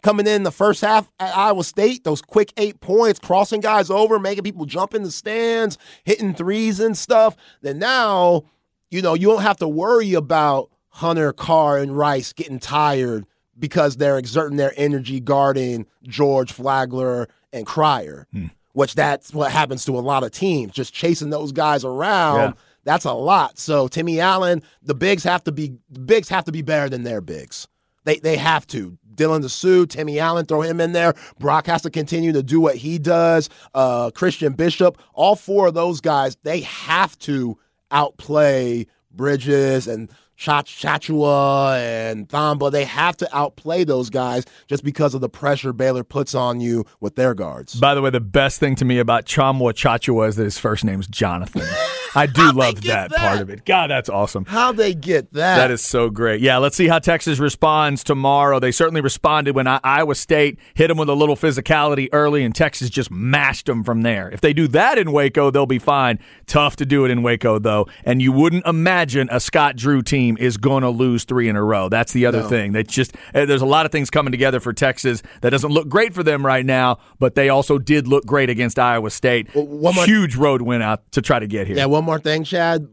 coming 0.02 0.26
in 0.26 0.42
the 0.42 0.52
first 0.52 0.80
half 0.80 1.10
at 1.20 1.36
Iowa 1.36 1.64
State, 1.64 2.04
those 2.04 2.22
quick 2.22 2.52
eight 2.56 2.80
points, 2.80 3.18
crossing 3.18 3.60
guys 3.60 3.90
over, 3.90 4.18
making 4.18 4.44
people 4.44 4.64
jump 4.64 4.94
in 4.94 5.02
the 5.02 5.10
stands, 5.10 5.78
hitting 6.04 6.34
threes 6.34 6.80
and 6.80 6.96
stuff, 6.96 7.36
then 7.60 7.78
now, 7.78 8.44
you 8.90 9.02
know, 9.02 9.14
you 9.14 9.26
don't 9.26 9.42
have 9.42 9.58
to 9.58 9.68
worry 9.68 10.14
about 10.14 10.70
Hunter, 10.90 11.32
Carr, 11.32 11.78
and 11.78 11.96
Rice 11.96 12.32
getting 12.32 12.58
tired 12.58 13.26
because 13.58 13.96
they're 13.96 14.18
exerting 14.18 14.56
their 14.56 14.72
energy 14.76 15.20
guarding 15.20 15.86
George 16.04 16.52
Flagler 16.52 17.28
and 17.52 17.66
Cryer. 17.66 18.26
Hmm. 18.32 18.46
Which 18.76 18.94
that's 18.94 19.32
what 19.32 19.50
happens 19.50 19.86
to 19.86 19.98
a 19.98 20.00
lot 20.00 20.22
of 20.22 20.32
teams, 20.32 20.70
just 20.72 20.92
chasing 20.92 21.30
those 21.30 21.50
guys 21.50 21.82
around. 21.82 22.36
Yeah. 22.36 22.52
That's 22.84 23.06
a 23.06 23.14
lot. 23.14 23.58
So 23.58 23.88
Timmy 23.88 24.20
Allen, 24.20 24.62
the 24.82 24.94
bigs 24.94 25.24
have 25.24 25.42
to 25.44 25.52
be 25.52 25.78
the 25.88 26.00
bigs 26.00 26.28
have 26.28 26.44
to 26.44 26.52
be 26.52 26.60
better 26.60 26.90
than 26.90 27.02
their 27.02 27.22
bigs. 27.22 27.66
They 28.04 28.18
they 28.18 28.36
have 28.36 28.66
to. 28.66 28.98
Dylan 29.14 29.42
Disu, 29.42 29.88
Timmy 29.88 30.18
Allen, 30.20 30.44
throw 30.44 30.60
him 30.60 30.78
in 30.78 30.92
there. 30.92 31.14
Brock 31.38 31.64
has 31.68 31.80
to 31.82 31.90
continue 31.90 32.32
to 32.32 32.42
do 32.42 32.60
what 32.60 32.76
he 32.76 32.98
does. 32.98 33.48
Uh, 33.74 34.10
Christian 34.10 34.52
Bishop, 34.52 34.98
all 35.14 35.36
four 35.36 35.68
of 35.68 35.72
those 35.72 36.02
guys, 36.02 36.36
they 36.42 36.60
have 36.60 37.18
to 37.20 37.58
outplay 37.90 38.86
Bridges 39.10 39.88
and 39.88 40.10
Tchatchoua 40.38 41.78
and 41.78 42.28
Thamba. 42.28 42.70
They 42.70 42.84
have 42.84 43.16
to 43.18 43.36
outplay 43.36 43.84
those 43.84 44.10
guys 44.10 44.44
just 44.66 44.84
because 44.84 45.14
of 45.14 45.20
the 45.20 45.28
pressure 45.28 45.72
Baylor 45.72 46.04
puts 46.04 46.34
on 46.34 46.60
you 46.60 46.84
with 47.00 47.16
their 47.16 47.34
guards. 47.34 47.74
By 47.74 47.94
the 47.94 48.02
way, 48.02 48.10
the 48.10 48.20
best 48.20 48.60
thing 48.60 48.74
to 48.76 48.84
me 48.84 48.98
about 48.98 49.24
Tchamwa 49.26 49.72
Tchatchoua 49.72 50.28
is 50.28 50.36
that 50.36 50.44
his 50.44 50.58
first 50.58 50.84
name's 50.84 51.06
Jonathan. 51.06 51.62
I 52.16 52.26
do 52.26 52.52
love 52.52 52.80
that, 52.82 53.10
that? 53.10 53.18
part 53.18 53.40
of 53.40 53.50
it. 53.50 53.64
God, 53.64 53.90
that's 53.90 54.08
awesome. 54.08 54.44
How 54.46 54.72
they 54.72 54.94
get 54.94 55.32
that? 55.34 55.56
That 55.56 55.70
is 55.70 55.82
so 55.82 56.10
great. 56.10 56.40
Yeah, 56.40 56.58
let's 56.58 56.76
see 56.76 56.88
how 56.88 56.98
Texas 56.98 57.38
responds 57.38 58.02
tomorrow. 58.02 58.58
They 58.58 58.72
certainly 58.72 59.00
responded 59.00 59.54
when 59.54 59.66
I- 59.66 59.80
Iowa 59.84 60.14
State 60.14 60.58
hit 60.74 60.88
them 60.88 60.98
with 60.98 61.08
a 61.08 61.14
little 61.14 61.36
physicality 61.36 62.08
early, 62.12 62.44
and 62.44 62.54
Texas 62.54 62.90
just 62.90 63.10
mashed 63.10 63.66
them 63.66 63.84
from 63.84 64.02
there. 64.02 64.30
If 64.30 64.40
they 64.40 64.52
do 64.52 64.66
that 64.68 64.98
in 64.98 65.12
Waco, 65.12 65.50
they'll 65.50 65.66
be 65.66 65.78
fine. 65.78 66.18
Tough 66.46 66.76
to 66.76 66.86
do 66.86 67.04
it 67.04 67.10
in 67.10 67.22
Waco, 67.22 67.58
though. 67.58 67.86
And 68.04 68.22
you 68.22 68.32
wouldn't 68.32 68.66
imagine 68.66 69.28
a 69.30 69.40
Scott 69.40 69.76
Drew 69.76 70.02
team 70.02 70.36
is 70.38 70.56
going 70.56 70.82
to 70.82 70.90
lose 70.90 71.24
three 71.24 71.48
in 71.48 71.56
a 71.56 71.62
row. 71.62 71.88
That's 71.88 72.12
the 72.12 72.26
other 72.26 72.42
thing. 72.42 72.72
They 72.72 72.82
just 72.82 73.14
eh, 73.34 73.44
there's 73.44 73.62
a 73.62 73.66
lot 73.66 73.86
of 73.86 73.92
things 73.92 74.10
coming 74.10 74.30
together 74.32 74.60
for 74.60 74.72
Texas 74.72 75.22
that 75.42 75.50
doesn't 75.50 75.70
look 75.70 75.88
great 75.88 76.14
for 76.14 76.22
them 76.22 76.44
right 76.44 76.64
now, 76.64 76.98
but 77.18 77.34
they 77.34 77.48
also 77.48 77.78
did 77.78 78.08
look 78.08 78.24
great 78.24 78.48
against 78.50 78.78
Iowa 78.78 79.10
State. 79.10 79.54
Well, 79.54 79.66
one 79.66 79.94
Huge 80.06 80.36
road 80.36 80.62
win 80.62 80.82
out 80.82 81.10
to 81.12 81.22
try 81.22 81.38
to 81.38 81.46
get 81.46 81.66
here. 81.66 81.76
Yeah, 81.76 81.86
one 81.86 82.05
more 82.06 82.18
thing, 82.18 82.44
Chad. 82.44 82.86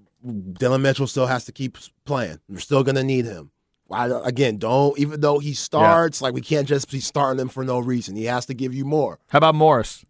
Dillon 0.54 0.82
Mitchell 0.82 1.08
still 1.08 1.28
has 1.28 1.46
to 1.46 1.52
keep 1.52 1.78
playing. 2.06 2.40
We're 2.50 2.60
still 2.60 2.84
going 2.84 2.96
to 2.96 3.04
need 3.04 3.26
him. 3.26 3.52
I, 3.92 4.06
again, 4.26 4.58
don't, 4.58 4.98
even 4.98 5.20
though 5.22 5.40
he 5.40 5.54
starts, 5.54 6.22
like 6.22 6.34
we 6.34 6.42
can't 6.42 6.68
just 6.68 6.90
be 6.90 7.00
starting 7.00 7.40
him 7.40 7.50
for 7.50 7.64
no 7.64 7.80
reason. 7.80 8.16
He 8.16 8.26
has 8.26 8.46
to 8.48 8.54
give 8.54 8.74
you 8.74 8.86
more. 8.86 9.20
How 9.30 9.38
about 9.38 9.54
Morris? 9.56 10.04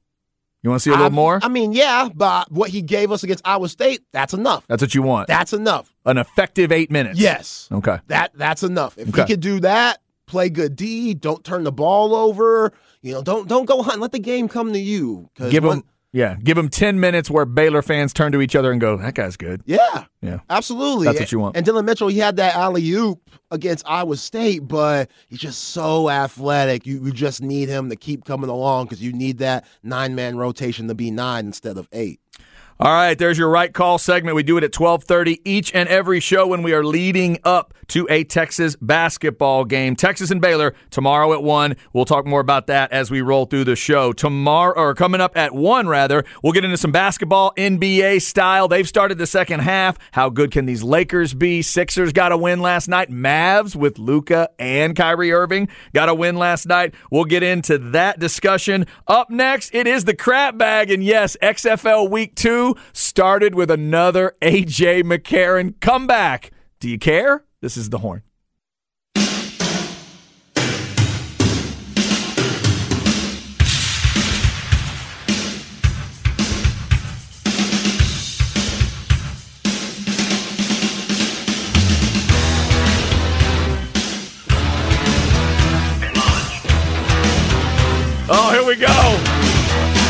You 0.62 0.70
want 0.70 0.82
to 0.82 0.84
see 0.84 0.92
a 0.92 0.94
little 0.94 1.08
I- 1.08 1.10
more? 1.10 1.40
I 1.44 1.50
mean, 1.50 1.74
yeah, 1.74 2.08
but 2.14 2.50
what 2.52 2.70
he 2.70 2.82
gave 2.82 3.12
us 3.12 3.24
against 3.24 3.46
Iowa 3.46 3.68
State, 3.68 4.02
that's 4.14 4.34
enough. 4.34 4.66
That's 4.68 4.82
what 4.82 4.96
you 4.96 5.02
want. 5.02 5.28
That's 5.28 5.52
enough. 5.52 5.94
An 6.06 6.18
effective 6.18 6.72
eight 6.72 6.92
minutes. 6.92 7.20
Yes. 7.20 7.68
Okay. 7.72 7.98
That 8.08 8.32
that's 8.36 8.64
enough. 8.64 8.98
If 8.98 9.10
Okay. 9.10 9.24
he 9.24 9.28
could 9.28 9.42
do 9.42 9.60
that, 9.62 10.00
play 10.26 10.50
good 10.50 10.76
D, 10.78 11.14
don't 11.16 11.44
turn 11.44 11.64
the 11.66 11.72
ball 11.72 12.16
over, 12.16 12.72
you 13.02 13.12
know, 13.12 13.22
don't 13.22 13.50
don't 13.50 13.66
go 13.66 13.82
hunting. 13.82 14.00
Let 14.02 14.14
the 14.14 14.20
game 14.20 14.48
come 14.48 14.72
to 14.72 14.80
you. 14.80 15.30
Give 15.50 15.66
him, 15.66 15.84
yeah, 16.14 16.38
give 16.44 16.58
him 16.58 16.70
ten 16.70 17.00
minutes 17.00 17.30
where 17.30 17.44
Baylor 17.44 17.82
fans 17.82 18.14
turn 18.14 18.32
to 18.32 18.42
each 18.42 18.56
other 18.56 18.72
and 18.72 18.80
go, 18.80 18.98
"That 18.98 19.16
guy's 19.16 19.36
good." 19.36 19.64
Yeah. 19.66 20.06
Yeah. 20.22 20.40
Absolutely. 20.50 21.08
That's 21.08 21.20
what 21.20 21.32
you 21.32 21.40
want. 21.40 21.58
And 21.58 21.66
Dillon 21.66 21.86
Mitchell, 21.86 22.08
he 22.08 22.20
had 22.20 22.38
that 22.38 22.56
alley 22.56 22.88
oop 22.92 23.30
against 23.52 23.84
Iowa 23.90 24.16
State, 24.16 24.68
but 24.68 25.10
he's 25.28 25.40
just 25.40 25.66
so 25.66 26.10
athletic. 26.10 26.86
You, 26.86 27.04
you 27.04 27.12
just 27.12 27.42
need 27.42 27.68
him 27.68 27.90
to 27.90 27.96
keep 27.96 28.26
coming 28.26 28.50
along 28.50 28.86
because 28.86 29.02
you 29.02 29.12
need 29.12 29.40
that 29.40 29.66
nine 29.82 30.16
man 30.16 30.38
rotation 30.38 30.88
to 30.88 30.96
be 30.96 31.12
nine 31.12 31.48
instead 31.48 31.78
of 31.78 31.90
eight. 31.92 32.22
All 32.80 32.92
right, 32.92 33.16
there's 33.18 33.38
your 33.38 33.50
right 33.50 33.72
call 33.72 34.00
segment. 34.00 34.36
We 34.36 34.42
do 34.42 34.58
it 34.58 34.64
at 34.64 34.72
12:30 34.72 35.42
each 35.46 35.74
and 35.76 35.88
every 35.88 36.20
show 36.20 36.48
when 36.48 36.64
we 36.64 36.74
are 36.74 36.84
leading 36.84 37.38
up 37.44 37.76
to 37.90 38.08
a 38.10 38.24
Texas 38.24 38.76
basketball 38.82 39.64
game. 39.64 39.96
Texas 39.96 40.32
and 40.32 40.42
Baylor 40.42 40.74
tomorrow 40.90 41.34
at 41.34 41.44
1. 41.44 41.76
We'll 41.94 42.06
talk 42.06 42.26
more 42.26 42.40
about 42.40 42.66
that 42.68 42.92
as 42.92 43.12
we 43.12 43.22
roll 43.22 43.46
through 43.46 43.66
the 43.66 43.76
show. 43.76 44.12
Tomorrow 44.12 44.74
or 44.76 44.96
coming 44.96 45.22
up 45.22 45.38
at 45.38 45.54
1 45.54 45.88
rather, 45.88 46.24
we'll 46.42 46.54
get 46.54 46.66
into 46.66 46.78
some 46.78 46.92
basketball 46.92 47.54
NBA 47.58 48.22
style. 48.22 48.68
They've 48.68 48.88
started 48.88 49.20
the 49.20 49.28
second 49.28 49.60
half. 49.60 50.00
How 50.12 50.30
good 50.30 50.50
can 50.50 50.66
these 50.66 50.82
Lakers 50.82 51.36
be? 51.36 51.62
Sixers 51.62 52.12
got 52.12 52.32
a 52.32 52.38
win 52.38 52.60
last 52.60 52.88
night. 52.88 53.12
Mavs 53.12 53.76
with 53.76 54.00
Luka 54.00 54.50
and 54.58 54.96
Kyrie 54.96 55.32
Irving 55.32 55.68
got 55.94 56.10
a 56.10 56.16
win 56.16 56.38
last 56.38 56.66
night. 56.66 56.96
We'll 57.12 57.26
get 57.26 57.44
into 57.44 57.78
that 57.78 58.18
discussion. 58.18 58.88
Up 59.08 59.30
next, 59.30 59.76
it 59.76 59.86
is 59.86 60.06
the 60.06 60.16
crap 60.16 60.58
bag 60.58 60.90
and 60.90 61.04
yes, 61.04 61.38
XFL 61.44 62.10
week 62.10 62.34
2 62.34 62.63
started 62.94 63.56
with 63.56 63.70
another 63.70 64.34
AJ 64.42 65.04
McCarron 65.04 65.80
comeback. 65.80 66.52
Do 66.80 66.90
you 66.90 66.98
care? 66.98 67.44
This 67.62 67.78
is 67.78 67.90
the 67.90 68.00
horn. 68.00 68.24
Oh, 88.36 88.50
here 88.52 88.66
we 88.66 88.76
go. 88.76 88.88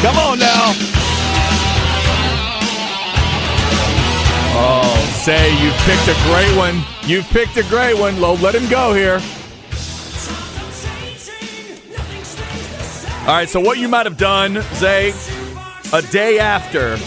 Come 0.01 0.17
on 0.17 0.39
now. 0.39 0.92
Say 5.23 5.51
you've 5.63 5.73
picked 5.77 6.09
a 6.09 6.21
great 6.25 6.57
one. 6.57 6.83
You've 7.03 7.25
picked 7.27 7.55
a 7.55 7.63
great 7.69 7.97
one. 7.97 8.19
Lo, 8.19 8.33
let 8.33 8.53
him 8.53 8.69
go 8.69 8.93
here. 8.93 9.21
All 13.21 13.33
right, 13.33 13.47
so 13.47 13.61
what 13.61 13.77
you 13.77 13.87
might 13.87 14.05
have 14.05 14.17
done, 14.17 14.61
Zay, 14.73 15.13
a 15.93 16.01
day 16.01 16.39
after 16.39 16.97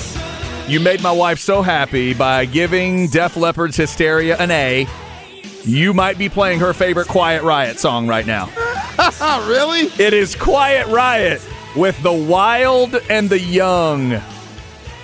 you 0.67 0.81
made 0.81 1.03
my 1.03 1.13
wife 1.13 1.39
so 1.39 1.61
happy 1.61 2.15
by 2.15 2.47
giving 2.47 3.09
Def 3.09 3.37
Leppard's 3.37 3.77
Hysteria 3.77 4.39
an 4.39 4.51
A, 4.51 4.87
you 5.65 5.93
might 5.93 6.17
be 6.17 6.31
playing 6.31 6.59
her 6.61 6.73
favorite 6.73 7.09
Quiet 7.09 7.43
Riot 7.43 7.79
song 7.79 8.07
right 8.07 8.27
now. 8.27 8.49
Really? 9.47 9.81
It 10.03 10.15
is 10.15 10.35
Quiet 10.35 10.87
Riot 10.87 11.47
with 11.77 12.03
the 12.03 12.13
wild 12.13 12.95
and 13.11 13.29
the 13.29 13.39
young. 13.39 14.23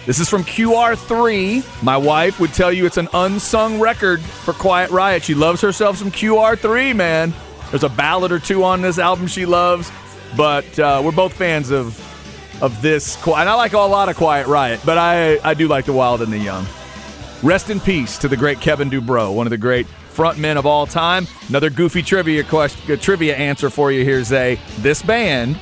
This 0.05 0.19
is 0.19 0.29
from 0.29 0.43
QR3. 0.43 1.83
My 1.83 1.97
wife 1.97 2.41
would 2.41 2.53
tell 2.53 2.73
you 2.73 2.87
it's 2.87 2.97
an 2.97 3.09
unsung 3.15 3.79
record 3.79 4.21
for 4.21 4.53
Quiet 4.53 4.91
Riot. 4.91 5.23
She 5.23 5.35
loves 5.35 5.61
herself 5.61 5.97
some 5.97 6.11
QR3, 6.11 6.97
man. 6.97 7.33
There's 7.71 7.85
a 7.85 7.89
ballad 7.89 8.33
or 8.33 8.41
two 8.41 8.65
on 8.65 8.83
this 8.83 8.99
album 8.99 9.29
she 9.29 9.47
loves, 9.47 9.93
but 10.37 10.77
uh, 10.79 11.01
we're 11.05 11.13
both 11.13 11.35
fans 11.35 11.71
of 11.71 12.01
of 12.61 12.83
this. 12.83 13.17
And 13.27 13.49
I 13.49 13.55
like 13.55 13.73
a 13.75 13.79
lot 13.79 14.09
of 14.09 14.17
Quiet 14.17 14.49
Riot, 14.49 14.81
but 14.85 14.99
I 14.99 15.39
I 15.49 15.55
do 15.55 15.69
like 15.69 15.85
the 15.85 15.93
wild 15.93 16.21
and 16.21 16.33
the 16.33 16.39
young. 16.39 16.67
Rest 17.43 17.71
in 17.71 17.79
peace 17.79 18.19
to 18.19 18.29
the 18.29 18.37
great 18.37 18.61
Kevin 18.61 18.91
DuBrow, 18.91 19.33
one 19.35 19.47
of 19.47 19.51
the 19.51 19.59
great 19.59 19.87
frontmen 20.13 20.57
of 20.57 20.67
all 20.67 20.87
time. 20.87 21.27
Another 21.49 21.71
goofy 21.71 22.03
trivia 22.03 22.43
question, 22.45 22.99
trivia 22.99 23.37
answer 23.37 23.71
for 23.71 23.93
you 23.93 24.05
here, 24.05 24.23
Zay. 24.25 24.59
This 24.79 25.01
band 25.03 25.59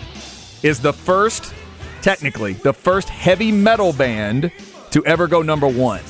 is 0.62 0.80
the 0.80 0.92
first, 0.92 1.54
technically, 2.02 2.54
the 2.54 2.72
first 2.72 3.08
heavy 3.08 3.52
metal 3.52 3.92
band 3.92 4.50
to 4.90 5.04
ever 5.06 5.26
go 5.26 5.42
number 5.42 5.68
one. 5.68 6.02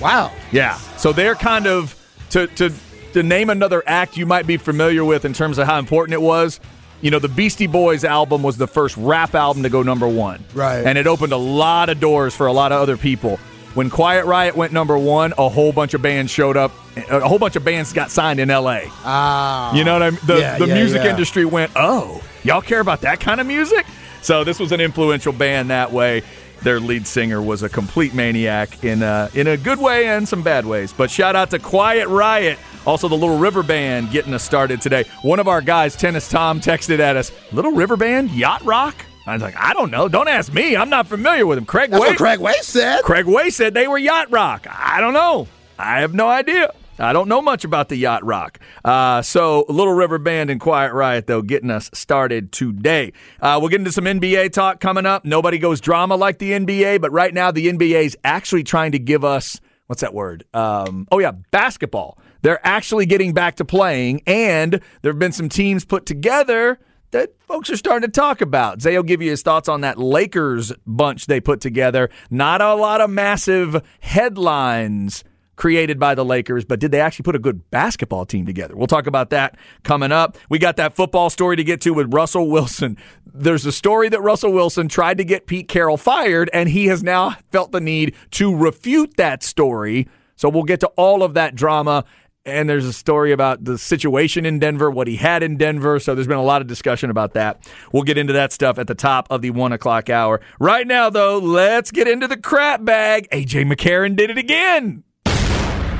Wow. 0.00 0.32
Yeah. 0.50 0.76
So 0.96 1.12
they're 1.12 1.34
kind 1.34 1.66
of 1.66 1.94
to 2.30 2.46
to 2.48 2.72
to 3.12 3.22
name 3.22 3.50
another 3.50 3.82
act 3.86 4.16
you 4.16 4.26
might 4.26 4.46
be 4.46 4.56
familiar 4.56 5.04
with 5.04 5.24
in 5.24 5.32
terms 5.32 5.58
of 5.58 5.66
how 5.66 5.78
important 5.78 6.14
it 6.14 6.22
was. 6.22 6.60
You 7.00 7.10
know, 7.10 7.18
the 7.18 7.28
Beastie 7.28 7.66
Boys 7.66 8.02
album 8.02 8.42
was 8.42 8.56
the 8.56 8.66
first 8.66 8.96
rap 8.96 9.34
album 9.34 9.62
to 9.62 9.68
go 9.68 9.82
number 9.82 10.08
one. 10.08 10.42
Right. 10.54 10.84
And 10.84 10.96
it 10.96 11.06
opened 11.06 11.32
a 11.32 11.36
lot 11.38 11.90
of 11.90 12.00
doors 12.00 12.34
for 12.34 12.46
a 12.46 12.52
lot 12.52 12.72
of 12.72 12.80
other 12.80 12.96
people. 12.96 13.36
When 13.74 13.90
Quiet 13.90 14.24
Riot 14.24 14.56
went 14.56 14.72
number 14.72 14.96
one, 14.96 15.34
a 15.36 15.48
whole 15.48 15.72
bunch 15.72 15.94
of 15.94 16.02
bands 16.02 16.30
showed 16.30 16.56
up. 16.56 16.72
A 17.10 17.20
whole 17.28 17.40
bunch 17.40 17.56
of 17.56 17.64
bands 17.64 17.92
got 17.92 18.10
signed 18.10 18.38
in 18.38 18.48
LA. 18.48 18.82
Ah. 19.04 19.74
You 19.74 19.84
know 19.84 19.94
what 19.94 20.02
I 20.02 20.10
mean? 20.10 20.20
The, 20.26 20.38
Yeah, 20.38 20.58
the 20.58 20.68
yeah, 20.68 20.74
music 20.74 21.02
yeah. 21.02 21.10
industry 21.10 21.44
went, 21.44 21.72
oh, 21.74 22.22
y'all 22.44 22.62
care 22.62 22.78
about 22.80 23.00
that 23.00 23.18
kind 23.20 23.40
of 23.40 23.46
music? 23.48 23.84
So 24.24 24.42
this 24.42 24.58
was 24.58 24.72
an 24.72 24.80
influential 24.80 25.32
band 25.34 25.68
that 25.70 25.92
way. 25.92 26.22
Their 26.62 26.80
lead 26.80 27.06
singer 27.06 27.42
was 27.42 27.62
a 27.62 27.68
complete 27.68 28.14
maniac 28.14 28.82
in 28.82 29.02
a, 29.02 29.28
in 29.34 29.46
a 29.48 29.56
good 29.58 29.78
way 29.78 30.06
and 30.06 30.26
some 30.26 30.42
bad 30.42 30.64
ways. 30.64 30.94
But 30.94 31.10
shout 31.10 31.36
out 31.36 31.50
to 31.50 31.58
Quiet 31.58 32.08
Riot. 32.08 32.58
Also, 32.86 33.06
the 33.06 33.14
Little 33.16 33.36
River 33.36 33.62
Band 33.62 34.10
getting 34.10 34.32
us 34.32 34.42
started 34.42 34.80
today. 34.80 35.04
One 35.20 35.40
of 35.40 35.46
our 35.48 35.60
guys, 35.60 35.94
Tennis 35.94 36.28
Tom, 36.30 36.60
texted 36.60 37.00
at 37.00 37.16
us, 37.16 37.32
Little 37.52 37.72
River 37.72 37.98
Band? 37.98 38.30
Yacht 38.30 38.62
Rock? 38.64 38.94
I 39.26 39.34
was 39.34 39.42
like, 39.42 39.56
I 39.58 39.74
don't 39.74 39.90
know. 39.90 40.08
Don't 40.08 40.28
ask 40.28 40.52
me. 40.52 40.74
I'm 40.74 40.88
not 40.90 41.06
familiar 41.06 41.46
with 41.46 41.56
them. 41.56 41.66
Craig 41.66 41.90
That's 41.90 42.00
Way- 42.00 42.08
what 42.08 42.16
Craig 42.18 42.40
Way 42.40 42.54
said. 42.62 43.02
Craig 43.02 43.26
Way 43.26 43.50
said 43.50 43.74
they 43.74 43.86
were 43.88 43.98
yacht 43.98 44.30
rock. 44.30 44.66
I 44.70 45.00
don't 45.02 45.14
know. 45.14 45.48
I 45.78 46.00
have 46.00 46.14
no 46.14 46.28
idea. 46.28 46.72
I 46.98 47.12
don't 47.12 47.28
know 47.28 47.42
much 47.42 47.64
about 47.64 47.88
the 47.88 47.96
yacht 47.96 48.24
rock. 48.24 48.60
Uh, 48.84 49.20
so, 49.22 49.64
Little 49.68 49.92
River 49.92 50.18
Band 50.18 50.50
and 50.50 50.60
Quiet 50.60 50.92
Riot, 50.92 51.26
though, 51.26 51.42
getting 51.42 51.70
us 51.70 51.90
started 51.92 52.52
today. 52.52 53.12
Uh, 53.40 53.58
we'll 53.60 53.68
get 53.68 53.80
into 53.80 53.92
some 53.92 54.04
NBA 54.04 54.52
talk 54.52 54.80
coming 54.80 55.04
up. 55.04 55.24
Nobody 55.24 55.58
goes 55.58 55.80
drama 55.80 56.16
like 56.16 56.38
the 56.38 56.52
NBA, 56.52 57.00
but 57.00 57.10
right 57.10 57.34
now 57.34 57.50
the 57.50 57.66
NBA 57.66 58.04
is 58.04 58.16
actually 58.22 58.62
trying 58.62 58.92
to 58.92 58.98
give 58.98 59.24
us 59.24 59.60
what's 59.86 60.00
that 60.00 60.14
word? 60.14 60.44
Um, 60.54 61.06
oh, 61.10 61.18
yeah, 61.18 61.32
basketball. 61.50 62.18
They're 62.42 62.64
actually 62.66 63.06
getting 63.06 63.32
back 63.32 63.56
to 63.56 63.64
playing, 63.64 64.22
and 64.26 64.80
there 65.02 65.12
have 65.12 65.18
been 65.18 65.32
some 65.32 65.48
teams 65.48 65.84
put 65.84 66.06
together 66.06 66.78
that 67.10 67.30
folks 67.40 67.70
are 67.70 67.76
starting 67.76 68.08
to 68.08 68.12
talk 68.12 68.40
about. 68.40 68.82
Zay 68.82 68.96
will 68.96 69.04
give 69.04 69.22
you 69.22 69.30
his 69.30 69.42
thoughts 69.42 69.68
on 69.68 69.82
that 69.82 69.98
Lakers 69.98 70.72
bunch 70.86 71.26
they 71.26 71.40
put 71.40 71.60
together. 71.60 72.10
Not 72.30 72.60
a 72.60 72.74
lot 72.74 73.00
of 73.00 73.08
massive 73.08 73.82
headlines 74.00 75.22
created 75.56 75.98
by 75.98 76.14
the 76.14 76.24
Lakers, 76.24 76.64
but 76.64 76.80
did 76.80 76.90
they 76.90 77.00
actually 77.00 77.24
put 77.24 77.36
a 77.36 77.38
good 77.38 77.70
basketball 77.70 78.26
team 78.26 78.46
together? 78.46 78.76
We'll 78.76 78.86
talk 78.86 79.06
about 79.06 79.30
that 79.30 79.56
coming 79.82 80.12
up. 80.12 80.36
We 80.48 80.58
got 80.58 80.76
that 80.76 80.94
football 80.94 81.30
story 81.30 81.56
to 81.56 81.64
get 81.64 81.80
to 81.82 81.92
with 81.92 82.12
Russell 82.12 82.50
Wilson. 82.50 82.96
There's 83.26 83.66
a 83.66 83.72
story 83.72 84.08
that 84.08 84.20
Russell 84.20 84.52
Wilson 84.52 84.88
tried 84.88 85.18
to 85.18 85.24
get 85.24 85.46
Pete 85.46 85.68
Carroll 85.68 85.96
fired, 85.96 86.50
and 86.52 86.68
he 86.68 86.86
has 86.86 87.02
now 87.02 87.36
felt 87.50 87.72
the 87.72 87.80
need 87.80 88.14
to 88.32 88.54
refute 88.54 89.16
that 89.16 89.42
story. 89.42 90.08
So 90.36 90.48
we'll 90.48 90.64
get 90.64 90.80
to 90.80 90.88
all 90.96 91.22
of 91.22 91.34
that 91.34 91.54
drama. 91.54 92.04
And 92.46 92.68
there's 92.68 92.84
a 92.84 92.92
story 92.92 93.32
about 93.32 93.64
the 93.64 93.78
situation 93.78 94.44
in 94.44 94.58
Denver, 94.58 94.90
what 94.90 95.06
he 95.06 95.16
had 95.16 95.42
in 95.42 95.56
Denver. 95.56 95.98
So 95.98 96.14
there's 96.14 96.26
been 96.26 96.36
a 96.36 96.42
lot 96.42 96.60
of 96.60 96.66
discussion 96.66 97.08
about 97.08 97.32
that. 97.32 97.66
We'll 97.90 98.02
get 98.02 98.18
into 98.18 98.34
that 98.34 98.52
stuff 98.52 98.78
at 98.78 98.86
the 98.86 98.94
top 98.94 99.26
of 99.30 99.40
the 99.40 99.50
one 99.50 99.72
o'clock 99.72 100.10
hour. 100.10 100.42
Right 100.60 100.86
now, 100.86 101.08
though, 101.08 101.38
let's 101.38 101.90
get 101.90 102.06
into 102.06 102.28
the 102.28 102.36
crap 102.36 102.84
bag. 102.84 103.28
AJ 103.30 103.72
McCarron 103.72 104.14
did 104.14 104.28
it 104.28 104.36
again. 104.36 105.04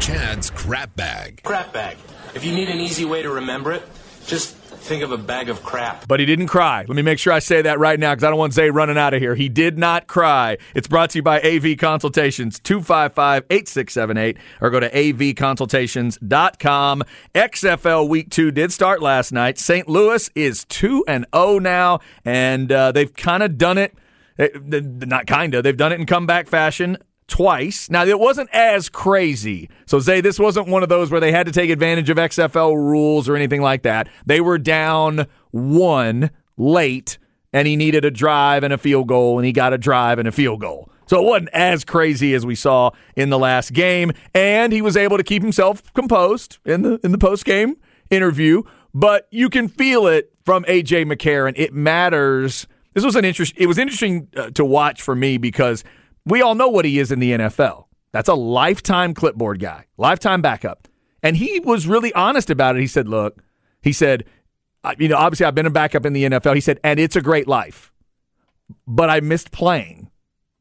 Chad's 0.00 0.50
crap 0.50 0.94
bag. 0.96 1.40
Crap 1.44 1.72
bag. 1.72 1.96
If 2.34 2.44
you 2.44 2.52
need 2.52 2.68
an 2.68 2.80
easy 2.80 3.04
way 3.04 3.22
to 3.22 3.30
remember 3.30 3.72
it, 3.72 3.82
just 4.26 4.54
think 4.56 5.02
of 5.02 5.12
a 5.12 5.16
bag 5.16 5.48
of 5.48 5.62
crap. 5.62 6.06
But 6.06 6.20
he 6.20 6.26
didn't 6.26 6.48
cry. 6.48 6.84
Let 6.86 6.94
me 6.96 7.00
make 7.02 7.18
sure 7.18 7.32
I 7.32 7.38
say 7.38 7.62
that 7.62 7.78
right 7.78 7.98
now 7.98 8.12
because 8.12 8.24
I 8.24 8.28
don't 8.30 8.38
want 8.38 8.52
Zay 8.52 8.68
running 8.70 8.98
out 8.98 9.14
of 9.14 9.20
here. 9.22 9.34
He 9.34 9.48
did 9.48 9.78
not 9.78 10.06
cry. 10.06 10.58
It's 10.74 10.88
brought 10.88 11.08
to 11.10 11.18
you 11.18 11.22
by 11.22 11.40
AV 11.40 11.78
Consultations, 11.78 12.58
255 12.60 13.44
8678, 13.48 14.36
or 14.60 14.68
go 14.70 14.80
to 14.80 14.90
avconsultations.com. 14.90 17.02
XFL 17.34 18.08
Week 18.08 18.30
2 18.30 18.50
did 18.50 18.72
start 18.72 19.00
last 19.00 19.32
night. 19.32 19.58
St. 19.58 19.88
Louis 19.88 20.28
is 20.34 20.64
2 20.66 21.04
and 21.08 21.24
0 21.34 21.60
now, 21.60 22.00
and 22.24 22.70
uh, 22.70 22.92
they've 22.92 23.14
kind 23.14 23.42
of 23.42 23.56
done 23.56 23.78
it. 23.78 23.94
eh, 24.38 24.48
Not 24.62 25.26
kind 25.26 25.54
of. 25.54 25.64
They've 25.64 25.76
done 25.76 25.92
it 25.92 26.00
in 26.00 26.06
comeback 26.06 26.48
fashion 26.48 26.98
twice. 27.26 27.90
Now, 27.90 28.04
it 28.04 28.18
wasn't 28.18 28.50
as 28.52 28.88
crazy. 28.88 29.70
So, 29.86 29.98
Zay, 29.98 30.20
this 30.20 30.38
wasn't 30.38 30.68
one 30.68 30.82
of 30.82 30.88
those 30.88 31.10
where 31.10 31.20
they 31.20 31.32
had 31.32 31.46
to 31.46 31.52
take 31.52 31.70
advantage 31.70 32.10
of 32.10 32.16
XFL 32.16 32.74
rules 32.74 33.28
or 33.28 33.36
anything 33.36 33.62
like 33.62 33.82
that. 33.82 34.08
They 34.26 34.40
were 34.40 34.58
down 34.58 35.26
one 35.50 36.30
late, 36.56 37.18
and 37.52 37.66
he 37.66 37.76
needed 37.76 38.04
a 38.04 38.10
drive 38.10 38.62
and 38.64 38.72
a 38.72 38.78
field 38.78 39.08
goal, 39.08 39.38
and 39.38 39.46
he 39.46 39.52
got 39.52 39.72
a 39.72 39.78
drive 39.78 40.18
and 40.18 40.28
a 40.28 40.32
field 40.32 40.60
goal. 40.60 40.90
So 41.06 41.22
it 41.22 41.26
wasn't 41.26 41.50
as 41.50 41.84
crazy 41.84 42.34
as 42.34 42.46
we 42.46 42.54
saw 42.54 42.90
in 43.16 43.30
the 43.30 43.38
last 43.38 43.72
game, 43.72 44.12
and 44.34 44.72
he 44.72 44.82
was 44.82 44.96
able 44.96 45.16
to 45.16 45.22
keep 45.22 45.42
himself 45.42 45.92
composed 45.92 46.58
in 46.64 46.82
the 46.82 46.98
in 47.04 47.12
the 47.12 47.18
post 47.18 47.44
game 47.44 47.76
interview. 48.10 48.62
But 48.94 49.26
you 49.30 49.50
can 49.50 49.68
feel 49.68 50.06
it 50.06 50.32
from 50.44 50.64
AJ 50.64 51.12
McCarron. 51.12 51.54
It 51.56 51.74
matters. 51.74 52.66
This 52.94 53.04
was 53.04 53.16
an 53.16 53.24
interest. 53.24 53.54
It 53.56 53.66
was 53.66 53.76
interesting 53.76 54.28
uh, 54.36 54.50
to 54.50 54.64
watch 54.64 55.02
for 55.02 55.14
me 55.14 55.36
because 55.36 55.84
we 56.26 56.42
all 56.42 56.54
know 56.54 56.68
what 56.68 56.84
he 56.84 56.98
is 56.98 57.12
in 57.12 57.20
the 57.20 57.32
NFL. 57.32 57.86
That's 58.12 58.28
a 58.28 58.34
lifetime 58.34 59.14
clipboard 59.14 59.60
guy, 59.60 59.86
lifetime 59.96 60.40
backup. 60.40 60.88
And 61.22 61.36
he 61.36 61.60
was 61.60 61.86
really 61.86 62.12
honest 62.14 62.50
about 62.50 62.76
it. 62.76 62.80
He 62.80 62.86
said, 62.86 63.08
look, 63.08 63.42
he 63.82 63.92
said, 63.92 64.24
you 64.98 65.08
know, 65.08 65.16
obviously 65.16 65.46
I've 65.46 65.54
been 65.54 65.66
a 65.66 65.70
backup 65.70 66.06
in 66.06 66.12
the 66.12 66.24
NFL. 66.24 66.54
He 66.54 66.60
said, 66.60 66.78
and 66.84 67.00
it's 67.00 67.16
a 67.16 67.22
great 67.22 67.48
life, 67.48 67.92
but 68.86 69.10
I 69.10 69.20
missed 69.20 69.50
playing. 69.50 70.10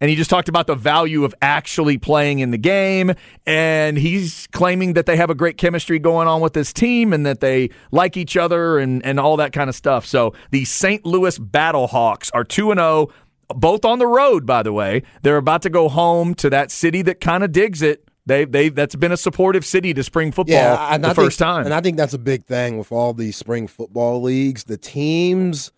And 0.02 0.10
he 0.10 0.18
just 0.18 0.30
talked 0.30 0.50
about 0.50 0.68
the 0.68 0.76
value 0.76 1.24
of 1.24 1.34
actually 1.42 1.98
playing 1.98 2.40
in 2.40 2.52
the 2.52 2.58
game. 2.58 3.14
And 3.46 3.98
he's 3.98 4.48
claiming 4.52 4.94
that 4.94 5.06
they 5.06 5.16
have 5.16 5.30
a 5.30 5.36
great 5.36 5.58
chemistry 5.58 5.98
going 5.98 6.28
on 6.28 6.42
with 6.42 6.52
this 6.52 6.74
team 6.74 7.14
and 7.14 7.26
that 7.26 7.40
they 7.40 7.70
like 7.92 8.18
each 8.18 8.36
other 8.36 8.80
and, 8.80 9.06
and 9.06 9.18
all 9.18 9.38
that 9.38 9.54
kind 9.54 9.70
of 9.70 9.76
stuff. 9.76 10.06
So 10.06 10.34
the 10.52 10.66
St. 10.66 11.06
Louis 11.06 11.40
Battlehawks 11.40 12.32
are 12.34 12.44
2 12.44 12.72
and 12.72 12.80
0 12.80 13.10
both 13.50 13.86
on 13.86 14.00
the 14.00 14.08
road, 14.08 14.46
by 14.46 14.64
the 14.64 14.74
way. 14.74 15.04
They're 15.22 15.38
about 15.38 15.62
to 15.64 15.70
go 15.70 15.90
home 15.90 16.34
to 16.36 16.50
that 16.50 16.72
city 16.72 17.02
that 17.04 17.20
kind 17.22 17.44
of 17.44 17.52
digs 17.52 17.82
it. 17.82 18.08
They 18.26 18.46
they 18.46 18.70
that's 18.70 18.96
been 18.96 19.12
a 19.12 19.18
supportive 19.18 19.66
city 19.66 19.94
to 19.94 20.04
spring 20.04 20.32
football 20.32 20.56
and 20.56 21.04
the 21.04 21.10
I 21.10 21.14
first 21.14 21.40
think, 21.40 21.48
time. 21.48 21.66
And 21.66 21.74
I 21.74 21.82
think 21.82 21.98
that's 21.98 22.14
a 22.14 22.20
big 22.20 22.46
thing 22.46 22.78
with 22.78 22.92
all 22.92 23.14
these 23.14 23.36
spring 23.36 23.68
football 23.68 24.22
leagues. 24.22 24.64
The 24.64 24.78
teams 24.78 25.72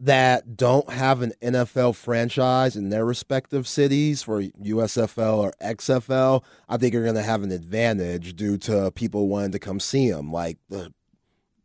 that 0.00 0.56
don't 0.56 0.90
have 0.90 1.22
an 1.22 1.32
NFL 1.42 1.96
franchise 1.96 2.76
in 2.76 2.90
their 2.90 3.04
respective 3.04 3.66
cities 3.66 4.22
for 4.22 4.42
USFL 4.42 5.38
or 5.38 5.52
XFL, 5.60 6.44
I 6.68 6.76
think 6.76 6.94
are 6.94 7.02
going 7.02 7.16
to 7.16 7.22
have 7.22 7.42
an 7.42 7.50
advantage 7.50 8.36
due 8.36 8.56
to 8.58 8.92
people 8.92 9.26
wanting 9.26 9.52
to 9.52 9.58
come 9.58 9.80
see 9.80 10.10
them, 10.10 10.32
like 10.32 10.58
the 10.68 10.92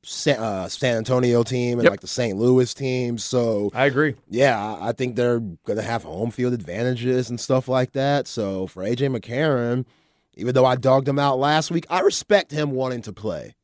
Sa- 0.03 0.31
uh, 0.31 0.67
San 0.69 0.97
Antonio 0.97 1.43
team 1.43 1.79
and 1.79 1.83
Yep. 1.83 1.91
like 1.91 1.99
the 2.01 2.07
St. 2.07 2.37
Louis 2.37 2.71
team. 2.73 3.17
So 3.17 3.71
I 3.73 3.85
agree. 3.85 4.15
yeah, 4.29 4.77
I- 4.81 4.91
think 4.91 5.15
they're 5.15 5.39
going 5.39 5.77
to 5.77 5.81
have 5.83 6.03
home 6.03 6.29
field 6.29 6.53
advantages 6.53 7.29
and 7.29 7.39
stuff 7.39 7.67
like 7.67 7.93
that. 7.93 8.27
So 8.27 8.67
for 8.67 8.83
AJ 8.83 9.07
McCarron, 9.17 9.85
even 10.35 10.53
though 10.53 10.65
I 10.65 10.75
dogged 10.75 11.07
him 11.07 11.19
out 11.19 11.39
last 11.39 11.71
week, 11.71 11.85
I 11.89 12.01
respect 12.01 12.51
him 12.51 12.71
wanting 12.71 13.01
to 13.03 13.13
play. 13.13 13.55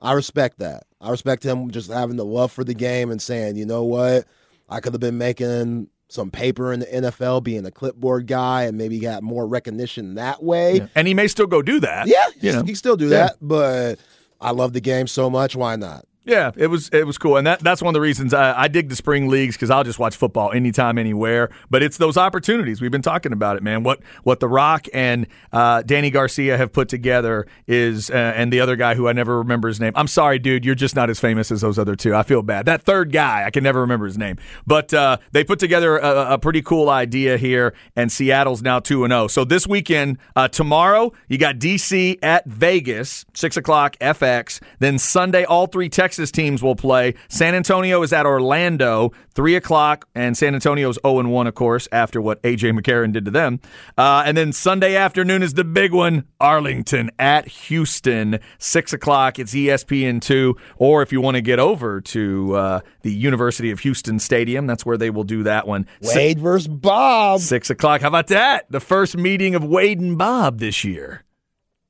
I 0.00 0.12
respect 0.12 0.58
that. 0.60 0.84
I 1.00 1.10
respect 1.10 1.44
him 1.44 1.70
just 1.70 1.90
having 1.90 2.16
the 2.16 2.24
love 2.24 2.52
for 2.52 2.64
the 2.64 2.74
game 2.74 3.10
and 3.10 3.20
saying, 3.20 3.56
you 3.56 3.66
know 3.66 3.82
what, 3.84 4.24
I 4.68 4.80
could 4.80 4.92
have 4.94 5.00
been 5.00 5.18
making 5.18 5.88
some 6.08 6.30
paper 6.30 6.72
in 6.72 6.80
the 6.80 6.86
NFL, 6.86 7.42
being 7.42 7.64
a 7.64 7.70
clipboard 7.70 8.26
guy, 8.26 8.64
and 8.64 8.76
maybe 8.76 8.98
got 8.98 9.22
more 9.22 9.46
recognition 9.46 10.14
that 10.16 10.42
way. 10.42 10.86
And 10.94 11.08
he 11.08 11.14
may 11.14 11.26
still 11.26 11.46
go 11.46 11.62
do 11.62 11.80
that. 11.80 12.06
Yeah, 12.06 12.26
You 12.40 12.52
know. 12.52 12.58
he 12.60 12.66
can 12.66 12.74
still 12.76 12.96
do 12.96 13.08
Yeah. 13.08 13.28
that, 13.28 13.36
but 13.40 13.98
I 14.42 14.50
love 14.50 14.72
the 14.72 14.80
game 14.80 15.06
so 15.06 15.30
much. 15.30 15.54
Why 15.54 15.76
not? 15.76 16.04
Yeah, 16.24 16.52
it 16.56 16.68
was 16.68 16.88
it 16.90 17.04
was 17.04 17.18
cool, 17.18 17.36
and 17.36 17.44
that 17.48 17.58
that's 17.60 17.82
one 17.82 17.90
of 17.90 17.94
the 17.94 18.00
reasons 18.00 18.32
I, 18.32 18.62
I 18.62 18.68
dig 18.68 18.88
the 18.88 18.94
spring 18.94 19.28
leagues 19.28 19.56
because 19.56 19.70
I'll 19.70 19.82
just 19.82 19.98
watch 19.98 20.16
football 20.16 20.52
anytime, 20.52 20.96
anywhere. 20.96 21.50
But 21.68 21.82
it's 21.82 21.96
those 21.96 22.16
opportunities 22.16 22.80
we've 22.80 22.92
been 22.92 23.02
talking 23.02 23.32
about 23.32 23.56
it, 23.56 23.62
man. 23.64 23.82
What 23.82 23.98
what 24.22 24.38
The 24.38 24.46
Rock 24.46 24.86
and 24.94 25.26
uh, 25.52 25.82
Dany 25.82 26.12
Garcia 26.12 26.56
have 26.56 26.72
put 26.72 26.88
together 26.88 27.48
is, 27.66 28.08
uh, 28.08 28.14
and 28.14 28.52
the 28.52 28.60
other 28.60 28.76
guy 28.76 28.94
who 28.94 29.08
I 29.08 29.12
never 29.12 29.38
remember 29.38 29.66
his 29.66 29.80
name. 29.80 29.92
I'm 29.96 30.06
sorry, 30.06 30.38
dude, 30.38 30.64
you're 30.64 30.76
just 30.76 30.94
not 30.94 31.10
as 31.10 31.18
famous 31.18 31.50
as 31.50 31.62
those 31.62 31.76
other 31.76 31.96
two. 31.96 32.14
I 32.14 32.22
feel 32.22 32.42
bad. 32.42 32.66
That 32.66 32.82
third 32.82 33.10
guy, 33.10 33.44
I 33.44 33.50
can 33.50 33.64
never 33.64 33.80
remember 33.80 34.06
his 34.06 34.16
name, 34.16 34.36
but 34.64 34.94
uh, 34.94 35.16
they 35.32 35.42
put 35.42 35.58
together 35.58 35.98
a, 35.98 36.34
a 36.34 36.38
pretty 36.38 36.62
cool 36.62 36.88
idea 36.88 37.36
here, 37.36 37.74
and 37.96 38.12
Seattle's 38.12 38.62
now 38.62 38.78
two 38.78 39.02
and 39.02 39.10
zero. 39.10 39.26
So 39.26 39.44
this 39.44 39.66
weekend, 39.66 40.18
uh, 40.36 40.46
tomorrow 40.46 41.12
you 41.26 41.36
got 41.36 41.56
DC 41.58 42.20
at 42.22 42.46
Vegas, 42.46 43.24
six 43.34 43.56
o'clock 43.56 43.96
FX. 43.98 44.60
Then 44.78 45.00
Sunday, 45.00 45.44
all 45.44 45.66
three 45.66 45.88
Texas 45.88 46.11
teams 46.32 46.62
will 46.62 46.76
play. 46.76 47.14
San 47.28 47.54
Antonio 47.54 48.02
is 48.02 48.12
at 48.12 48.26
Orlando, 48.26 49.12
three 49.34 49.56
o'clock, 49.56 50.08
and 50.14 50.36
San 50.36 50.54
Antonio's 50.54 50.98
zero 51.04 51.18
and 51.18 51.30
one, 51.32 51.46
of 51.46 51.54
course, 51.54 51.88
after 51.92 52.20
what 52.20 52.42
AJ 52.42 52.78
McCarron 52.78 53.12
did 53.12 53.24
to 53.24 53.30
them. 53.30 53.60
Uh, 53.96 54.22
and 54.26 54.36
then 54.36 54.52
Sunday 54.52 54.94
afternoon 54.96 55.42
is 55.42 55.54
the 55.54 55.64
big 55.64 55.92
one: 55.92 56.24
Arlington 56.40 57.10
at 57.18 57.48
Houston, 57.48 58.38
six 58.58 58.92
o'clock. 58.92 59.38
It's 59.38 59.54
E 59.54 59.66
ESPN 59.66 60.20
two, 60.20 60.56
or 60.76 61.02
if 61.02 61.12
you 61.12 61.20
want 61.20 61.36
to 61.36 61.40
get 61.40 61.58
over 61.58 62.00
to 62.00 62.54
uh, 62.56 62.80
the 63.02 63.12
University 63.12 63.70
of 63.70 63.80
Houston 63.80 64.18
Stadium, 64.18 64.66
that's 64.66 64.84
where 64.84 64.96
they 64.98 65.10
will 65.10 65.24
do 65.24 65.42
that 65.44 65.66
one. 65.66 65.86
Si- 66.02 66.16
Wade 66.16 66.38
versus 66.38 66.68
Bob. 66.68 67.40
Six 67.40 67.70
o'clock. 67.70 68.02
How 68.02 68.08
about 68.08 68.26
that? 68.28 68.66
The 68.70 68.80
first 68.80 69.16
meeting 69.16 69.54
of 69.54 69.64
Wade 69.64 70.00
and 70.00 70.18
Bob 70.18 70.58
this 70.58 70.84
year. 70.84 71.22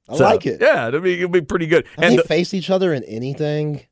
I 0.08 0.16
So, 0.16 0.24
like 0.24 0.46
it. 0.46 0.60
Yeah, 0.60 0.88
it'll 0.88 1.00
be, 1.00 1.14
it'll 1.14 1.28
be 1.28 1.40
pretty 1.40 1.66
good. 1.66 1.86
Have 1.96 2.04
And 2.04 2.12
they 2.12 2.16
the- 2.16 2.22
faced 2.28 2.54
each 2.54 2.70
other 2.70 2.92
in 2.92 3.04
anything? 3.04 3.82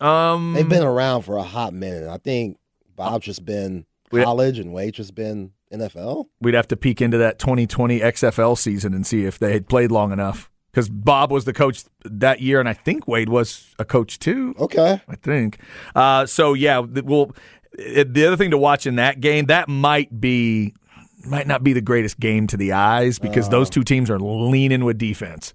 Um, 0.00 0.54
They've 0.54 0.68
been 0.68 0.82
around 0.82 1.22
for 1.22 1.36
a 1.36 1.42
hot 1.42 1.72
minute. 1.72 2.08
I 2.08 2.18
think 2.18 2.58
Bob's 2.96 3.26
just 3.26 3.44
been 3.44 3.86
college 4.10 4.58
and 4.58 4.72
Wade's 4.72 4.96
just 4.96 5.14
been 5.14 5.52
NFL. 5.72 6.26
we'd 6.40 6.54
have 6.54 6.68
to 6.68 6.76
peek 6.76 7.00
into 7.00 7.18
that 7.18 7.38
2020 7.38 8.00
XFL 8.00 8.58
season 8.58 8.92
and 8.92 9.06
see 9.06 9.24
if 9.24 9.38
they 9.38 9.52
had 9.52 9.68
played 9.68 9.92
long 9.92 10.12
enough. 10.12 10.50
Because 10.70 10.88
Bob 10.88 11.32
was 11.32 11.46
the 11.46 11.52
coach 11.52 11.84
that 12.04 12.40
year, 12.40 12.60
and 12.60 12.68
I 12.68 12.74
think 12.74 13.08
Wade 13.08 13.28
was 13.28 13.74
a 13.80 13.84
coach 13.84 14.20
too. 14.20 14.54
Okay. 14.58 15.00
I 15.08 15.16
think. 15.16 15.58
Uh, 15.96 16.26
so 16.26 16.54
yeah, 16.54 16.78
well, 16.78 17.32
the 17.72 18.24
other 18.26 18.36
thing 18.36 18.52
to 18.52 18.58
watch 18.58 18.86
in 18.86 18.96
that 18.96 19.20
game 19.20 19.46
that 19.46 19.68
might 19.68 20.20
be 20.20 20.74
might 21.24 21.46
not 21.46 21.62
be 21.62 21.72
the 21.72 21.80
greatest 21.80 22.18
game 22.20 22.46
to 22.46 22.56
the 22.56 22.72
eyes 22.72 23.18
because 23.18 23.48
those 23.48 23.68
two 23.68 23.82
teams 23.82 24.10
are 24.10 24.18
leaning 24.18 24.84
with 24.84 24.96
defense. 24.98 25.54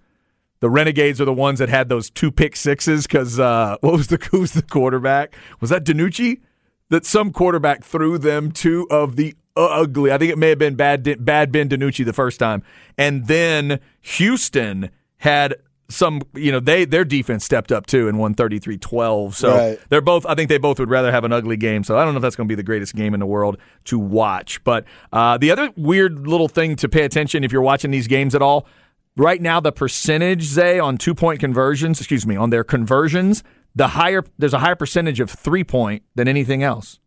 The 0.61 0.69
Renegades 0.69 1.19
are 1.21 1.25
the 1.25 1.33
ones 1.33 1.59
that 1.59 1.69
had 1.69 1.89
those 1.89 2.09
two 2.09 2.31
pick 2.31 2.55
sixes 2.55 3.05
because 3.07 3.39
uh, 3.39 3.77
what 3.81 3.93
was 3.93 4.07
the 4.07 4.17
who 4.31 4.41
was 4.41 4.53
the 4.53 4.61
quarterback? 4.61 5.35
Was 5.59 5.69
that 5.69 5.83
DiNucci? 5.83 6.41
That 6.89 7.05
some 7.05 7.31
quarterback 7.31 7.83
threw 7.83 8.17
them 8.17 8.51
two 8.51 8.87
of 8.91 9.15
the 9.15 9.35
ugly. 9.57 10.11
I 10.11 10.17
think 10.17 10.31
it 10.31 10.37
may 10.37 10.49
have 10.49 10.59
been 10.59 10.75
bad 10.75 11.23
bad 11.25 11.51
Ben 11.51 11.67
DiNucci 11.69 12.05
the 12.05 12.13
first 12.13 12.39
time, 12.39 12.63
and 12.97 13.27
then 13.27 13.79
Houston 14.01 14.89
had 15.17 15.55
some. 15.89 16.21
You 16.35 16.51
know 16.51 16.59
they 16.59 16.85
their 16.85 17.03
defense 17.03 17.43
stepped 17.43 17.71
up 17.71 17.85
too 17.87 18.07
and 18.07 18.17
won 18.19 18.35
33-12. 18.35 19.33
So 19.33 19.55
Right. 19.55 19.79
they're 19.89 20.01
both. 20.01 20.25
I 20.25 20.35
think 20.35 20.49
they 20.49 20.57
both 20.57 20.79
would 20.79 20.89
rather 20.89 21.11
have 21.11 21.23
an 21.23 21.33
ugly 21.33 21.57
game. 21.57 21.83
So 21.83 21.97
I 21.97 22.05
don't 22.05 22.13
know 22.13 22.19
if 22.19 22.21
that's 22.21 22.35
going 22.35 22.47
to 22.47 22.51
be 22.51 22.55
the 22.55 22.63
greatest 22.63 22.95
game 22.95 23.13
in 23.13 23.19
the 23.19 23.25
world 23.25 23.57
to 23.85 23.97
watch. 23.99 24.63
But 24.63 24.85
uh, 25.11 25.37
the 25.37 25.51
other 25.51 25.71
weird 25.75 26.27
little 26.27 26.47
thing 26.47 26.75
to 26.77 26.87
pay 26.89 27.03
attention 27.03 27.43
if 27.43 27.51
you're 27.51 27.61
watching 27.61 27.91
these 27.91 28.07
games 28.07 28.35
at 28.35 28.41
all. 28.41 28.67
Right 29.17 29.41
now, 29.41 29.59
the 29.59 29.71
percentage, 29.71 30.43
Zay, 30.43 30.77
on 30.79 30.97
two 30.97 31.15
point 31.15 31.39
conversions, 31.39 31.99
excuse 31.99 32.27
me, 32.27 32.35
on 32.35 32.49
their 32.49 32.63
conversions, 32.63 33.43
the 33.73 33.89
higher 33.89 34.23
there's 34.37 34.53
a 34.53 34.59
higher 34.59 34.75
percentage 34.75 35.19
of 35.19 35.29
three 35.29 35.63
point 35.63 36.03
than 36.15 36.27
anything 36.27 36.63
else. 36.63 36.99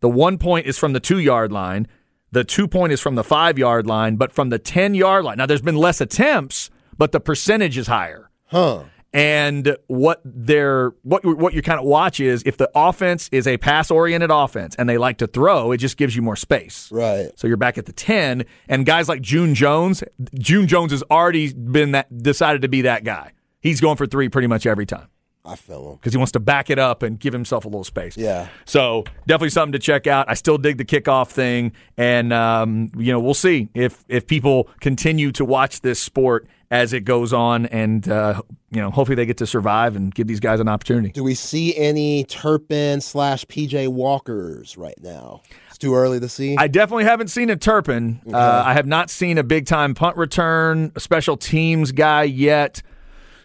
The 0.00 0.10
one 0.10 0.36
point 0.36 0.66
is 0.66 0.78
from 0.78 0.92
the 0.92 1.00
two 1.00 1.18
yard 1.18 1.52
line. 1.52 1.86
The 2.32 2.44
two 2.44 2.66
point 2.66 2.92
is 2.92 3.00
from 3.00 3.14
the 3.14 3.22
five 3.22 3.58
yard 3.58 3.86
line, 3.86 4.16
but 4.16 4.32
from 4.32 4.48
the 4.48 4.58
10 4.58 4.94
yard 4.94 5.24
line. 5.24 5.36
Now, 5.36 5.46
there's 5.46 5.62
been 5.62 5.76
less 5.76 6.00
attempts, 6.00 6.70
but 6.96 7.12
the 7.12 7.20
percentage 7.20 7.76
is 7.76 7.86
higher. 7.86 8.30
Huh. 8.46 8.84
And 9.14 9.76
what 9.88 10.20
they're 10.24 10.92
what 11.02 11.22
you- 11.24 11.36
what 11.36 11.52
you 11.52 11.60
kind 11.62 11.78
of 11.78 11.84
watch 11.84 12.18
is 12.18 12.42
if 12.46 12.56
the 12.56 12.70
offense 12.74 13.28
is 13.30 13.46
a 13.46 13.58
pass 13.58 13.90
oriented 13.90 14.30
offense 14.30 14.74
and 14.78 14.88
they 14.88 14.96
like 14.96 15.18
to 15.18 15.26
throw, 15.26 15.70
it 15.72 15.76
just 15.78 15.96
gives 15.98 16.16
you 16.16 16.22
more 16.22 16.36
space. 16.36 16.88
Right. 16.90 17.30
So 17.36 17.46
you're 17.46 17.56
back 17.58 17.76
at 17.76 17.84
the 17.86 17.92
10 17.92 18.44
and 18.68 18.86
guys 18.86 19.08
like 19.08 19.20
June 19.20 19.54
Jones, 19.54 20.02
June 20.38 20.66
Jones 20.66 20.92
has 20.92 21.02
already 21.10 21.52
been 21.52 21.92
that 21.92 22.22
decided 22.22 22.62
to 22.62 22.68
be 22.68 22.82
that 22.82 23.04
guy. 23.04 23.32
He's 23.60 23.80
going 23.80 23.96
for 23.96 24.06
3 24.06 24.28
pretty 24.30 24.48
much 24.48 24.64
every 24.66 24.86
time 24.86 25.08
I 25.44 25.56
feel 25.56 25.90
him. 25.90 25.94
because 25.96 26.12
he 26.12 26.16
wants 26.18 26.32
to 26.32 26.40
back 26.40 26.70
it 26.70 26.78
up 26.78 27.02
and 27.02 27.18
give 27.18 27.32
himself 27.32 27.64
a 27.64 27.68
little 27.68 27.84
space. 27.84 28.16
Yeah. 28.16 28.48
So 28.64 29.04
definitely 29.26 29.50
something 29.50 29.72
to 29.72 29.78
check 29.78 30.06
out. 30.06 30.28
I 30.30 30.34
still 30.34 30.56
dig 30.56 30.78
the 30.78 30.84
kickoff 30.84 31.28
thing, 31.30 31.72
and 31.96 32.32
um, 32.32 32.90
you 32.96 33.12
know 33.12 33.20
we'll 33.20 33.34
see 33.34 33.68
if 33.74 34.04
if 34.08 34.26
people 34.26 34.68
continue 34.80 35.32
to 35.32 35.44
watch 35.44 35.80
this 35.82 36.00
sport 36.00 36.46
as 36.72 36.94
it 36.94 37.04
goes 37.04 37.34
on, 37.34 37.66
and 37.66 38.08
uh, 38.08 38.40
you 38.70 38.80
know 38.80 38.90
hopefully 38.90 39.14
they 39.14 39.26
get 39.26 39.36
to 39.36 39.46
survive 39.46 39.94
and 39.94 40.12
give 40.12 40.26
these 40.26 40.40
guys 40.40 40.58
an 40.58 40.68
opportunity. 40.68 41.10
Do 41.10 41.22
we 41.22 41.34
see 41.34 41.76
any 41.76 42.24
Turpin 42.24 43.02
slash 43.02 43.44
PJ 43.44 43.88
Walkers 43.88 44.78
right 44.78 44.98
now? 45.00 45.42
It's 45.68 45.76
too 45.76 45.94
early 45.94 46.18
to 46.18 46.28
see. 46.30 46.56
I 46.56 46.68
definitely 46.68 47.04
haven't 47.04 47.28
seen 47.28 47.50
a 47.50 47.56
Turpin. 47.56 48.22
Uh, 48.26 48.62
I 48.64 48.72
have 48.72 48.86
not 48.86 49.10
seen 49.10 49.36
a 49.36 49.44
big 49.44 49.66
time 49.66 49.94
punt 49.94 50.16
return, 50.16 50.92
a 50.96 51.00
special 51.00 51.36
teams 51.36 51.92
guy 51.92 52.24
yet. 52.24 52.82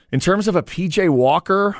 In 0.09 0.21
terms 0.21 0.47
of 0.47 0.55
a 0.55 0.63
PJ 0.63 1.09
Walker, 1.09 1.75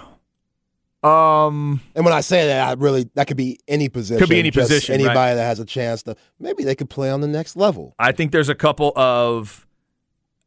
um, 1.02 1.80
and 1.96 2.04
when 2.04 2.14
I 2.14 2.20
say 2.20 2.48
that, 2.48 2.68
I 2.68 2.74
really 2.74 3.10
that 3.14 3.28
could 3.28 3.38
be 3.38 3.60
any 3.70 3.88
position. 3.88 4.20
Could 4.20 4.30
be 4.30 4.40
any 4.40 4.52
position, 4.52 4.96
Anybody 4.96 5.16
right. 5.16 5.34
that 5.36 5.46
has 5.46 5.62
a 5.62 5.66
chance 5.66 6.04
to 6.04 6.18
maybe 6.40 6.66
they 6.66 6.76
could 6.76 6.90
play 6.90 7.10
on 7.10 7.22
the 7.22 7.28
next 7.28 7.56
level. 7.56 7.96
I 7.98 8.12
think 8.12 8.34
there's 8.34 8.50
a 8.50 8.56
couple 8.56 8.92
of 8.98 9.67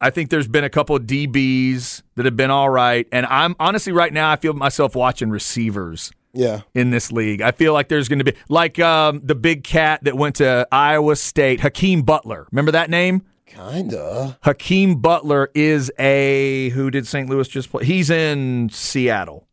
I 0.00 0.10
think 0.10 0.30
there's 0.30 0.48
been 0.48 0.64
a 0.64 0.70
couple 0.70 0.96
of 0.96 1.02
DBs 1.02 2.02
that 2.16 2.24
have 2.24 2.36
been 2.36 2.50
all 2.50 2.70
right. 2.70 3.06
And 3.12 3.26
I'm 3.26 3.54
honestly 3.60 3.92
right 3.92 4.12
now 4.12 4.30
I 4.30 4.36
feel 4.36 4.54
myself 4.54 4.94
watching 4.96 5.30
receivers 5.30 6.10
Yeah. 6.32 6.62
in 6.74 6.90
this 6.90 7.12
league. 7.12 7.42
I 7.42 7.50
feel 7.52 7.72
like 7.72 7.88
there's 7.88 8.08
going 8.08 8.20
to 8.20 8.24
be 8.24 8.34
like 8.48 8.78
um, 8.78 9.20
the 9.22 9.34
big 9.34 9.62
cat 9.64 10.02
that 10.04 10.16
went 10.16 10.36
to 10.36 10.66
Iowa 10.72 11.16
State, 11.16 11.60
Hakeem 11.60 12.02
Butler. 12.02 12.46
Remember 12.50 12.72
that 12.72 12.88
name? 12.90 13.22
Kinda. 13.46 14.38
Hakeem 14.42 15.00
Butler 15.00 15.50
is 15.54 15.90
a 15.98 16.70
who 16.70 16.90
did 16.90 17.06
St. 17.06 17.28
Louis 17.28 17.46
just 17.48 17.70
play? 17.70 17.84
He's 17.84 18.08
in 18.08 18.68
Seattle. 18.72 19.46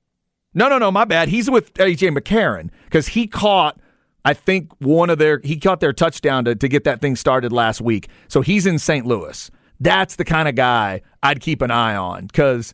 No, 0.54 0.70
no, 0.70 0.78
no, 0.78 0.92
my 0.92 1.04
bad. 1.06 1.30
He's 1.30 1.50
with 1.50 1.74
AJ 1.76 2.16
McCarron 2.18 2.70
because 2.86 3.08
he 3.10 3.28
caught, 3.28 3.80
I 4.24 4.34
think 4.34 4.72
one 4.80 5.10
of 5.10 5.18
their 5.18 5.42
he 5.44 5.58
caught 5.58 5.80
their 5.82 5.94
touchdown 5.94 6.46
to, 6.46 6.56
to 6.56 6.68
get 6.68 6.84
that 6.86 7.02
thing 7.02 7.16
started 7.16 7.52
last 7.52 7.82
week. 7.82 8.08
So 8.28 8.42
he's 8.42 8.66
in 8.66 8.80
St. 8.80 9.06
Louis. 9.06 9.52
That's 9.80 10.16
the 10.16 10.26
kind 10.26 10.48
of 10.48 10.56
guy 10.56 11.02
I'd 11.22 11.40
keep 11.40 11.62
an 11.62 11.72
eye 11.72 11.96
on 11.96 12.26
because 12.28 12.74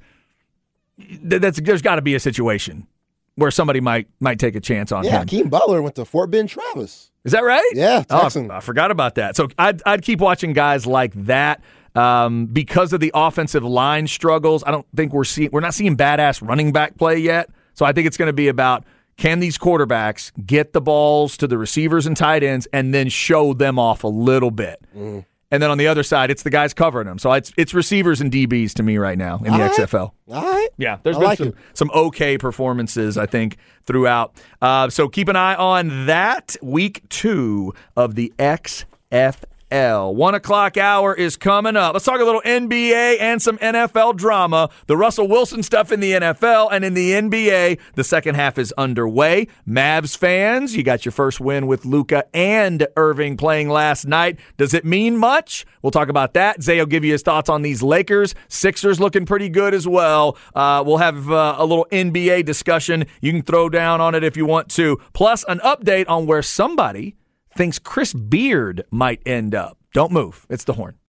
th- 0.99 1.41
that's 1.41 1.59
there's 1.61 1.81
got 1.81 1.95
to 1.95 2.01
be 2.01 2.15
a 2.15 2.19
situation 2.19 2.87
where 3.35 3.51
somebody 3.51 3.79
might 3.81 4.07
might 4.19 4.39
take 4.39 4.55
a 4.55 4.59
chance 4.61 4.91
on 4.91 5.03
Yeah. 5.03 5.21
him. 5.21 5.27
Yeah, 5.29 5.43
Keem 5.43 5.49
Butler 5.49 5.81
went 5.81 5.95
to 5.95 6.05
Fort 6.05 6.31
Bend 6.31 6.49
Travis. 6.49 7.11
Is 7.23 7.31
that 7.31 7.43
right? 7.43 7.69
Yeah, 7.73 8.03
Oh, 8.09 8.29
I 8.51 8.59
forgot 8.59 8.91
about 8.91 9.15
that. 9.15 9.35
So 9.37 9.47
I'd, 9.57 9.81
I'd 9.85 10.01
keep 10.01 10.19
watching 10.19 10.51
guys 10.51 10.85
like 10.85 11.13
that 11.25 11.61
um, 11.95 12.47
because 12.47 12.91
of 12.91 12.99
the 12.99 13.11
offensive 13.13 13.63
line 13.63 14.07
struggles. 14.07 14.61
I 14.67 14.71
don't 14.71 14.85
think 14.95 15.13
we're 15.13 15.23
seeing 15.23 15.49
we're 15.51 15.61
not 15.61 15.73
seeing 15.73 15.95
badass 15.95 16.45
running 16.45 16.71
back 16.73 16.97
play 16.97 17.17
yet. 17.17 17.49
So 17.75 17.85
I 17.85 17.93
think 17.93 18.07
it's 18.07 18.17
going 18.17 18.27
to 18.27 18.33
be 18.33 18.49
about 18.49 18.83
can 19.15 19.39
these 19.39 19.57
quarterbacks 19.57 20.31
get 20.45 20.73
the 20.73 20.81
balls 20.81 21.37
to 21.37 21.47
the 21.47 21.57
receivers 21.57 22.05
and 22.05 22.17
tight 22.17 22.43
ends 22.43 22.67
and 22.73 22.93
then 22.93 23.09
show 23.09 23.53
them 23.53 23.79
off 23.79 24.03
a 24.03 24.07
little 24.07 24.51
bit. 24.51 24.79
Mm. 24.95 25.25
And 25.53 25.61
then 25.61 25.69
on 25.69 25.77
the 25.77 25.85
other 25.85 26.01
side, 26.01 26.31
it's 26.31 26.41
the 26.41 26.49
guys 26.49 26.73
covering 26.73 27.05
them. 27.05 27.19
So 27.19 27.31
it's 27.31 27.53
it's 27.57 27.75
receivers 27.75 28.19
and 28.21 28.31
DBs 28.31 28.73
to 28.73 28.81
me 28.81 28.97
right 28.97 29.19
now 29.19 29.37
in 29.37 29.53
the 29.53 29.59
right. 29.59 29.71
XFL. 29.71 30.09
All 30.29 30.41
right. 30.41 30.69
Yeah, 30.77 30.97
there's 31.03 31.15
I 31.15 31.19
been 31.19 31.27
like 31.27 31.37
some, 31.37 31.47
it. 31.49 31.55
some 31.75 31.91
okay 31.93 32.39
performances, 32.39 33.19
I 33.19 33.27
think, 33.27 33.57
throughout. 33.85 34.33
Uh, 34.63 34.89
so 34.89 35.07
keep 35.07 35.27
an 35.27 35.35
eye 35.35 35.53
on 35.53 36.07
that 36.07 36.55
week 36.63 37.07
two 37.09 37.71
of 37.95 38.15
the 38.15 38.33
XFL. 38.39 39.43
One 39.73 40.35
o'clock 40.35 40.77
hour 40.77 41.15
is 41.15 41.35
coming 41.35 41.75
up. 41.75 41.93
Let's 41.93 42.05
talk 42.05 42.21
a 42.21 42.23
little 42.23 42.43
NBA 42.45 43.19
and 43.19 43.41
some 43.41 43.57
NFL 43.57 44.15
drama. 44.17 44.69
The 44.85 44.95
Russell 44.95 45.27
Wilson 45.27 45.63
stuff 45.63 45.91
in 45.91 45.99
the 45.99 46.11
NFL 46.11 46.69
and 46.71 46.85
in 46.85 46.93
the 46.93 47.11
NBA. 47.13 47.79
The 47.95 48.03
second 48.03 48.35
half 48.35 48.59
is 48.59 48.71
underway. 48.77 49.47
Mavs 49.67 50.15
fans, 50.15 50.75
you 50.75 50.83
got 50.83 51.05
your 51.05 51.11
first 51.11 51.39
win 51.39 51.65
with 51.65 51.85
Luka 51.85 52.25
and 52.35 52.85
Irving 52.95 53.35
playing 53.35 53.67
last 53.67 54.05
night. 54.05 54.39
Does 54.57 54.75
it 54.75 54.85
mean 54.85 55.17
much? 55.17 55.65
We'll 55.81 55.89
talk 55.89 56.07
about 56.07 56.35
that. 56.35 56.61
Zay 56.61 56.77
will 56.77 56.85
give 56.85 57.03
you 57.03 57.13
his 57.13 57.23
thoughts 57.23 57.49
on 57.49 57.63
these 57.63 57.81
Lakers. 57.81 58.35
Sixers 58.49 58.99
looking 58.99 59.25
pretty 59.25 59.49
good 59.49 59.73
as 59.73 59.87
well. 59.87 60.37
Uh, 60.53 60.83
we'll 60.85 60.97
have 60.97 61.31
uh, 61.31 61.55
a 61.57 61.65
little 61.65 61.87
NBA 61.91 62.45
discussion. 62.45 63.05
You 63.21 63.31
can 63.31 63.41
throw 63.41 63.69
down 63.69 64.01
on 64.01 64.13
it 64.13 64.23
if 64.23 64.37
you 64.37 64.45
want 64.45 64.69
to. 64.69 64.99
Plus, 65.13 65.43
an 65.47 65.57
update 65.61 66.05
on 66.07 66.27
where 66.27 66.43
somebody 66.43 67.15
thinks 67.55 67.79
Chris 67.79 68.13
Beard 68.13 68.83
might 68.91 69.21
end 69.25 69.55
up. 69.55 69.77
Don't 69.93 70.11
move. 70.11 70.45
It's 70.49 70.63
the 70.63 70.73
horn. 70.73 70.97